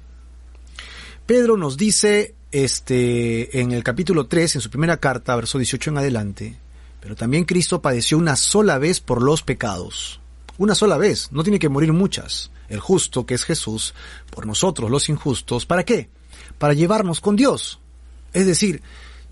Pedro 1.26 1.58
nos 1.58 1.76
dice 1.76 2.34
este, 2.50 3.60
en 3.60 3.72
el 3.72 3.84
capítulo 3.84 4.28
3, 4.28 4.54
en 4.54 4.60
su 4.62 4.70
primera 4.70 4.96
carta, 4.96 5.36
verso 5.36 5.58
18 5.58 5.90
en 5.90 5.98
adelante, 5.98 6.58
pero 7.00 7.14
también 7.14 7.44
Cristo 7.44 7.82
padeció 7.82 8.16
una 8.16 8.36
sola 8.36 8.78
vez 8.78 9.00
por 9.00 9.20
los 9.20 9.42
pecados. 9.42 10.20
Una 10.56 10.74
sola 10.74 10.96
vez, 10.96 11.28
no 11.32 11.42
tiene 11.42 11.58
que 11.58 11.68
morir 11.68 11.92
muchas. 11.92 12.50
El 12.70 12.80
justo, 12.80 13.26
que 13.26 13.34
es 13.34 13.44
Jesús, 13.44 13.92
por 14.30 14.46
nosotros 14.46 14.90
los 14.90 15.10
injustos, 15.10 15.66
¿para 15.66 15.84
qué? 15.84 16.08
Para 16.56 16.72
llevarnos 16.72 17.20
con 17.20 17.36
Dios. 17.36 17.78
Es 18.32 18.46
decir, 18.46 18.80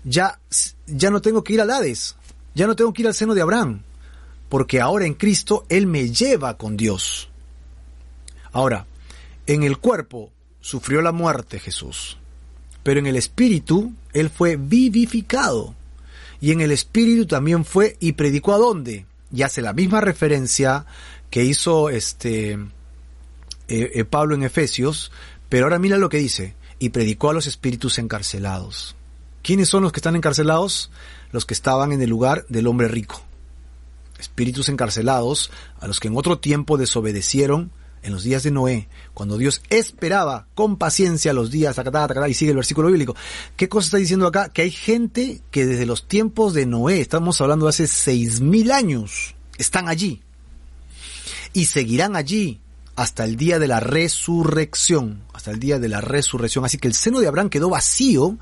ya, 0.03 0.39
ya 0.85 1.09
no 1.09 1.19
tengo 1.19 1.43
que 1.43 1.53
ir 1.53 1.61
al 1.61 1.71
Hades, 1.71 2.15
ya 2.53 2.67
no 2.67 2.75
tengo 2.75 2.93
que 2.93 3.01
ir 3.01 3.07
al 3.07 3.15
seno 3.15 3.33
de 3.33 3.41
Abraham, 3.41 3.81
porque 4.49 4.81
ahora 4.81 5.07
en 5.07 5.15
Cristo 5.15 5.65
Él 5.67 5.87
me 5.87 6.11
lleva 6.11 6.59
con 6.59 6.77
Dios. 6.77 7.31
Ahora, 8.53 8.85
en 9.47 9.63
el 9.63 9.79
cuerpo 9.79 10.31
sufrió 10.61 11.01
la 11.01 11.11
muerte 11.11 11.59
Jesús, 11.59 12.17
pero 12.83 12.99
en 12.99 13.07
el 13.07 13.15
espíritu 13.15 13.93
él 14.13 14.29
fue 14.29 14.55
vivificado. 14.55 15.75
Y 16.39 16.51
en 16.51 16.61
el 16.61 16.71
espíritu 16.71 17.25
también 17.25 17.65
fue 17.65 17.97
y 17.99 18.13
predicó 18.13 18.53
a 18.53 18.57
dónde. 18.57 19.05
Y 19.33 19.41
hace 19.41 19.61
la 19.61 19.73
misma 19.73 20.01
referencia 20.01 20.85
que 21.29 21.43
hizo 21.43 21.89
este 21.89 22.51
eh, 22.53 22.59
eh, 23.67 24.05
Pablo 24.05 24.35
en 24.35 24.43
Efesios, 24.43 25.11
pero 25.49 25.65
ahora 25.65 25.79
mira 25.79 25.97
lo 25.97 26.09
que 26.09 26.17
dice, 26.17 26.53
y 26.79 26.89
predicó 26.89 27.29
a 27.29 27.33
los 27.33 27.47
espíritus 27.47 27.97
encarcelados. 27.97 28.95
¿Quiénes 29.41 29.69
son 29.69 29.83
los 29.83 29.91
que 29.91 29.99
están 29.99 30.15
encarcelados? 30.15 30.91
Los 31.31 31.45
que 31.45 31.53
estaban 31.53 31.91
en 31.91 32.01
el 32.01 32.09
lugar 32.09 32.45
del 32.49 32.67
hombre 32.67 32.87
rico. 32.87 33.21
Espíritus 34.19 34.69
encarcelados 34.69 35.49
a 35.79 35.87
los 35.87 35.99
que 35.99 36.09
en 36.09 36.17
otro 36.17 36.37
tiempo 36.37 36.77
desobedecieron 36.77 37.71
en 38.03 38.11
los 38.11 38.23
días 38.23 38.43
de 38.43 38.51
Noé, 38.51 38.87
cuando 39.13 39.37
Dios 39.37 39.61
esperaba 39.69 40.47
con 40.55 40.77
paciencia 40.77 41.33
los 41.33 41.49
días, 41.51 41.79
y 42.27 42.33
sigue 42.33 42.51
el 42.51 42.57
versículo 42.57 42.89
bíblico. 42.89 43.15
¿Qué 43.55 43.69
cosa 43.69 43.85
está 43.85 43.97
diciendo 43.97 44.27
acá? 44.27 44.49
Que 44.49 44.63
hay 44.63 44.71
gente 44.71 45.41
que 45.51 45.65
desde 45.65 45.85
los 45.85 46.07
tiempos 46.07 46.53
de 46.53 46.65
Noé, 46.65 46.99
estamos 46.99 47.39
hablando 47.41 47.65
de 47.65 47.69
hace 47.69 47.87
seis 47.87 48.41
mil 48.41 48.71
años, 48.71 49.35
están 49.57 49.87
allí. 49.87 50.21
Y 51.53 51.65
seguirán 51.65 52.15
allí 52.15 52.59
hasta 52.95 53.23
el 53.23 53.37
día 53.37 53.57
de 53.57 53.67
la 53.67 53.79
resurrección, 53.79 55.23
hasta 55.33 55.51
el 55.51 55.59
día 55.59 55.79
de 55.79 55.89
la 55.89 56.01
resurrección. 56.01 56.65
Así 56.65 56.77
que 56.77 56.87
el 56.87 56.93
seno 56.93 57.19
de 57.19 57.27
Abraham 57.27 57.49
quedó 57.49 57.69
vacío 57.69 58.37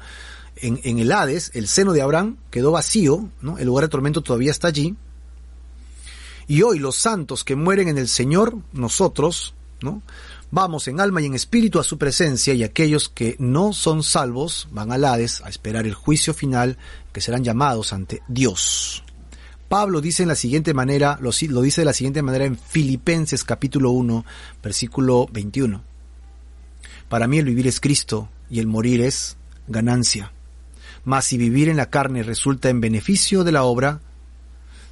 en, 0.55 0.79
en 0.83 0.99
el 0.99 1.11
Hades, 1.11 1.51
el 1.53 1.67
seno 1.67 1.93
de 1.93 2.01
Abraham 2.01 2.37
quedó 2.49 2.71
vacío, 2.71 3.29
¿no? 3.41 3.57
el 3.57 3.65
lugar 3.65 3.85
de 3.85 3.89
tormento 3.89 4.21
todavía 4.21 4.51
está 4.51 4.67
allí, 4.67 4.95
y 6.51 6.63
hoy 6.63 6.79
los 6.79 6.97
santos 6.97 7.45
que 7.45 7.55
mueren 7.55 7.87
en 7.87 7.97
el 7.97 8.09
Señor, 8.09 8.57
nosotros, 8.73 9.55
¿no? 9.79 10.01
Vamos 10.51 10.89
en 10.89 10.99
alma 10.99 11.21
y 11.21 11.25
en 11.25 11.33
espíritu 11.33 11.79
a 11.79 11.83
su 11.85 11.97
presencia 11.97 12.53
y 12.53 12.61
aquellos 12.61 13.07
que 13.07 13.37
no 13.39 13.71
son 13.71 14.03
salvos 14.03 14.67
van 14.69 14.91
al 14.91 15.05
Hades 15.05 15.39
a 15.45 15.47
esperar 15.47 15.85
el 15.85 15.93
juicio 15.93 16.33
final 16.33 16.77
que 17.13 17.21
serán 17.21 17.45
llamados 17.45 17.93
ante 17.93 18.21
Dios. 18.27 19.01
Pablo 19.69 20.01
dice 20.01 20.23
en 20.23 20.27
la 20.27 20.35
siguiente 20.35 20.73
manera, 20.73 21.17
lo, 21.21 21.31
dice 21.61 21.81
de 21.81 21.85
la 21.85 21.93
siguiente 21.93 22.21
manera 22.21 22.43
en 22.43 22.57
Filipenses 22.57 23.45
capítulo 23.45 23.91
1, 23.91 24.25
versículo 24.61 25.29
21. 25.31 25.81
Para 27.07 27.27
mí 27.29 27.37
el 27.37 27.45
vivir 27.45 27.67
es 27.67 27.79
Cristo 27.79 28.27
y 28.49 28.59
el 28.59 28.67
morir 28.67 28.99
es 28.99 29.37
ganancia. 29.69 30.33
Mas 31.05 31.23
si 31.23 31.37
vivir 31.37 31.69
en 31.69 31.77
la 31.77 31.89
carne 31.89 32.23
resulta 32.23 32.67
en 32.67 32.81
beneficio 32.81 33.45
de 33.45 33.53
la 33.53 33.63
obra, 33.63 34.01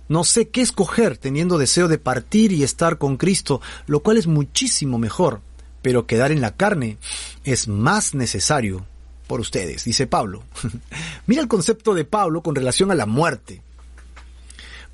no 0.10 0.24
sé 0.24 0.49
qué 0.49 0.62
escoger 0.62 1.18
teniendo 1.18 1.57
deseo 1.57 1.88
de 1.88 1.99
partir 1.99 2.51
y 2.51 2.64
estar 2.64 2.97
con 2.97 3.16
Cristo, 3.16 3.62
lo 3.88 4.01
cual 4.01 4.18
es 4.18 4.28
muchísimo 4.28 4.97
mejor, 4.97 5.41
pero 5.82 6.07
quedar 6.07 6.32
en 6.32 6.41
la 6.41 6.55
carne 6.55 6.97
es 7.43 7.68
más 7.68 8.16
necesario 8.16 8.86
por 9.28 9.39
ustedes, 9.39 9.86
dice 9.86 10.07
Pablo. 10.07 10.43
Mira 11.28 11.41
el 11.41 11.47
concepto 11.47 11.93
de 11.93 12.03
Pablo 12.03 12.41
con 12.41 12.55
relación 12.55 12.91
a 12.91 12.95
la 12.95 13.05
muerte. 13.05 13.62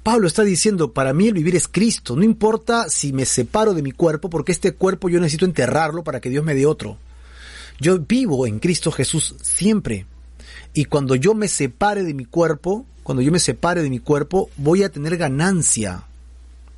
Pablo 0.04 0.28
está 0.28 0.44
diciendo, 0.44 0.92
para 0.92 1.14
mí 1.14 1.30
el 1.30 1.34
vivir 1.34 1.56
es 1.56 1.68
Cristo, 1.68 2.16
no 2.16 2.24
importa 2.24 2.90
si 2.90 3.12
me 3.12 3.26
separo 3.26 3.74
de 3.74 3.82
mi 3.82 3.92
cuerpo, 3.92 4.30
porque 4.30 4.52
este 4.52 4.74
cuerpo 4.74 5.10
yo 5.10 5.20
necesito 5.20 5.46
enterrarlo 5.46 6.04
para 6.04 6.20
que 6.20 6.30
Dios 6.30 6.44
me 6.44 6.54
dé 6.54 6.66
otro. 6.66 6.98
Yo 7.80 7.98
vivo 8.00 8.46
en 8.46 8.60
Cristo 8.60 8.92
Jesús 8.92 9.36
siempre. 9.42 10.06
Y 10.74 10.86
cuando 10.86 11.16
yo 11.16 11.34
me 11.34 11.48
separe 11.48 12.04
de 12.04 12.14
mi 12.14 12.26
cuerpo, 12.26 12.86
cuando 13.06 13.22
yo 13.22 13.32
me 13.32 13.38
separe 13.38 13.84
de 13.84 13.92
mi 13.92 14.00
cuerpo, 14.00 14.50
voy 14.58 14.82
a 14.82 14.90
tener 14.90 15.16
ganancia. 15.16 16.06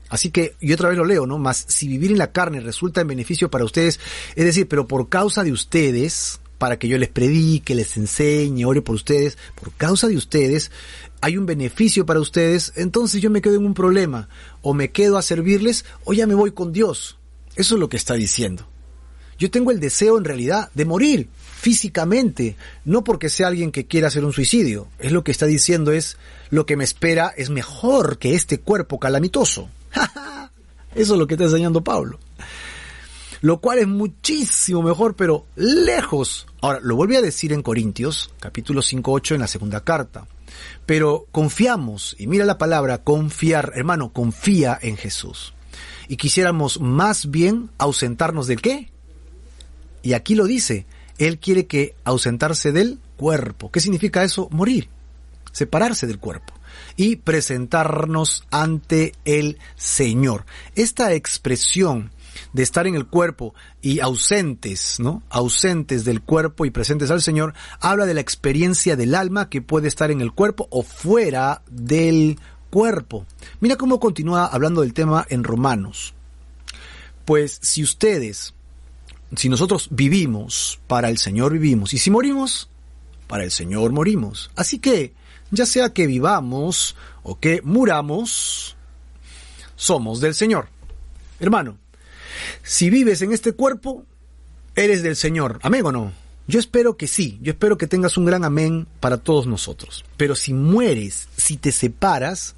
Así 0.09 0.29
que, 0.29 0.55
y 0.59 0.73
otra 0.73 0.89
vez 0.89 0.97
lo 0.97 1.05
leo, 1.05 1.25
¿no? 1.25 1.37
Más 1.37 1.63
si 1.69 1.87
vivir 1.87 2.11
en 2.11 2.17
la 2.17 2.33
carne 2.33 2.59
resulta 2.59 2.99
en 2.99 3.07
beneficio 3.07 3.49
para 3.49 3.63
ustedes, 3.63 4.01
es 4.35 4.43
decir, 4.43 4.67
pero 4.67 4.89
por 4.89 5.07
causa 5.07 5.45
de 5.45 5.53
ustedes, 5.53 6.41
para 6.57 6.77
que 6.77 6.89
yo 6.89 6.97
les 6.97 7.07
predique, 7.07 7.75
les 7.75 7.95
enseñe, 7.95 8.65
ore 8.65 8.81
por 8.81 8.95
ustedes, 8.95 9.37
por 9.55 9.71
causa 9.71 10.09
de 10.09 10.17
ustedes, 10.17 10.69
hay 11.21 11.37
un 11.37 11.45
beneficio 11.45 12.05
para 12.05 12.19
ustedes, 12.19 12.73
entonces 12.75 13.21
yo 13.21 13.29
me 13.29 13.41
quedo 13.41 13.55
en 13.55 13.65
un 13.65 13.73
problema, 13.73 14.27
o 14.61 14.73
me 14.73 14.91
quedo 14.91 15.17
a 15.17 15.21
servirles, 15.21 15.85
o 16.03 16.11
ya 16.11 16.27
me 16.27 16.35
voy 16.35 16.51
con 16.51 16.73
Dios. 16.73 17.17
Eso 17.55 17.75
es 17.75 17.79
lo 17.79 17.87
que 17.87 17.95
está 17.95 18.15
diciendo. 18.15 18.67
Yo 19.39 19.49
tengo 19.49 19.71
el 19.71 19.79
deseo 19.79 20.17
en 20.17 20.25
realidad 20.25 20.71
de 20.73 20.83
morir, 20.83 21.29
físicamente, 21.67 22.55
no 22.85 23.03
porque 23.03 23.27
sea 23.27 23.47
alguien 23.47 23.73
que 23.73 23.87
quiera 23.87 24.07
hacer 24.07 24.23
un 24.23 24.31
suicidio. 24.31 24.87
Es 24.99 25.11
lo 25.11 25.25
que 25.25 25.31
está 25.31 25.45
diciendo 25.45 25.91
es, 25.91 26.15
lo 26.49 26.65
que 26.65 26.77
me 26.77 26.85
espera 26.85 27.33
es 27.35 27.49
mejor 27.49 28.19
que 28.19 28.35
este 28.35 28.61
cuerpo 28.61 29.01
calamitoso. 29.01 29.67
Eso 30.95 31.13
es 31.13 31.19
lo 31.19 31.27
que 31.27 31.33
está 31.33 31.43
enseñando 31.43 31.83
Pablo. 31.83 32.19
lo 33.41 33.59
cual 33.59 33.79
es 33.79 33.87
muchísimo 33.89 34.81
mejor, 34.81 35.17
pero 35.17 35.45
lejos. 35.57 36.47
Ahora, 36.61 36.79
lo 36.81 36.95
vuelve 36.95 37.17
a 37.17 37.21
decir 37.21 37.51
en 37.51 37.63
Corintios, 37.63 38.31
capítulo 38.39 38.81
5, 38.81 39.11
8, 39.11 39.35
en 39.35 39.41
la 39.41 39.47
segunda 39.47 39.83
carta. 39.83 40.25
Pero 40.85 41.27
confiamos, 41.33 42.15
y 42.17 42.27
mira 42.27 42.45
la 42.45 42.57
palabra, 42.57 42.99
confiar, 42.99 43.73
hermano, 43.75 44.13
confía 44.13 44.79
en 44.81 44.95
Jesús. 44.95 45.53
Y 46.07 46.15
quisiéramos 46.15 46.79
más 46.79 47.29
bien 47.29 47.71
ausentarnos 47.77 48.47
del 48.47 48.61
qué? 48.61 48.89
Y 50.01 50.13
aquí 50.13 50.33
lo 50.33 50.45
dice, 50.45 50.85
Él 51.17 51.39
quiere 51.39 51.65
que 51.67 51.95
ausentarse 52.03 52.71
del 52.71 52.99
cuerpo. 53.17 53.71
¿Qué 53.71 53.79
significa 53.79 54.23
eso? 54.23 54.49
Morir, 54.51 54.89
separarse 55.51 56.07
del 56.07 56.19
cuerpo 56.19 56.53
y 56.95 57.17
presentarnos 57.17 58.45
ante 58.51 59.13
el 59.25 59.57
Señor. 59.75 60.45
Esta 60.75 61.13
expresión 61.13 62.11
de 62.53 62.63
estar 62.63 62.87
en 62.87 62.95
el 62.95 63.07
cuerpo 63.07 63.53
y 63.81 63.99
ausentes, 63.99 64.99
¿no? 64.99 65.23
Ausentes 65.29 66.05
del 66.05 66.21
cuerpo 66.21 66.65
y 66.65 66.71
presentes 66.71 67.11
al 67.11 67.21
Señor, 67.21 67.53
habla 67.79 68.05
de 68.05 68.13
la 68.13 68.21
experiencia 68.21 68.95
del 68.95 69.15
alma 69.15 69.49
que 69.49 69.61
puede 69.61 69.87
estar 69.87 70.11
en 70.11 70.21
el 70.21 70.31
cuerpo 70.31 70.67
o 70.69 70.83
fuera 70.83 71.63
del 71.69 72.39
cuerpo. 72.69 73.25
Mira 73.59 73.75
cómo 73.75 73.99
continúa 73.99 74.45
hablando 74.45 74.81
del 74.81 74.93
tema 74.93 75.25
en 75.29 75.43
Romanos. 75.43 76.13
Pues 77.25 77.59
si 77.61 77.83
ustedes, 77.83 78.53
si 79.35 79.49
nosotros 79.49 79.87
vivimos, 79.91 80.79
para 80.87 81.09
el 81.09 81.17
Señor 81.17 81.53
vivimos, 81.53 81.93
y 81.93 81.97
si 81.97 82.09
morimos, 82.09 82.69
para 83.27 83.43
el 83.43 83.51
Señor 83.51 83.91
morimos. 83.91 84.51
Así 84.55 84.79
que, 84.79 85.13
ya 85.51 85.65
sea 85.65 85.93
que 85.93 86.07
vivamos 86.07 86.95
o 87.23 87.39
que 87.39 87.61
muramos, 87.63 88.75
somos 89.75 90.21
del 90.21 90.33
Señor. 90.33 90.69
Hermano, 91.39 91.77
si 92.63 92.89
vives 92.89 93.21
en 93.21 93.33
este 93.33 93.53
cuerpo, 93.53 94.05
eres 94.75 95.03
del 95.03 95.15
Señor. 95.15 95.59
¿Amén 95.61 95.85
o 95.85 95.91
no? 95.91 96.13
Yo 96.47 96.59
espero 96.59 96.95
que 96.95 97.07
sí, 97.07 97.37
yo 97.41 97.51
espero 97.51 97.77
que 97.77 97.87
tengas 97.87 98.17
un 98.17 98.25
gran 98.25 98.45
amén 98.45 98.87
para 99.01 99.17
todos 99.17 99.47
nosotros. 99.47 100.05
Pero 100.15 100.35
si 100.35 100.53
mueres, 100.53 101.27
si 101.35 101.57
te 101.57 101.73
separas, 101.73 102.55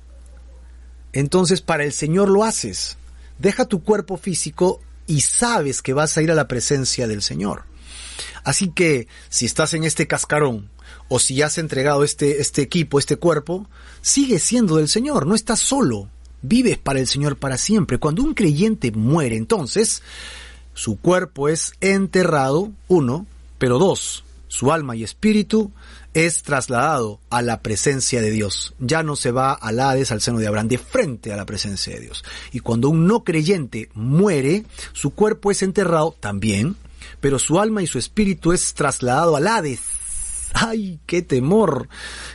entonces 1.11 1.61
para 1.61 1.83
el 1.83 1.91
Señor 1.91 2.29
lo 2.29 2.43
haces. 2.43 2.97
Deja 3.39 3.65
tu 3.65 3.83
cuerpo 3.83 4.17
físico 4.17 4.81
y 5.09 5.21
sabes 5.21 5.81
que 5.81 5.93
vas 5.93 6.15
a 6.17 6.21
ir 6.21 6.31
a 6.31 6.35
la 6.35 6.47
presencia 6.47 7.07
del 7.07 7.23
Señor. 7.23 7.63
Así 8.43 8.69
que 8.69 9.07
si 9.27 9.45
estás 9.45 9.73
en 9.73 9.83
este 9.83 10.07
cascarón 10.07 10.69
o 11.07 11.19
si 11.19 11.41
has 11.41 11.57
entregado 11.57 12.03
este, 12.03 12.39
este 12.39 12.61
equipo, 12.61 12.99
este 12.99 13.17
cuerpo, 13.17 13.67
sigue 14.01 14.39
siendo 14.39 14.77
del 14.77 14.87
Señor, 14.87 15.25
no 15.25 15.35
estás 15.35 15.59
solo 15.59 16.07
vives 16.41 16.77
para 16.77 16.99
el 16.99 17.07
Señor 17.07 17.37
para 17.37 17.57
siempre. 17.57 17.97
Cuando 17.97 18.23
un 18.23 18.35
creyente 18.35 18.91
muere, 18.91 19.35
entonces, 19.35 20.01
su 20.73 20.97
cuerpo 20.97 21.49
es 21.49 21.73
enterrado, 21.81 22.71
uno, 22.87 23.25
pero 23.57 23.79
dos, 23.79 24.23
su 24.47 24.71
alma 24.71 24.95
y 24.95 25.03
espíritu 25.03 25.71
es 26.13 26.43
trasladado 26.43 27.19
a 27.29 27.41
la 27.41 27.61
presencia 27.61 28.21
de 28.21 28.31
Dios. 28.31 28.73
Ya 28.79 29.03
no 29.03 29.15
se 29.15 29.31
va 29.31 29.53
al 29.53 29.79
Hades, 29.79 30.11
al 30.11 30.21
seno 30.21 30.39
de 30.39 30.47
Abraham, 30.47 30.67
de 30.67 30.77
frente 30.77 31.31
a 31.31 31.37
la 31.37 31.45
presencia 31.45 31.93
de 31.93 32.01
Dios. 32.01 32.23
Y 32.51 32.59
cuando 32.59 32.89
un 32.89 33.05
no 33.07 33.23
creyente 33.23 33.89
muere, 33.93 34.65
su 34.93 35.11
cuerpo 35.11 35.51
es 35.51 35.61
enterrado 35.61 36.15
también, 36.19 36.75
pero 37.19 37.39
su 37.39 37.59
alma 37.59 37.83
y 37.83 37.87
su 37.87 37.99
espíritu 37.99 38.53
es 38.53 38.73
trasladado 38.73 39.35
al 39.35 39.47
Hades. 39.47 39.81
¡Ay, 40.53 40.99
qué 41.05 41.21
temor! 41.21 41.89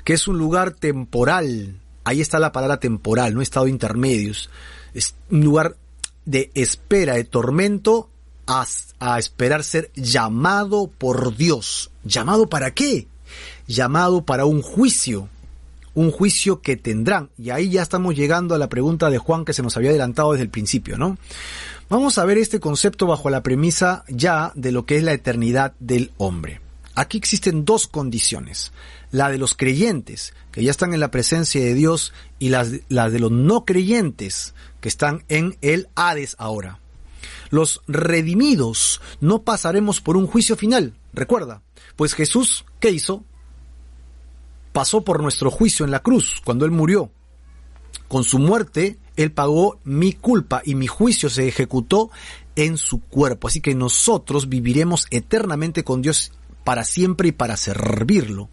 Que 0.05 0.13
es 0.13 0.29
un 0.29 0.39
lugar 0.39 0.73
temporal, 0.73 1.81
ahí 2.05 2.21
está 2.21 2.39
la 2.39 2.53
palabra 2.53 2.79
temporal, 2.79 3.35
no 3.35 3.43
estado 3.43 3.67
intermedios. 3.67 4.51
Es 4.95 5.17
un 5.31 5.41
lugar 5.41 5.77
de 6.25 6.51
espera, 6.55 7.15
de 7.15 7.25
tormento, 7.25 8.09
a, 8.47 8.67
a, 9.01 9.19
esperar 9.19 9.65
ser 9.65 9.91
llamado 9.95 10.87
por 10.87 11.37
Dios. 11.37 11.91
¿Llamado 12.05 12.49
para 12.49 12.73
qué? 12.73 13.09
Llamado 13.67 14.25
para 14.25 14.47
un 14.47 14.63
juicio. 14.63 15.29
Un 15.95 16.11
juicio 16.11 16.61
que 16.61 16.77
tendrán. 16.77 17.31
Y 17.39 17.51
ahí 17.51 17.71
ya 17.71 17.83
estamos 17.83 18.15
llegando 18.15 18.55
a 18.55 18.59
la 18.59 18.69
pregunta 18.69 19.11
de 19.11 19.19
Juan 19.19 19.45
que 19.45 19.53
se 19.53 19.63
nos 19.63 19.77
había 19.77 19.91
adelantado 19.91 20.33
desde 20.33 20.45
el 20.45 20.51
principio, 20.51 20.99
¿no? 20.99 21.17
Vamos 21.89 22.19
a 22.19 22.25
ver 22.25 22.39
este 22.39 22.61
concepto 22.61 23.07
bajo 23.07 23.31
la 23.31 23.43
premisa 23.43 24.05
ya 24.09 24.53
de 24.55 24.73
lo 24.73 24.87
que 24.87 24.97
es 24.97 25.03
la 25.03 25.13
eternidad 25.13 25.75
del 25.79 26.11
hombre. 26.17 26.61
Aquí 26.97 27.19
existen 27.19 27.65
dos 27.65 27.87
condiciones 27.87 28.73
la 29.15 29.31
de 29.31 29.39
los 29.39 29.55
creyentes, 29.55 30.35
que 30.51 30.65
ya 30.65 30.73
están 30.73 30.93
en 30.93 30.99
la 30.99 31.13
presencia 31.13 31.61
de 31.61 31.73
Dios, 31.73 32.13
y 32.41 32.49
las, 32.49 32.73
de 32.73 33.19
los 33.21 33.31
no 33.31 33.65
creyentes, 33.65 34.55
que 34.81 34.89
están 34.89 35.23
en 35.29 35.57
el 35.61 35.89
Hades 35.95 36.35
ahora. 36.37 36.81
Los 37.51 37.81
redimidos 37.87 39.01
no 39.21 39.43
pasaremos 39.43 40.01
por 40.01 40.17
un 40.17 40.27
juicio 40.27 40.57
final, 40.57 40.95
recuerda, 41.13 41.63
pues 41.95 42.15
Jesús, 42.15 42.65
¿qué 42.81 42.91
hizo? 42.91 43.23
Pasó 44.75 45.03
por 45.03 45.23
nuestro 45.23 45.53
juicio 45.53 45.85
en 45.85 45.93
la 45.93 46.01
cruz, 46.01 46.43
cuando 46.45 46.65
Él 46.65 46.73
murió. 46.73 47.13
Con 48.09 48.25
su 48.25 48.41
muerte, 48.41 48.99
Él 49.15 49.31
pagó 49.31 49.79
mi 49.85 50.15
culpa 50.15 50.63
y 50.65 50.75
mi 50.75 50.89
juicio 50.89 51.31
se 51.31 51.47
ejecutó 51.47 52.11
en 52.57 52.77
su 52.77 53.01
cuerpo. 53.01 53.47
Así 53.47 53.61
que 53.61 53.77
nosotros 53.77 54.49
viviremos 54.49 55.07
eternamente 55.13 55.85
con 55.85 56.03
Dios 56.03 56.33
para 56.65 56.83
siempre 56.83 57.29
y 57.29 57.33
para 57.33 57.57
servirlo. 57.57 58.49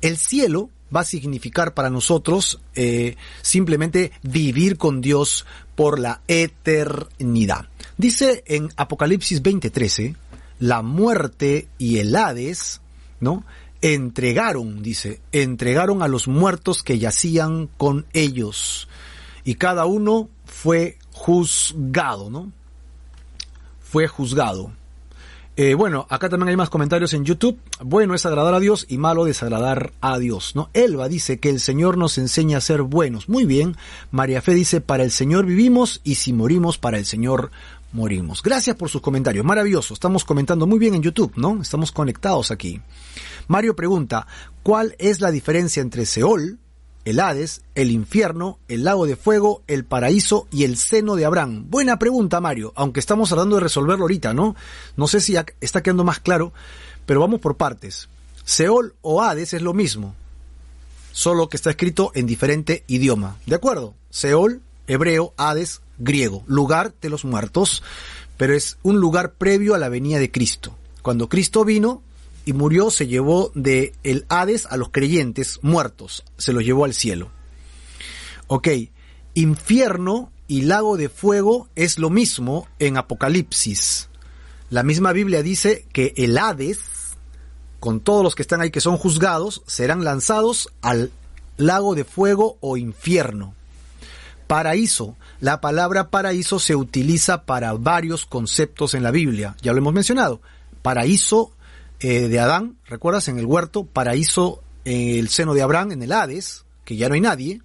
El 0.00 0.16
cielo 0.16 0.70
va 0.94 1.00
a 1.00 1.04
significar 1.04 1.74
para 1.74 1.90
nosotros 1.90 2.58
eh, 2.74 3.16
simplemente 3.42 4.12
vivir 4.22 4.78
con 4.78 5.02
Dios 5.02 5.44
por 5.74 5.98
la 5.98 6.22
eternidad. 6.26 7.68
Dice 7.98 8.44
en 8.46 8.70
Apocalipsis 8.76 9.42
20:13, 9.42 10.16
la 10.58 10.80
muerte 10.80 11.68
y 11.76 11.98
el 11.98 12.16
Hades, 12.16 12.80
¿no? 13.20 13.44
Entregaron, 13.86 14.82
dice, 14.82 15.20
entregaron 15.30 16.02
a 16.02 16.08
los 16.08 16.26
muertos 16.26 16.82
que 16.82 16.98
yacían 16.98 17.68
con 17.68 18.04
ellos. 18.14 18.88
Y 19.44 19.54
cada 19.54 19.86
uno 19.86 20.28
fue 20.44 20.98
juzgado, 21.12 22.28
¿no? 22.28 22.50
Fue 23.78 24.08
juzgado. 24.08 24.72
Eh, 25.56 25.74
bueno, 25.74 26.04
acá 26.10 26.28
también 26.28 26.48
hay 26.48 26.56
más 26.56 26.68
comentarios 26.68 27.14
en 27.14 27.24
YouTube. 27.24 27.60
Bueno 27.80 28.16
es 28.16 28.26
agradar 28.26 28.54
a 28.54 28.58
Dios 28.58 28.86
y 28.88 28.98
malo 28.98 29.24
desagradar 29.24 29.92
a 30.00 30.18
Dios, 30.18 30.56
¿no? 30.56 30.68
Elba 30.74 31.08
dice 31.08 31.38
que 31.38 31.48
el 31.48 31.60
Señor 31.60 31.96
nos 31.96 32.18
enseña 32.18 32.58
a 32.58 32.62
ser 32.62 32.82
buenos. 32.82 33.28
Muy 33.28 33.44
bien. 33.44 33.76
María 34.10 34.42
Fe 34.42 34.54
dice, 34.54 34.80
para 34.80 35.04
el 35.04 35.12
Señor 35.12 35.46
vivimos 35.46 36.00
y 36.02 36.16
si 36.16 36.32
morimos, 36.32 36.76
para 36.76 36.98
el 36.98 37.06
Señor 37.06 37.52
morimos. 37.92 38.42
Gracias 38.42 38.74
por 38.74 38.90
sus 38.90 39.00
comentarios. 39.00 39.44
Maravilloso. 39.44 39.94
Estamos 39.94 40.24
comentando 40.24 40.66
muy 40.66 40.80
bien 40.80 40.96
en 40.96 41.02
YouTube, 41.02 41.32
¿no? 41.36 41.62
Estamos 41.62 41.92
conectados 41.92 42.50
aquí. 42.50 42.80
Mario 43.48 43.76
pregunta, 43.76 44.26
¿cuál 44.62 44.96
es 44.98 45.20
la 45.20 45.30
diferencia 45.30 45.80
entre 45.80 46.06
Seol, 46.06 46.58
el 47.04 47.20
Hades, 47.20 47.62
el 47.76 47.92
infierno, 47.92 48.58
el 48.66 48.82
lago 48.82 49.06
de 49.06 49.14
fuego, 49.14 49.62
el 49.68 49.84
paraíso 49.84 50.48
y 50.50 50.64
el 50.64 50.76
seno 50.76 51.14
de 51.14 51.24
Abraham? 51.24 51.66
Buena 51.68 51.98
pregunta, 51.98 52.40
Mario, 52.40 52.72
aunque 52.74 52.98
estamos 53.00 53.28
tratando 53.28 53.56
de 53.56 53.62
resolverlo 53.62 54.04
ahorita, 54.04 54.34
¿no? 54.34 54.56
No 54.96 55.06
sé 55.06 55.20
si 55.20 55.36
está 55.60 55.82
quedando 55.82 56.02
más 56.02 56.18
claro, 56.18 56.52
pero 57.06 57.20
vamos 57.20 57.40
por 57.40 57.56
partes. 57.56 58.08
Seol 58.44 58.94
o 59.02 59.22
Hades 59.22 59.54
es 59.54 59.62
lo 59.62 59.74
mismo, 59.74 60.14
solo 61.12 61.48
que 61.48 61.56
está 61.56 61.70
escrito 61.70 62.10
en 62.14 62.26
diferente 62.26 62.82
idioma. 62.88 63.36
¿De 63.46 63.54
acuerdo? 63.54 63.94
Seol, 64.10 64.60
hebreo, 64.88 65.34
Hades, 65.36 65.82
griego, 65.98 66.42
lugar 66.46 66.94
de 67.00 67.10
los 67.10 67.24
muertos, 67.24 67.84
pero 68.36 68.54
es 68.54 68.78
un 68.82 68.98
lugar 68.98 69.34
previo 69.34 69.74
a 69.74 69.78
la 69.78 69.88
venida 69.88 70.18
de 70.18 70.32
Cristo. 70.32 70.76
Cuando 71.02 71.28
Cristo 71.28 71.64
vino, 71.64 72.02
y 72.46 72.52
murió, 72.52 72.90
se 72.90 73.08
llevó 73.08 73.50
de 73.54 73.92
el 74.04 74.24
Hades 74.28 74.66
a 74.66 74.76
los 74.76 74.90
creyentes 74.90 75.58
muertos, 75.62 76.24
se 76.38 76.52
los 76.52 76.64
llevó 76.64 76.84
al 76.84 76.94
cielo. 76.94 77.30
Ok, 78.46 78.68
infierno 79.34 80.30
y 80.46 80.62
lago 80.62 80.96
de 80.96 81.08
fuego 81.08 81.68
es 81.74 81.98
lo 81.98 82.08
mismo 82.08 82.68
en 82.78 82.98
Apocalipsis. 82.98 84.08
La 84.70 84.84
misma 84.84 85.12
Biblia 85.12 85.42
dice 85.42 85.86
que 85.92 86.14
el 86.16 86.38
Hades, 86.38 86.78
con 87.80 87.98
todos 87.98 88.22
los 88.22 88.36
que 88.36 88.42
están 88.42 88.60
ahí 88.60 88.70
que 88.70 88.80
son 88.80 88.96
juzgados, 88.96 89.62
serán 89.66 90.04
lanzados 90.04 90.72
al 90.82 91.10
lago 91.56 91.96
de 91.96 92.04
fuego 92.04 92.58
o 92.60 92.76
infierno. 92.76 93.54
Paraíso. 94.46 95.16
La 95.40 95.60
palabra 95.60 96.10
paraíso 96.10 96.60
se 96.60 96.76
utiliza 96.76 97.44
para 97.44 97.72
varios 97.72 98.24
conceptos 98.24 98.94
en 98.94 99.02
la 99.02 99.10
Biblia. 99.10 99.56
Ya 99.62 99.72
lo 99.72 99.78
hemos 99.78 99.94
mencionado. 99.94 100.40
Paraíso 100.82 101.55
eh, 102.00 102.28
de 102.28 102.40
Adán, 102.40 102.76
¿recuerdas? 102.86 103.28
En 103.28 103.38
el 103.38 103.46
huerto, 103.46 103.84
paraíso 103.84 104.62
en 104.84 105.18
el 105.18 105.28
seno 105.28 105.54
de 105.54 105.62
Abraham, 105.62 105.92
en 105.92 106.02
el 106.02 106.12
Hades, 106.12 106.64
que 106.84 106.96
ya 106.96 107.08
no 107.08 107.14
hay 107.14 107.20
nadie, 107.20 107.60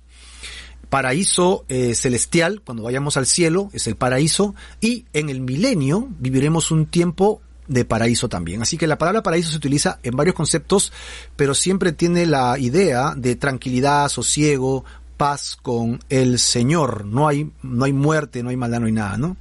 paraíso 0.89 1.65
eh, 1.69 1.95
celestial, 1.95 2.61
cuando 2.65 2.83
vayamos 2.83 3.15
al 3.15 3.25
cielo, 3.25 3.69
es 3.73 3.87
el 3.87 3.95
paraíso, 3.95 4.55
y 4.81 5.05
en 5.13 5.29
el 5.29 5.41
milenio 5.41 6.09
viviremos 6.19 6.71
un 6.71 6.85
tiempo 6.87 7.41
de 7.67 7.85
paraíso 7.85 8.27
también. 8.27 8.61
Así 8.61 8.77
que 8.77 8.87
la 8.87 8.97
palabra 8.97 9.23
paraíso 9.23 9.51
se 9.51 9.57
utiliza 9.57 9.99
en 10.03 10.15
varios 10.15 10.35
conceptos, 10.35 10.91
pero 11.35 11.53
siempre 11.53 11.93
tiene 11.93 12.25
la 12.25 12.59
idea 12.59 13.13
de 13.15 13.37
tranquilidad, 13.37 14.09
sosiego, 14.09 14.83
paz 15.15 15.57
con 15.61 15.99
el 16.09 16.39
Señor. 16.39 17.05
No 17.05 17.27
hay, 17.27 17.51
no 17.61 17.85
hay 17.85 17.93
muerte, 17.93 18.43
no 18.43 18.49
hay 18.49 18.57
maldad, 18.57 18.81
no 18.81 18.87
hay 18.87 18.91
nada, 18.91 19.17
¿no? 19.17 19.37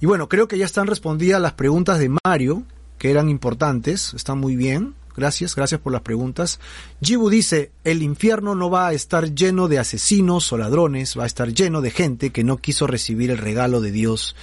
Y 0.00 0.06
bueno, 0.06 0.28
creo 0.28 0.46
que 0.46 0.58
ya 0.58 0.66
están 0.66 0.86
respondidas 0.86 1.40
las 1.40 1.54
preguntas 1.54 1.98
de 1.98 2.14
Mario, 2.24 2.62
que 2.98 3.10
eran 3.10 3.28
importantes, 3.28 4.14
están 4.14 4.38
muy 4.38 4.56
bien. 4.56 4.94
Gracias, 5.16 5.54
gracias 5.54 5.80
por 5.80 5.92
las 5.92 6.02
preguntas. 6.02 6.60
Jibu 7.00 7.30
dice, 7.30 7.70
el 7.84 8.02
infierno 8.02 8.54
no 8.54 8.68
va 8.68 8.88
a 8.88 8.92
estar 8.92 9.34
lleno 9.34 9.66
de 9.66 9.78
asesinos 9.78 10.52
o 10.52 10.58
ladrones, 10.58 11.18
va 11.18 11.24
a 11.24 11.26
estar 11.26 11.54
lleno 11.54 11.80
de 11.80 11.90
gente 11.90 12.30
que 12.30 12.44
no 12.44 12.58
quiso 12.58 12.86
recibir 12.86 13.30
el 13.30 13.38
regalo 13.38 13.80
de 13.80 13.92
Dios 13.92 14.36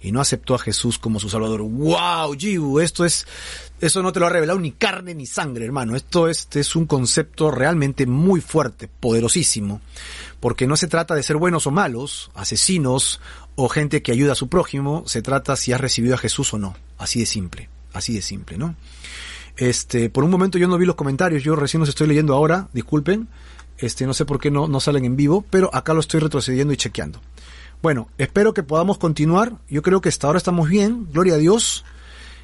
y 0.00 0.12
no 0.12 0.20
aceptó 0.20 0.54
a 0.54 0.58
Jesús 0.58 0.98
como 0.98 1.20
su 1.20 1.28
Salvador. 1.28 1.62
¡Wow, 1.62 2.36
Jibu! 2.36 2.80
Esto 2.80 3.04
es, 3.04 3.26
eso 3.80 4.02
no 4.02 4.12
te 4.12 4.20
lo 4.20 4.26
ha 4.26 4.30
revelado 4.30 4.58
ni 4.58 4.72
carne 4.72 5.14
ni 5.14 5.26
sangre, 5.26 5.64
hermano. 5.64 5.96
Esto 5.96 6.28
es, 6.28 6.48
es 6.54 6.76
un 6.76 6.86
concepto 6.86 7.50
realmente 7.50 8.06
muy 8.06 8.40
fuerte, 8.40 8.88
poderosísimo. 8.88 9.80
Porque 10.40 10.66
no 10.66 10.76
se 10.76 10.88
trata 10.88 11.14
de 11.14 11.22
ser 11.22 11.36
buenos 11.36 11.66
o 11.66 11.70
malos, 11.70 12.30
asesinos 12.34 13.20
o 13.54 13.68
gente 13.68 14.02
que 14.02 14.12
ayuda 14.12 14.32
a 14.32 14.36
su 14.36 14.48
prójimo, 14.48 15.04
se 15.06 15.22
trata 15.22 15.56
si 15.56 15.72
has 15.72 15.80
recibido 15.80 16.14
a 16.14 16.18
Jesús 16.18 16.52
o 16.54 16.58
no. 16.58 16.76
Así 16.98 17.20
de 17.20 17.26
simple, 17.26 17.68
así 17.96 18.14
de 18.14 18.22
simple, 18.22 18.58
¿no? 18.58 18.74
Este, 19.56 20.10
por 20.10 20.24
un 20.24 20.30
momento 20.30 20.58
yo 20.58 20.68
no 20.68 20.78
vi 20.78 20.86
los 20.86 20.96
comentarios, 20.96 21.42
yo 21.42 21.56
recién 21.56 21.80
los 21.80 21.88
estoy 21.88 22.06
leyendo 22.08 22.34
ahora, 22.34 22.68
disculpen. 22.72 23.28
Este, 23.78 24.06
no 24.06 24.14
sé 24.14 24.24
por 24.24 24.38
qué 24.38 24.50
no, 24.50 24.68
no 24.68 24.80
salen 24.80 25.04
en 25.04 25.16
vivo, 25.16 25.44
pero 25.50 25.70
acá 25.74 25.94
lo 25.94 26.00
estoy 26.00 26.20
retrocediendo 26.20 26.72
y 26.72 26.76
chequeando. 26.76 27.20
Bueno, 27.82 28.08
espero 28.18 28.54
que 28.54 28.62
podamos 28.62 28.98
continuar. 28.98 29.52
Yo 29.68 29.82
creo 29.82 30.00
que 30.00 30.08
hasta 30.08 30.26
ahora 30.26 30.38
estamos 30.38 30.68
bien, 30.68 31.08
gloria 31.12 31.34
a 31.34 31.38
Dios. 31.38 31.84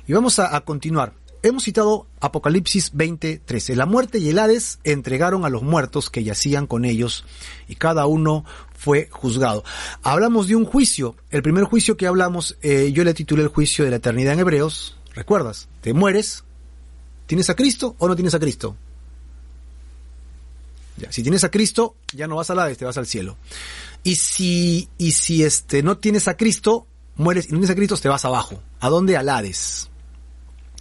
Y 0.06 0.12
vamos 0.12 0.38
a, 0.38 0.60
continuar. 0.60 1.14
Hemos 1.42 1.64
citado 1.64 2.06
Apocalipsis 2.20 2.92
20:13. 2.92 3.74
La 3.74 3.86
muerte 3.86 4.18
y 4.18 4.28
el 4.28 4.38
Hades 4.38 4.78
entregaron 4.84 5.44
a 5.44 5.48
los 5.48 5.62
muertos 5.62 6.10
que 6.10 6.22
yacían 6.22 6.66
con 6.66 6.84
ellos 6.84 7.24
y 7.66 7.76
cada 7.76 8.06
uno 8.06 8.44
fue 8.76 9.08
juzgado. 9.10 9.64
Hablamos 10.02 10.48
de 10.48 10.56
un 10.56 10.64
juicio. 10.64 11.16
El 11.30 11.42
primer 11.42 11.64
juicio 11.64 11.96
que 11.96 12.06
hablamos, 12.06 12.58
eh, 12.62 12.92
yo 12.92 13.04
le 13.04 13.14
titulé 13.14 13.42
el 13.42 13.48
juicio 13.48 13.84
de 13.84 13.90
la 13.90 13.96
eternidad 13.96 14.34
en 14.34 14.40
Hebreos. 14.40 14.96
¿Recuerdas? 15.14 15.68
Te 15.80 15.92
mueres. 15.92 16.44
¿Tienes 17.26 17.50
a 17.50 17.54
Cristo 17.54 17.96
o 17.98 18.08
no 18.08 18.14
tienes 18.14 18.34
a 18.34 18.38
Cristo? 18.38 18.76
Ya, 20.96 21.10
si 21.10 21.22
tienes 21.22 21.44
a 21.44 21.50
Cristo, 21.50 21.96
ya 22.12 22.26
no 22.26 22.36
vas 22.36 22.50
al 22.50 22.58
Hades, 22.58 22.78
te 22.78 22.84
vas 22.84 22.98
al 22.98 23.06
cielo. 23.06 23.36
Y 24.02 24.16
si, 24.16 24.88
y 24.98 25.12
si 25.12 25.42
este, 25.42 25.82
no 25.82 25.98
tienes 25.98 26.28
a 26.28 26.36
Cristo, 26.36 26.86
mueres 27.16 27.46
y 27.46 27.52
no 27.52 27.58
tienes 27.58 27.70
a 27.70 27.74
Cristo, 27.74 27.96
te 27.96 28.08
vas 28.08 28.24
abajo. 28.24 28.60
¿A 28.80 28.88
dónde? 28.88 29.16
Al 29.16 29.28
Hades. 29.28 29.88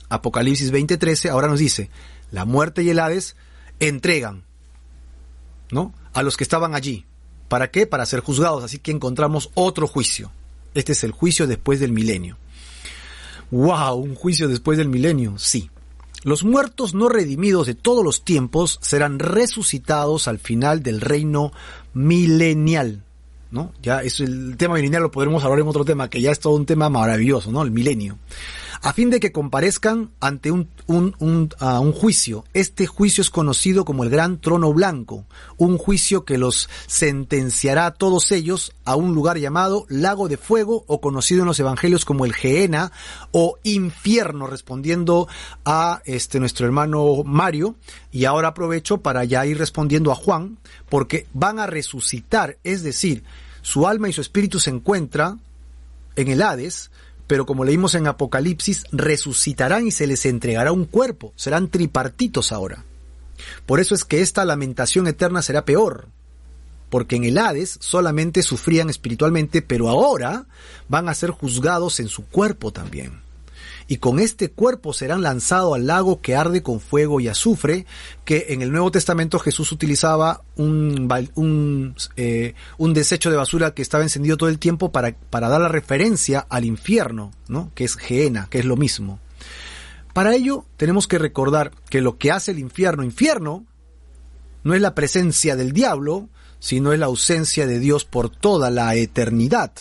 Apocalipsis 0.10 0.72
20:13 0.74 1.30
ahora 1.30 1.48
nos 1.48 1.60
dice, 1.60 1.90
la 2.32 2.44
muerte 2.44 2.84
y 2.84 2.90
el 2.90 3.00
Hades 3.00 3.36
entregan, 3.80 4.44
¿no? 5.72 5.94
A 6.14 6.24
los 6.24 6.36
que 6.36 6.44
estaban 6.44 6.76
allí. 6.76 7.06
¿Para 7.48 7.72
qué? 7.72 7.88
Para 7.88 8.06
ser 8.06 8.20
juzgados. 8.20 8.64
Así 8.64 8.80
que 8.80 8.92
encontramos 8.92 9.50
otro 9.54 9.88
juicio. 9.88 10.32
Este 10.74 10.94
es 10.94 11.04
el 11.04 11.12
juicio 11.12 11.48
después 11.48 11.80
del 11.80 11.92
milenio. 11.92 12.38
¡Wow! 13.52 13.96
Un 13.96 14.16
juicio 14.16 14.48
después 14.48 14.78
del 14.78 14.90
milenio. 14.90 15.38
Sí. 15.38 15.70
Los 16.24 16.44
muertos 16.44 16.94
no 16.94 17.10
redimidos 17.10 17.68
de 17.68 17.76
todos 17.76 18.04
los 18.04 18.24
tiempos 18.24 18.80
serán 18.82 19.20
resucitados 19.20 20.28
al 20.28 20.40
final 20.40 20.84
del 20.84 21.02
reino 21.02 21.52
milenial. 21.94 23.04
¿no? 23.50 23.74
Ya 23.82 24.02
es 24.02 24.20
el 24.22 24.56
tema 24.56 24.76
milenial 24.76 25.04
lo 25.04 25.12
podremos 25.12 25.44
hablar 25.44 25.60
en 25.60 25.68
otro 25.68 25.84
tema, 25.84 26.10
que 26.10 26.22
ya 26.22 26.32
es 26.32 26.40
todo 26.40 26.56
un 26.56 26.66
tema 26.66 26.90
maravilloso, 26.90 27.52
¿no? 27.52 27.62
El 27.64 27.72
milenio 27.72 28.18
a 28.82 28.94
fin 28.94 29.10
de 29.12 29.20
que 29.20 29.32
comparezcan 29.32 30.12
ante 30.20 30.52
un, 30.52 30.70
un, 30.88 31.16
un, 31.20 31.92
juicio. 31.94 32.46
Este 32.54 32.88
juicio 32.88 33.22
es 33.22 33.30
conocido 33.30 33.86
como 33.86 34.04
el 34.04 34.10
Gran 34.10 34.40
Trono 34.42 34.74
Blanco, 34.74 35.26
un 35.58 35.78
juicio 35.78 36.26
que 36.26 36.40
los 36.40 36.68
sentenciará 36.88 37.86
a 37.86 37.94
todos 37.94 38.32
ellos 38.32 38.74
a 38.84 38.96
un 38.96 39.14
lugar 39.14 39.38
llamado 39.38 39.86
Lago 39.88 40.28
de 40.28 40.38
Fuego 40.38 40.84
o 40.88 41.00
conocido 41.00 41.42
en 41.42 41.48
los 41.48 41.60
Evangelios 41.60 42.06
como 42.06 42.26
el 42.26 42.34
Geena 42.34 42.92
o 43.32 43.60
infierno, 43.64 44.48
respondiendo 44.48 45.28
a 45.64 46.02
este 46.06 46.40
nuestro 46.40 46.66
hermano 46.66 47.24
Mario. 47.24 47.76
Y 48.12 48.26
ahora 48.26 48.50
aprovecho 48.50 48.98
para 48.98 49.24
ya 49.26 49.46
ir 49.46 49.58
respondiendo 49.60 50.12
a 50.12 50.16
Juan, 50.16 50.58
porque 50.90 51.28
van 51.34 51.60
a 51.60 51.68
resucitar, 51.68 52.58
es 52.64 52.82
decir, 52.82 53.24
su 53.62 53.88
alma 53.88 54.10
y 54.10 54.14
su 54.14 54.22
espíritu 54.22 54.60
se 54.60 54.72
encuentran 54.72 55.40
en 56.16 56.28
el 56.28 56.42
Hades, 56.42 56.91
pero 57.32 57.46
como 57.46 57.64
leímos 57.64 57.96
en 57.96 58.08
Apocalipsis, 58.08 58.84
resucitarán 58.92 59.88
y 59.88 59.92
se 59.92 60.06
les 60.06 60.26
entregará 60.26 60.74
un 60.74 60.84
cuerpo, 60.84 61.32
serán 61.38 61.70
tripartitos 61.70 62.52
ahora. 62.52 62.84
Por 63.66 63.80
eso 63.80 63.96
es 63.96 64.04
que 64.04 64.20
esta 64.20 64.44
lamentación 64.44 65.08
eterna 65.08 65.42
será 65.42 65.64
peor, 65.64 66.10
porque 66.90 67.16
en 67.16 67.24
el 67.24 67.38
Hades 67.38 67.78
solamente 67.80 68.44
sufrían 68.44 68.90
espiritualmente, 68.90 69.62
pero 69.62 69.88
ahora 69.88 70.46
van 70.90 71.08
a 71.08 71.14
ser 71.14 71.30
juzgados 71.30 72.02
en 72.02 72.10
su 72.10 72.26
cuerpo 72.26 72.74
también 72.74 73.22
y 73.92 73.98
con 73.98 74.22
este 74.22 74.50
cuerpo 74.50 74.94
serán 74.94 75.22
lanzados 75.22 75.76
al 75.76 75.86
lago 75.86 76.22
que 76.22 76.34
arde 76.34 76.64
con 76.64 76.80
fuego 76.80 77.20
y 77.20 77.28
azufre, 77.28 77.86
que 78.24 78.46
en 78.52 78.62
el 78.62 78.72
Nuevo 78.72 78.90
Testamento 78.90 79.38
Jesús 79.38 79.74
utilizaba 79.74 80.44
eh, 80.56 82.54
un 82.78 82.94
desecho 82.94 83.30
de 83.30 83.36
basura 83.36 83.74
que 83.74 83.82
estaba 83.82 84.06
encendido 84.06 84.38
todo 84.38 84.48
el 84.48 84.60
tiempo 84.60 84.94
para, 84.94 85.14
para 85.30 85.50
dar 85.50 85.60
la 85.60 85.68
referencia 85.68 86.40
al 86.48 86.64
infierno, 86.64 87.32
¿no? 87.50 87.70
que 87.76 87.84
es 87.84 87.98
Geena, 87.98 88.48
que 88.50 88.60
es 88.60 88.66
lo 88.66 88.78
mismo. 88.78 89.20
Para 90.14 90.36
ello 90.36 90.64
tenemos 90.78 91.06
que 91.06 91.20
recordar 91.20 91.74
que 91.90 92.00
lo 92.00 92.18
que 92.18 92.32
hace 92.32 92.52
el 92.52 92.60
infierno 92.60 93.04
infierno 93.04 93.66
no 94.64 94.74
es 94.74 94.80
la 94.80 94.96
presencia 94.96 95.58
del 95.58 95.74
diablo, 95.74 96.30
sino 96.60 96.94
es 96.94 97.00
la 97.00 97.08
ausencia 97.08 97.68
de 97.68 97.80
Dios 97.80 98.06
por 98.06 98.30
toda 98.30 98.70
la 98.70 98.96
eternidad. 98.96 99.74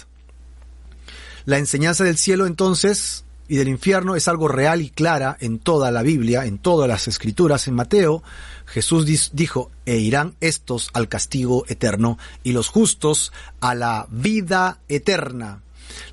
La 1.44 1.58
enseñanza 1.58 2.02
del 2.02 2.18
cielo 2.18 2.48
entonces 2.48 3.24
y 3.50 3.56
del 3.56 3.66
infierno 3.66 4.14
es 4.14 4.28
algo 4.28 4.46
real 4.46 4.80
y 4.80 4.90
clara 4.90 5.36
en 5.40 5.58
toda 5.58 5.90
la 5.90 6.02
Biblia, 6.02 6.46
en 6.46 6.58
todas 6.58 6.88
las 6.88 7.08
escrituras. 7.08 7.66
En 7.66 7.74
Mateo, 7.74 8.22
Jesús 8.64 9.32
dijo, 9.32 9.72
e 9.84 9.96
irán 9.96 10.36
estos 10.40 10.88
al 10.92 11.08
castigo 11.08 11.64
eterno 11.66 12.16
y 12.44 12.52
los 12.52 12.68
justos 12.68 13.32
a 13.58 13.74
la 13.74 14.06
vida 14.08 14.78
eterna. 14.88 15.62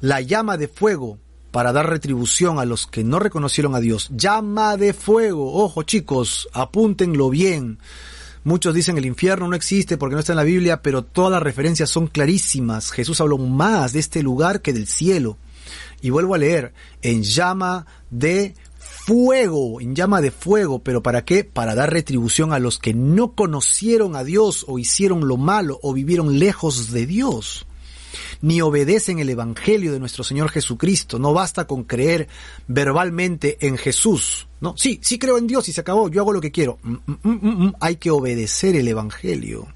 La 0.01 0.19
llama 0.19 0.57
de 0.57 0.67
fuego 0.67 1.19
para 1.51 1.71
dar 1.73 1.87
retribución 1.87 2.57
a 2.57 2.65
los 2.65 2.87
que 2.87 3.03
no 3.03 3.19
reconocieron 3.19 3.75
a 3.75 3.81
Dios. 3.81 4.09
Llama 4.15 4.75
de 4.75 4.95
fuego. 4.95 5.63
Ojo 5.63 5.83
chicos, 5.83 6.49
apúntenlo 6.53 7.29
bien. 7.29 7.77
Muchos 8.45 8.73
dicen 8.73 8.97
el 8.97 9.05
infierno 9.05 9.47
no 9.47 9.55
existe 9.55 9.95
porque 9.95 10.15
no 10.15 10.21
está 10.21 10.33
en 10.33 10.37
la 10.37 10.43
Biblia, 10.43 10.81
pero 10.81 11.03
todas 11.03 11.33
las 11.33 11.43
referencias 11.43 11.91
son 11.91 12.07
clarísimas. 12.07 12.89
Jesús 12.89 13.21
habló 13.21 13.37
más 13.37 13.93
de 13.93 13.99
este 13.99 14.23
lugar 14.23 14.63
que 14.63 14.73
del 14.73 14.87
cielo. 14.87 15.37
Y 16.01 16.09
vuelvo 16.09 16.35
a 16.35 16.37
leer, 16.37 16.73
en 17.01 17.23
llama 17.23 17.85
de 18.09 18.55
fuego, 18.79 19.81
en 19.81 19.95
llama 19.95 20.21
de 20.21 20.31
fuego, 20.31 20.79
pero 20.79 21.01
¿para 21.01 21.25
qué? 21.25 21.43
Para 21.43 21.75
dar 21.75 21.91
retribución 21.91 22.53
a 22.53 22.59
los 22.59 22.79
que 22.79 22.93
no 22.93 23.33
conocieron 23.33 24.15
a 24.15 24.23
Dios 24.23 24.65
o 24.67 24.79
hicieron 24.79 25.27
lo 25.27 25.37
malo 25.37 25.79
o 25.81 25.93
vivieron 25.93 26.39
lejos 26.39 26.91
de 26.91 27.05
Dios 27.05 27.67
ni 28.41 28.61
obedecen 28.61 29.19
el 29.19 29.29
Evangelio 29.29 29.91
de 29.91 29.99
nuestro 29.99 30.23
Señor 30.23 30.49
Jesucristo. 30.49 31.19
No 31.19 31.33
basta 31.33 31.65
con 31.65 31.83
creer 31.83 32.27
verbalmente 32.67 33.57
en 33.61 33.77
Jesús. 33.77 34.47
No, 34.59 34.75
sí, 34.77 34.99
sí 35.01 35.19
creo 35.19 35.37
en 35.37 35.47
Dios 35.47 35.67
y 35.69 35.73
se 35.73 35.81
acabó, 35.81 36.09
yo 36.09 36.21
hago 36.21 36.33
lo 36.33 36.41
que 36.41 36.51
quiero. 36.51 36.79
Mm, 36.83 36.95
mm, 37.23 37.65
mm, 37.65 37.73
Hay 37.79 37.97
que 37.97 38.11
obedecer 38.11 38.75
el 38.75 38.87
Evangelio. 38.87 39.67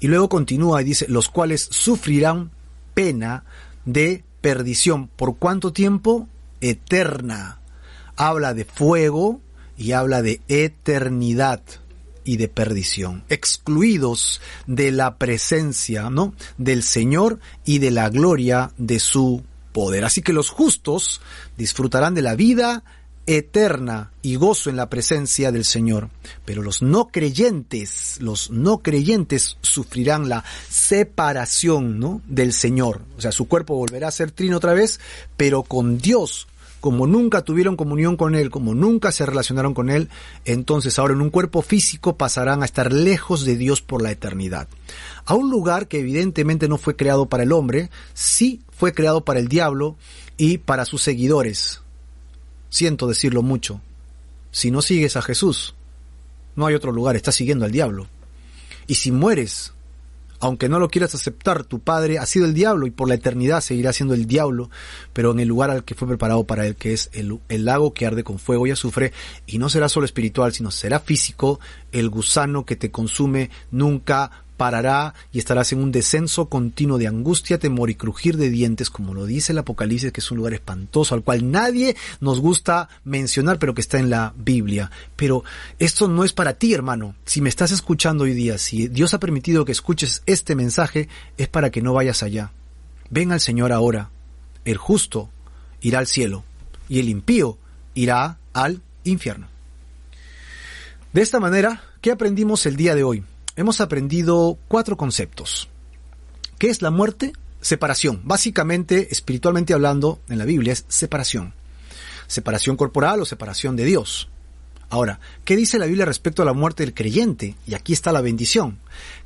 Y 0.00 0.08
luego 0.08 0.28
continúa 0.28 0.82
y 0.82 0.84
dice, 0.84 1.06
los 1.08 1.28
cuales 1.28 1.68
sufrirán 1.70 2.50
pena 2.94 3.44
de 3.84 4.24
perdición. 4.42 5.08
¿Por 5.08 5.36
cuánto 5.36 5.72
tiempo? 5.72 6.28
Eterna. 6.60 7.60
Habla 8.16 8.52
de 8.52 8.66
fuego 8.66 9.40
y 9.78 9.92
habla 9.92 10.20
de 10.20 10.42
eternidad 10.48 11.62
y 12.24 12.36
de 12.36 12.48
perdición, 12.48 13.24
excluidos 13.28 14.40
de 14.66 14.92
la 14.92 15.16
presencia, 15.16 16.10
¿no? 16.10 16.34
del 16.58 16.82
Señor 16.82 17.40
y 17.64 17.78
de 17.78 17.90
la 17.90 18.10
gloria 18.10 18.70
de 18.76 19.00
su 19.00 19.42
poder. 19.72 20.04
Así 20.04 20.22
que 20.22 20.32
los 20.32 20.50
justos 20.50 21.20
disfrutarán 21.56 22.14
de 22.14 22.22
la 22.22 22.36
vida 22.36 22.84
eterna 23.26 24.10
y 24.20 24.36
gozo 24.36 24.70
en 24.70 24.76
la 24.76 24.88
presencia 24.88 25.52
del 25.52 25.64
Señor. 25.64 26.10
Pero 26.44 26.62
los 26.62 26.82
no 26.82 27.08
creyentes, 27.08 28.18
los 28.20 28.50
no 28.50 28.78
creyentes 28.78 29.56
sufrirán 29.62 30.28
la 30.28 30.44
separación 30.68 31.98
¿no? 31.98 32.20
del 32.26 32.52
Señor. 32.52 33.02
O 33.16 33.20
sea, 33.20 33.32
su 33.32 33.46
cuerpo 33.46 33.76
volverá 33.76 34.08
a 34.08 34.12
ser 34.12 34.30
trino 34.30 34.56
otra 34.56 34.74
vez, 34.74 35.00
pero 35.36 35.62
con 35.62 35.98
Dios. 35.98 36.48
Como 36.80 37.06
nunca 37.06 37.42
tuvieron 37.42 37.76
comunión 37.76 38.16
con 38.16 38.34
Él, 38.34 38.50
como 38.50 38.74
nunca 38.74 39.12
se 39.12 39.24
relacionaron 39.24 39.72
con 39.72 39.88
Él, 39.88 40.08
entonces 40.44 40.98
ahora 40.98 41.14
en 41.14 41.20
un 41.20 41.30
cuerpo 41.30 41.62
físico 41.62 42.16
pasarán 42.16 42.62
a 42.62 42.64
estar 42.64 42.92
lejos 42.92 43.44
de 43.44 43.56
Dios 43.56 43.82
por 43.82 44.02
la 44.02 44.10
eternidad. 44.10 44.66
A 45.24 45.34
un 45.34 45.48
lugar 45.48 45.86
que 45.86 46.00
evidentemente 46.00 46.66
no 46.66 46.78
fue 46.78 46.96
creado 46.96 47.26
para 47.26 47.44
el 47.44 47.52
hombre, 47.52 47.88
sí 48.14 48.62
fue 48.76 48.92
creado 48.92 49.24
para 49.24 49.38
el 49.38 49.46
diablo 49.46 49.94
y 50.36 50.58
para 50.58 50.84
sus 50.84 51.02
seguidores, 51.02 51.81
siento 52.72 53.06
decirlo 53.06 53.42
mucho, 53.42 53.82
si 54.50 54.70
no 54.70 54.80
sigues 54.80 55.16
a 55.16 55.22
Jesús, 55.22 55.74
no 56.56 56.66
hay 56.66 56.74
otro 56.74 56.90
lugar, 56.90 57.16
estás 57.16 57.34
siguiendo 57.34 57.66
al 57.66 57.70
diablo. 57.70 58.08
Y 58.86 58.96
si 58.96 59.12
mueres 59.12 59.72
aunque 60.42 60.68
no 60.68 60.80
lo 60.80 60.88
quieras 60.88 61.14
aceptar, 61.14 61.62
tu 61.62 61.78
padre 61.78 62.18
ha 62.18 62.26
sido 62.26 62.46
el 62.46 62.52
diablo 62.52 62.88
y 62.88 62.90
por 62.90 63.08
la 63.08 63.14
eternidad 63.14 63.60
seguirá 63.60 63.92
siendo 63.92 64.12
el 64.12 64.26
diablo, 64.26 64.70
pero 65.12 65.30
en 65.30 65.38
el 65.38 65.46
lugar 65.46 65.70
al 65.70 65.84
que 65.84 65.94
fue 65.94 66.08
preparado 66.08 66.42
para 66.42 66.66
él, 66.66 66.74
que 66.74 66.92
es 66.92 67.10
el, 67.12 67.38
lago 67.48 67.94
que 67.94 68.06
arde 68.06 68.24
con 68.24 68.40
fuego 68.40 68.66
y 68.66 68.72
azufre, 68.72 69.12
y 69.46 69.58
no 69.58 69.68
será 69.68 69.88
solo 69.88 70.04
espiritual, 70.04 70.52
sino 70.52 70.72
será 70.72 70.98
físico, 70.98 71.60
el 71.92 72.10
gusano 72.10 72.66
que 72.66 72.74
te 72.74 72.90
consume 72.90 73.50
nunca 73.70 74.32
parará 74.62 75.12
y 75.32 75.40
estarás 75.40 75.72
en 75.72 75.80
un 75.80 75.90
descenso 75.90 76.48
continuo 76.48 76.96
de 76.96 77.08
angustia, 77.08 77.58
temor 77.58 77.90
y 77.90 77.96
crujir 77.96 78.36
de 78.36 78.48
dientes, 78.48 78.90
como 78.90 79.12
lo 79.12 79.26
dice 79.26 79.50
el 79.50 79.58
Apocalipsis, 79.58 80.12
que 80.12 80.20
es 80.20 80.30
un 80.30 80.36
lugar 80.36 80.54
espantoso 80.54 81.16
al 81.16 81.24
cual 81.24 81.50
nadie 81.50 81.96
nos 82.20 82.38
gusta 82.38 82.88
mencionar, 83.02 83.58
pero 83.58 83.74
que 83.74 83.80
está 83.80 83.98
en 83.98 84.08
la 84.08 84.32
Biblia. 84.36 84.92
Pero 85.16 85.42
esto 85.80 86.06
no 86.06 86.22
es 86.22 86.32
para 86.32 86.52
ti, 86.52 86.74
hermano. 86.74 87.16
Si 87.24 87.40
me 87.40 87.48
estás 87.48 87.72
escuchando 87.72 88.22
hoy 88.22 88.34
día, 88.34 88.56
si 88.56 88.86
Dios 88.86 89.14
ha 89.14 89.18
permitido 89.18 89.64
que 89.64 89.72
escuches 89.72 90.22
este 90.26 90.54
mensaje, 90.54 91.08
es 91.38 91.48
para 91.48 91.70
que 91.70 91.82
no 91.82 91.92
vayas 91.92 92.22
allá. 92.22 92.52
Ven 93.10 93.32
al 93.32 93.40
Señor 93.40 93.72
ahora. 93.72 94.10
El 94.64 94.76
justo 94.76 95.28
irá 95.80 95.98
al 95.98 96.06
cielo 96.06 96.44
y 96.88 97.00
el 97.00 97.08
impío 97.08 97.58
irá 97.94 98.38
al 98.52 98.80
infierno. 99.02 99.48
De 101.12 101.20
esta 101.20 101.40
manera, 101.40 101.82
¿qué 102.00 102.12
aprendimos 102.12 102.64
el 102.64 102.76
día 102.76 102.94
de 102.94 103.02
hoy? 103.02 103.24
Hemos 103.56 103.80
aprendido 103.80 104.58
cuatro 104.68 104.96
conceptos. 104.96 105.68
¿Qué 106.58 106.68
es 106.68 106.82
la 106.82 106.90
muerte? 106.90 107.32
Separación. 107.60 108.20
Básicamente, 108.24 109.08
espiritualmente 109.10 109.74
hablando, 109.74 110.20
en 110.28 110.38
la 110.38 110.44
Biblia 110.44 110.72
es 110.72 110.84
separación. 110.88 111.54
Separación 112.26 112.76
corporal 112.76 113.20
o 113.20 113.24
separación 113.24 113.76
de 113.76 113.84
Dios. 113.84 114.28
Ahora, 114.88 115.20
¿qué 115.44 115.56
dice 115.56 115.78
la 115.78 115.86
Biblia 115.86 116.04
respecto 116.04 116.42
a 116.42 116.44
la 116.44 116.52
muerte 116.52 116.82
del 116.82 116.94
creyente? 116.94 117.56
Y 117.66 117.74
aquí 117.74 117.92
está 117.92 118.12
la 118.12 118.20
bendición, 118.20 118.78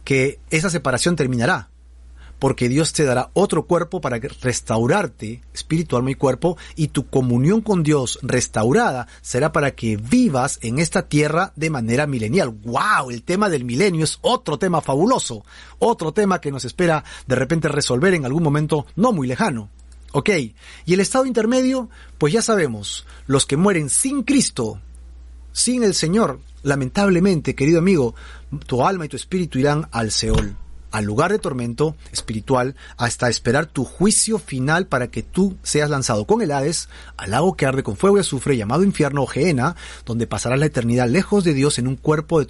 que 0.04 0.38
esa 0.50 0.70
separación 0.70 1.16
terminará 1.16 1.70
porque 2.38 2.68
Dios 2.68 2.92
te 2.92 3.04
dará 3.04 3.30
otro 3.32 3.66
cuerpo 3.66 4.00
para 4.00 4.18
restaurarte, 4.18 5.42
espíritu, 5.54 5.96
alma 5.96 6.10
y 6.10 6.14
cuerpo, 6.14 6.56
y 6.74 6.88
tu 6.88 7.06
comunión 7.06 7.60
con 7.60 7.82
Dios 7.82 8.18
restaurada 8.22 9.08
será 9.22 9.52
para 9.52 9.74
que 9.74 9.96
vivas 9.96 10.58
en 10.62 10.78
esta 10.78 11.08
tierra 11.08 11.52
de 11.56 11.70
manera 11.70 12.06
milenial. 12.06 12.50
¡Wow! 12.50 13.10
El 13.10 13.22
tema 13.22 13.48
del 13.48 13.64
milenio 13.64 14.04
es 14.04 14.18
otro 14.22 14.58
tema 14.58 14.80
fabuloso, 14.80 15.44
otro 15.78 16.12
tema 16.12 16.40
que 16.40 16.50
nos 16.52 16.64
espera 16.64 17.04
de 17.26 17.34
repente 17.34 17.68
resolver 17.68 18.14
en 18.14 18.24
algún 18.24 18.42
momento 18.42 18.86
no 18.96 19.12
muy 19.12 19.26
lejano. 19.26 19.70
Ok, 20.12 20.30
y 20.86 20.94
el 20.94 21.00
estado 21.00 21.26
intermedio, 21.26 21.90
pues 22.16 22.32
ya 22.32 22.40
sabemos, 22.40 23.06
los 23.26 23.44
que 23.44 23.56
mueren 23.56 23.90
sin 23.90 24.22
Cristo, 24.22 24.80
sin 25.52 25.84
el 25.84 25.94
Señor, 25.94 26.40
lamentablemente, 26.62 27.54
querido 27.54 27.80
amigo, 27.80 28.14
tu 28.66 28.86
alma 28.86 29.04
y 29.04 29.08
tu 29.08 29.16
espíritu 29.16 29.58
irán 29.58 29.88
al 29.90 30.10
Seol 30.10 30.56
al 30.90 31.04
lugar 31.04 31.32
de 31.32 31.38
tormento 31.38 31.96
espiritual 32.12 32.76
hasta 32.96 33.28
esperar 33.28 33.66
tu 33.66 33.84
juicio 33.84 34.38
final 34.38 34.86
para 34.86 35.08
que 35.08 35.22
tú 35.22 35.56
seas 35.62 35.90
lanzado 35.90 36.26
con 36.26 36.42
el 36.42 36.52
Hades 36.52 36.88
al 37.16 37.32
lago 37.32 37.56
que 37.56 37.66
arde 37.66 37.82
con 37.82 37.96
fuego 37.96 38.16
y 38.16 38.20
azufre 38.20 38.56
llamado 38.56 38.84
infierno 38.84 39.22
o 39.22 39.26
Gehenna, 39.26 39.76
donde 40.04 40.26
pasarás 40.26 40.58
la 40.58 40.66
eternidad 40.66 41.08
lejos 41.08 41.44
de 41.44 41.54
Dios 41.54 41.78
en 41.78 41.88
un 41.88 41.96
cuerpo 41.96 42.40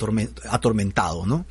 atormentado, 0.51 1.27
¿no? 1.27 1.47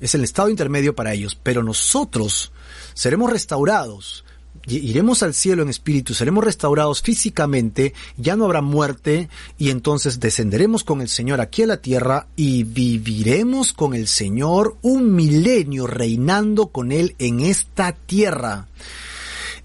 Es 0.00 0.14
el 0.14 0.24
estado 0.24 0.48
intermedio 0.48 0.94
para 0.94 1.14
ellos, 1.14 1.38
pero 1.42 1.62
nosotros 1.62 2.52
seremos 2.94 3.30
restaurados 3.30 4.25
iremos 4.66 5.22
al 5.22 5.34
cielo 5.34 5.62
en 5.62 5.68
espíritu, 5.68 6.14
seremos 6.14 6.44
restaurados 6.44 7.02
físicamente, 7.02 7.94
ya 8.16 8.36
no 8.36 8.44
habrá 8.44 8.62
muerte 8.62 9.28
y 9.58 9.70
entonces 9.70 10.20
descenderemos 10.20 10.84
con 10.84 11.00
el 11.00 11.08
Señor 11.08 11.40
aquí 11.40 11.62
a 11.62 11.66
la 11.66 11.76
tierra 11.78 12.26
y 12.36 12.64
viviremos 12.64 13.72
con 13.72 13.94
el 13.94 14.08
Señor 14.08 14.76
un 14.82 15.14
milenio 15.14 15.86
reinando 15.86 16.68
con 16.68 16.92
Él 16.92 17.14
en 17.18 17.40
esta 17.40 17.92
tierra. 17.92 18.66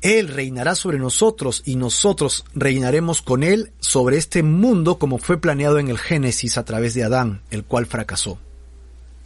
Él 0.02 0.30
reinará 0.30 0.74
sobre 0.74 0.98
nosotros 0.98 1.62
y 1.66 1.76
nosotros 1.76 2.46
reinaremos 2.56 3.22
con 3.22 3.44
Él 3.44 3.72
sobre 3.80 4.18
este 4.18 4.42
mundo 4.42 4.98
como 4.98 5.20
fue 5.20 5.40
planeado 5.40 5.78
en 5.78 5.90
el 5.90 6.00
Génesis 6.00 6.58
a 6.58 6.66
través 6.66 6.96
de 6.96 7.04
Adán, 7.04 7.42
el 7.52 7.64
cual 7.64 7.86
fracasó. 7.86 8.40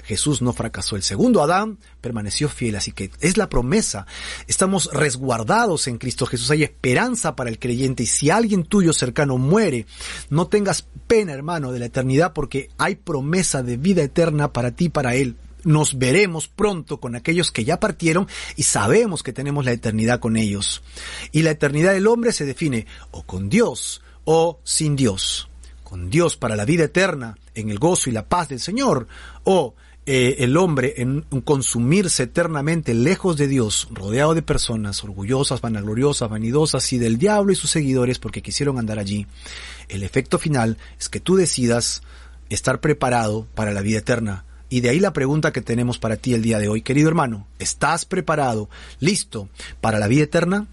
Jesús 0.05 0.41
no 0.41 0.53
fracasó. 0.53 0.95
El 0.95 1.03
segundo 1.03 1.41
Adán 1.41 1.79
permaneció 1.99 2.47
fiel, 2.47 2.75
así 2.75 2.91
que 2.91 3.11
es 3.19 3.37
la 3.37 3.49
promesa. 3.49 4.05
Estamos 4.47 4.89
resguardados 4.93 5.87
en 5.87 5.97
Cristo 5.97 6.25
Jesús. 6.25 6.51
Hay 6.51 6.63
esperanza 6.63 7.35
para 7.35 7.49
el 7.49 7.59
creyente 7.59 8.03
y 8.03 8.05
si 8.05 8.29
alguien 8.29 8.63
tuyo 8.63 8.93
cercano 8.93 9.37
muere, 9.37 9.85
no 10.29 10.47
tengas 10.47 10.87
pena, 11.07 11.33
hermano, 11.33 11.71
de 11.71 11.79
la 11.79 11.85
eternidad 11.85 12.33
porque 12.33 12.69
hay 12.77 12.95
promesa 12.95 13.63
de 13.63 13.77
vida 13.77 14.03
eterna 14.03 14.53
para 14.53 14.71
ti 14.71 14.85
y 14.85 14.89
para 14.89 15.15
él. 15.15 15.35
Nos 15.63 15.97
veremos 15.97 16.47
pronto 16.47 16.99
con 16.99 17.15
aquellos 17.15 17.51
que 17.51 17.65
ya 17.65 17.79
partieron 17.79 18.27
y 18.55 18.63
sabemos 18.63 19.23
que 19.23 19.33
tenemos 19.33 19.65
la 19.65 19.71
eternidad 19.71 20.19
con 20.19 20.37
ellos. 20.37 20.83
Y 21.31 21.41
la 21.41 21.51
eternidad 21.51 21.93
del 21.93 22.05
hombre 22.05 22.31
se 22.31 22.45
define 22.45 22.85
o 23.09 23.23
con 23.23 23.49
Dios 23.49 24.03
o 24.25 24.59
sin 24.63 24.95
Dios. 24.95 25.49
Con 25.83 26.11
Dios 26.11 26.37
para 26.37 26.55
la 26.55 26.65
vida 26.65 26.83
eterna, 26.83 27.37
en 27.55 27.69
el 27.69 27.79
gozo 27.79 28.09
y 28.09 28.13
la 28.13 28.27
paz 28.27 28.49
del 28.49 28.59
Señor, 28.59 29.07
o 29.43 29.73
eh, 30.07 30.43
el 30.43 30.55
hombre 30.57 30.93
en 30.97 31.21
consumirse 31.43 32.23
eternamente 32.23 32.93
lejos 32.93 33.37
de 33.37 33.47
Dios, 33.47 33.87
rodeado 33.91 34.35
de 34.35 34.43
personas 34.43 35.03
orgullosas, 35.03 35.61
vanagloriosas, 35.61 36.29
vanidosas 36.29 36.93
y 36.93 36.99
del 36.99 37.17
diablo 37.17 37.51
y 37.51 37.55
sus 37.55 37.71
seguidores 37.71 38.19
porque 38.19 38.43
quisieron 38.43 38.77
andar 38.77 38.99
allí, 38.99 39.25
el 39.89 40.03
efecto 40.03 40.37
final 40.37 40.77
es 40.99 41.09
que 41.09 41.19
tú 41.19 41.35
decidas 41.35 42.03
estar 42.49 42.81
preparado 42.81 43.47
para 43.55 43.71
la 43.71 43.81
vida 43.81 43.99
eterna. 43.99 44.45
Y 44.69 44.81
de 44.81 44.89
ahí 44.89 44.99
la 44.99 45.13
pregunta 45.13 45.51
que 45.51 45.61
tenemos 45.61 45.97
para 45.97 46.17
ti 46.17 46.33
el 46.33 46.41
día 46.41 46.59
de 46.59 46.67
hoy, 46.67 46.81
querido 46.81 47.07
hermano, 47.07 47.47
¿estás 47.57 48.05
preparado, 48.05 48.69
listo 48.99 49.49
para 49.81 49.99
la 49.99 50.07
vida 50.07 50.23
eterna? 50.23 50.67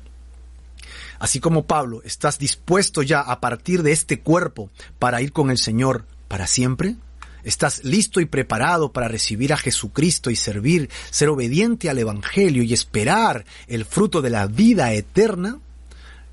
Así 1.18 1.40
como 1.40 1.66
Pablo, 1.66 2.02
¿estás 2.04 2.38
dispuesto 2.38 3.02
ya 3.02 3.20
a 3.20 3.40
partir 3.40 3.82
de 3.82 3.92
este 3.92 4.20
cuerpo 4.20 4.70
para 4.98 5.22
ir 5.22 5.32
con 5.32 5.50
el 5.50 5.58
Señor 5.58 6.04
para 6.28 6.46
siempre? 6.46 6.96
¿Estás 7.44 7.84
listo 7.84 8.20
y 8.20 8.26
preparado 8.26 8.92
para 8.92 9.08
recibir 9.08 9.52
a 9.52 9.56
Jesucristo 9.56 10.30
y 10.30 10.36
servir, 10.36 10.90
ser 11.10 11.28
obediente 11.28 11.90
al 11.90 11.98
Evangelio 11.98 12.62
y 12.62 12.72
esperar 12.72 13.44
el 13.66 13.84
fruto 13.84 14.22
de 14.22 14.30
la 14.30 14.46
vida 14.46 14.92
eterna? 14.92 15.58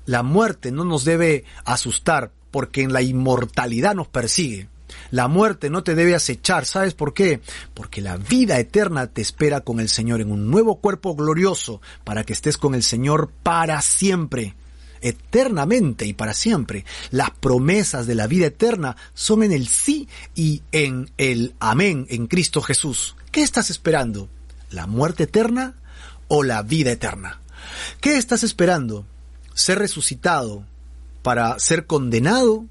La 0.06 0.22
muerte 0.22 0.70
no 0.70 0.84
nos 0.84 1.04
debe 1.04 1.44
asustar 1.64 2.30
porque 2.50 2.82
en 2.82 2.92
la 2.92 3.02
inmortalidad 3.02 3.94
nos 3.94 4.08
persigue. 4.08 4.68
La 5.10 5.28
muerte 5.28 5.70
no 5.70 5.82
te 5.82 5.94
debe 5.94 6.14
acechar, 6.14 6.64
¿sabes 6.64 6.94
por 6.94 7.14
qué? 7.14 7.40
Porque 7.74 8.00
la 8.00 8.16
vida 8.16 8.58
eterna 8.58 9.08
te 9.08 9.22
espera 9.22 9.60
con 9.60 9.80
el 9.80 9.88
Señor 9.88 10.20
en 10.20 10.30
un 10.30 10.50
nuevo 10.50 10.76
cuerpo 10.76 11.14
glorioso 11.14 11.80
para 12.04 12.24
que 12.24 12.32
estés 12.32 12.56
con 12.56 12.74
el 12.74 12.82
Señor 12.82 13.30
para 13.42 13.80
siempre 13.82 14.54
eternamente 15.00 16.06
y 16.06 16.12
para 16.12 16.34
siempre. 16.34 16.84
Las 17.10 17.30
promesas 17.30 18.06
de 18.06 18.14
la 18.14 18.26
vida 18.26 18.46
eterna 18.46 18.96
son 19.14 19.42
en 19.42 19.52
el 19.52 19.68
sí 19.68 20.08
y 20.34 20.62
en 20.72 21.10
el 21.18 21.54
amén 21.60 22.06
en 22.10 22.26
Cristo 22.26 22.62
Jesús. 22.62 23.16
¿Qué 23.30 23.42
estás 23.42 23.70
esperando? 23.70 24.28
¿La 24.70 24.86
muerte 24.86 25.24
eterna 25.24 25.74
o 26.28 26.42
la 26.42 26.62
vida 26.62 26.92
eterna? 26.92 27.40
¿Qué 28.00 28.16
estás 28.16 28.42
esperando? 28.42 29.04
¿Ser 29.54 29.78
resucitado 29.78 30.64
para 31.22 31.58
ser 31.58 31.86
condenado? 31.86 32.66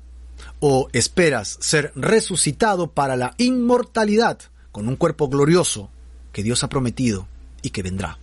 ¿O 0.61 0.89
esperas 0.93 1.57
ser 1.61 1.91
resucitado 1.95 2.91
para 2.91 3.15
la 3.15 3.33
inmortalidad 3.37 4.39
con 4.71 4.87
un 4.87 4.95
cuerpo 4.95 5.29
glorioso 5.29 5.89
que 6.33 6.43
Dios 6.43 6.63
ha 6.63 6.69
prometido 6.69 7.27
y 7.61 7.69
que 7.69 7.83
vendrá? 7.83 8.17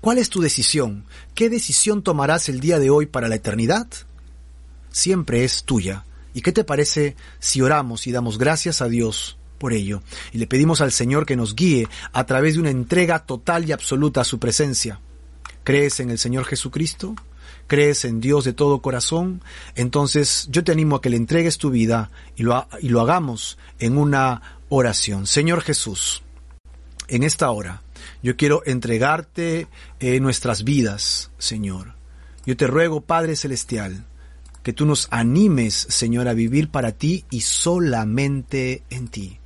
¿Cuál 0.00 0.18
es 0.18 0.30
tu 0.30 0.40
decisión? 0.40 1.04
¿Qué 1.34 1.50
decisión 1.50 2.02
tomarás 2.02 2.48
el 2.48 2.60
día 2.60 2.78
de 2.78 2.90
hoy 2.90 3.06
para 3.06 3.28
la 3.28 3.36
eternidad? 3.36 3.88
Siempre 4.90 5.44
es 5.44 5.64
tuya. 5.64 6.04
¿Y 6.32 6.42
qué 6.42 6.52
te 6.52 6.64
parece 6.64 7.16
si 7.38 7.62
oramos 7.62 8.06
y 8.06 8.12
damos 8.12 8.38
gracias 8.38 8.82
a 8.82 8.88
Dios 8.88 9.38
por 9.58 9.72
ello? 9.72 10.02
Y 10.32 10.38
le 10.38 10.46
pedimos 10.46 10.80
al 10.80 10.92
Señor 10.92 11.26
que 11.26 11.34
nos 11.34 11.56
guíe 11.56 11.88
a 12.12 12.24
través 12.26 12.54
de 12.54 12.60
una 12.60 12.70
entrega 12.70 13.20
total 13.20 13.68
y 13.68 13.72
absoluta 13.72 14.20
a 14.20 14.24
su 14.24 14.38
presencia. 14.38 15.00
¿Crees 15.64 15.98
en 15.98 16.10
el 16.10 16.18
Señor 16.18 16.44
Jesucristo? 16.44 17.16
¿Crees 17.66 18.04
en 18.04 18.20
Dios 18.20 18.44
de 18.44 18.52
todo 18.52 18.82
corazón? 18.82 19.42
Entonces 19.74 20.46
yo 20.50 20.62
te 20.62 20.72
animo 20.72 20.96
a 20.96 21.00
que 21.00 21.10
le 21.10 21.16
entregues 21.16 21.58
tu 21.58 21.70
vida 21.70 22.10
y 22.36 22.44
lo, 22.44 22.68
y 22.80 22.90
lo 22.90 23.00
hagamos 23.00 23.58
en 23.78 23.98
una 23.98 24.60
oración. 24.68 25.26
Señor 25.26 25.62
Jesús, 25.62 26.22
en 27.08 27.22
esta 27.22 27.50
hora, 27.50 27.82
yo 28.26 28.36
quiero 28.36 28.62
entregarte 28.66 29.68
eh, 30.00 30.18
nuestras 30.18 30.64
vidas, 30.64 31.30
Señor. 31.38 31.94
Yo 32.44 32.56
te 32.56 32.66
ruego, 32.66 33.00
Padre 33.00 33.36
Celestial, 33.36 34.04
que 34.64 34.72
tú 34.72 34.84
nos 34.84 35.06
animes, 35.12 35.86
Señor, 35.90 36.26
a 36.26 36.34
vivir 36.34 36.68
para 36.68 36.90
ti 36.90 37.24
y 37.30 37.42
solamente 37.42 38.82
en 38.90 39.06
ti. 39.06 39.38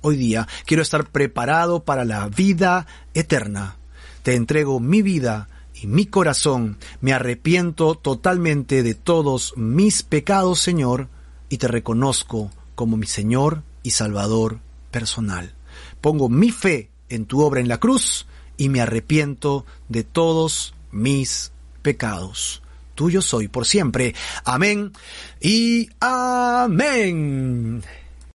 Hoy 0.00 0.16
día 0.16 0.48
quiero 0.64 0.82
estar 0.82 1.08
preparado 1.08 1.84
para 1.84 2.04
la 2.04 2.28
vida 2.28 2.88
eterna. 3.14 3.76
Te 4.24 4.34
entrego 4.34 4.80
mi 4.80 5.02
vida 5.02 5.48
y 5.72 5.86
mi 5.86 6.06
corazón. 6.06 6.78
Me 7.00 7.12
arrepiento 7.12 7.94
totalmente 7.94 8.82
de 8.82 8.94
todos 8.94 9.54
mis 9.56 10.02
pecados, 10.02 10.58
Señor, 10.58 11.06
y 11.48 11.58
te 11.58 11.68
reconozco 11.68 12.50
como 12.74 12.96
mi 12.96 13.06
Señor 13.06 13.62
y 13.84 13.90
Salvador 13.90 14.58
personal. 14.90 15.54
Pongo 16.00 16.28
mi 16.28 16.50
fe 16.50 16.90
en 17.08 17.26
tu 17.26 17.42
obra 17.42 17.60
en 17.60 17.68
la 17.68 17.78
cruz 17.78 18.26
y 18.56 18.68
me 18.68 18.80
arrepiento 18.80 19.64
de 19.88 20.04
todos 20.04 20.74
mis 20.90 21.52
pecados. 21.82 22.62
Tuyo 22.94 23.20
soy 23.20 23.48
por 23.48 23.66
siempre. 23.66 24.14
Amén 24.44 24.92
y 25.40 25.90
amén. 26.00 27.82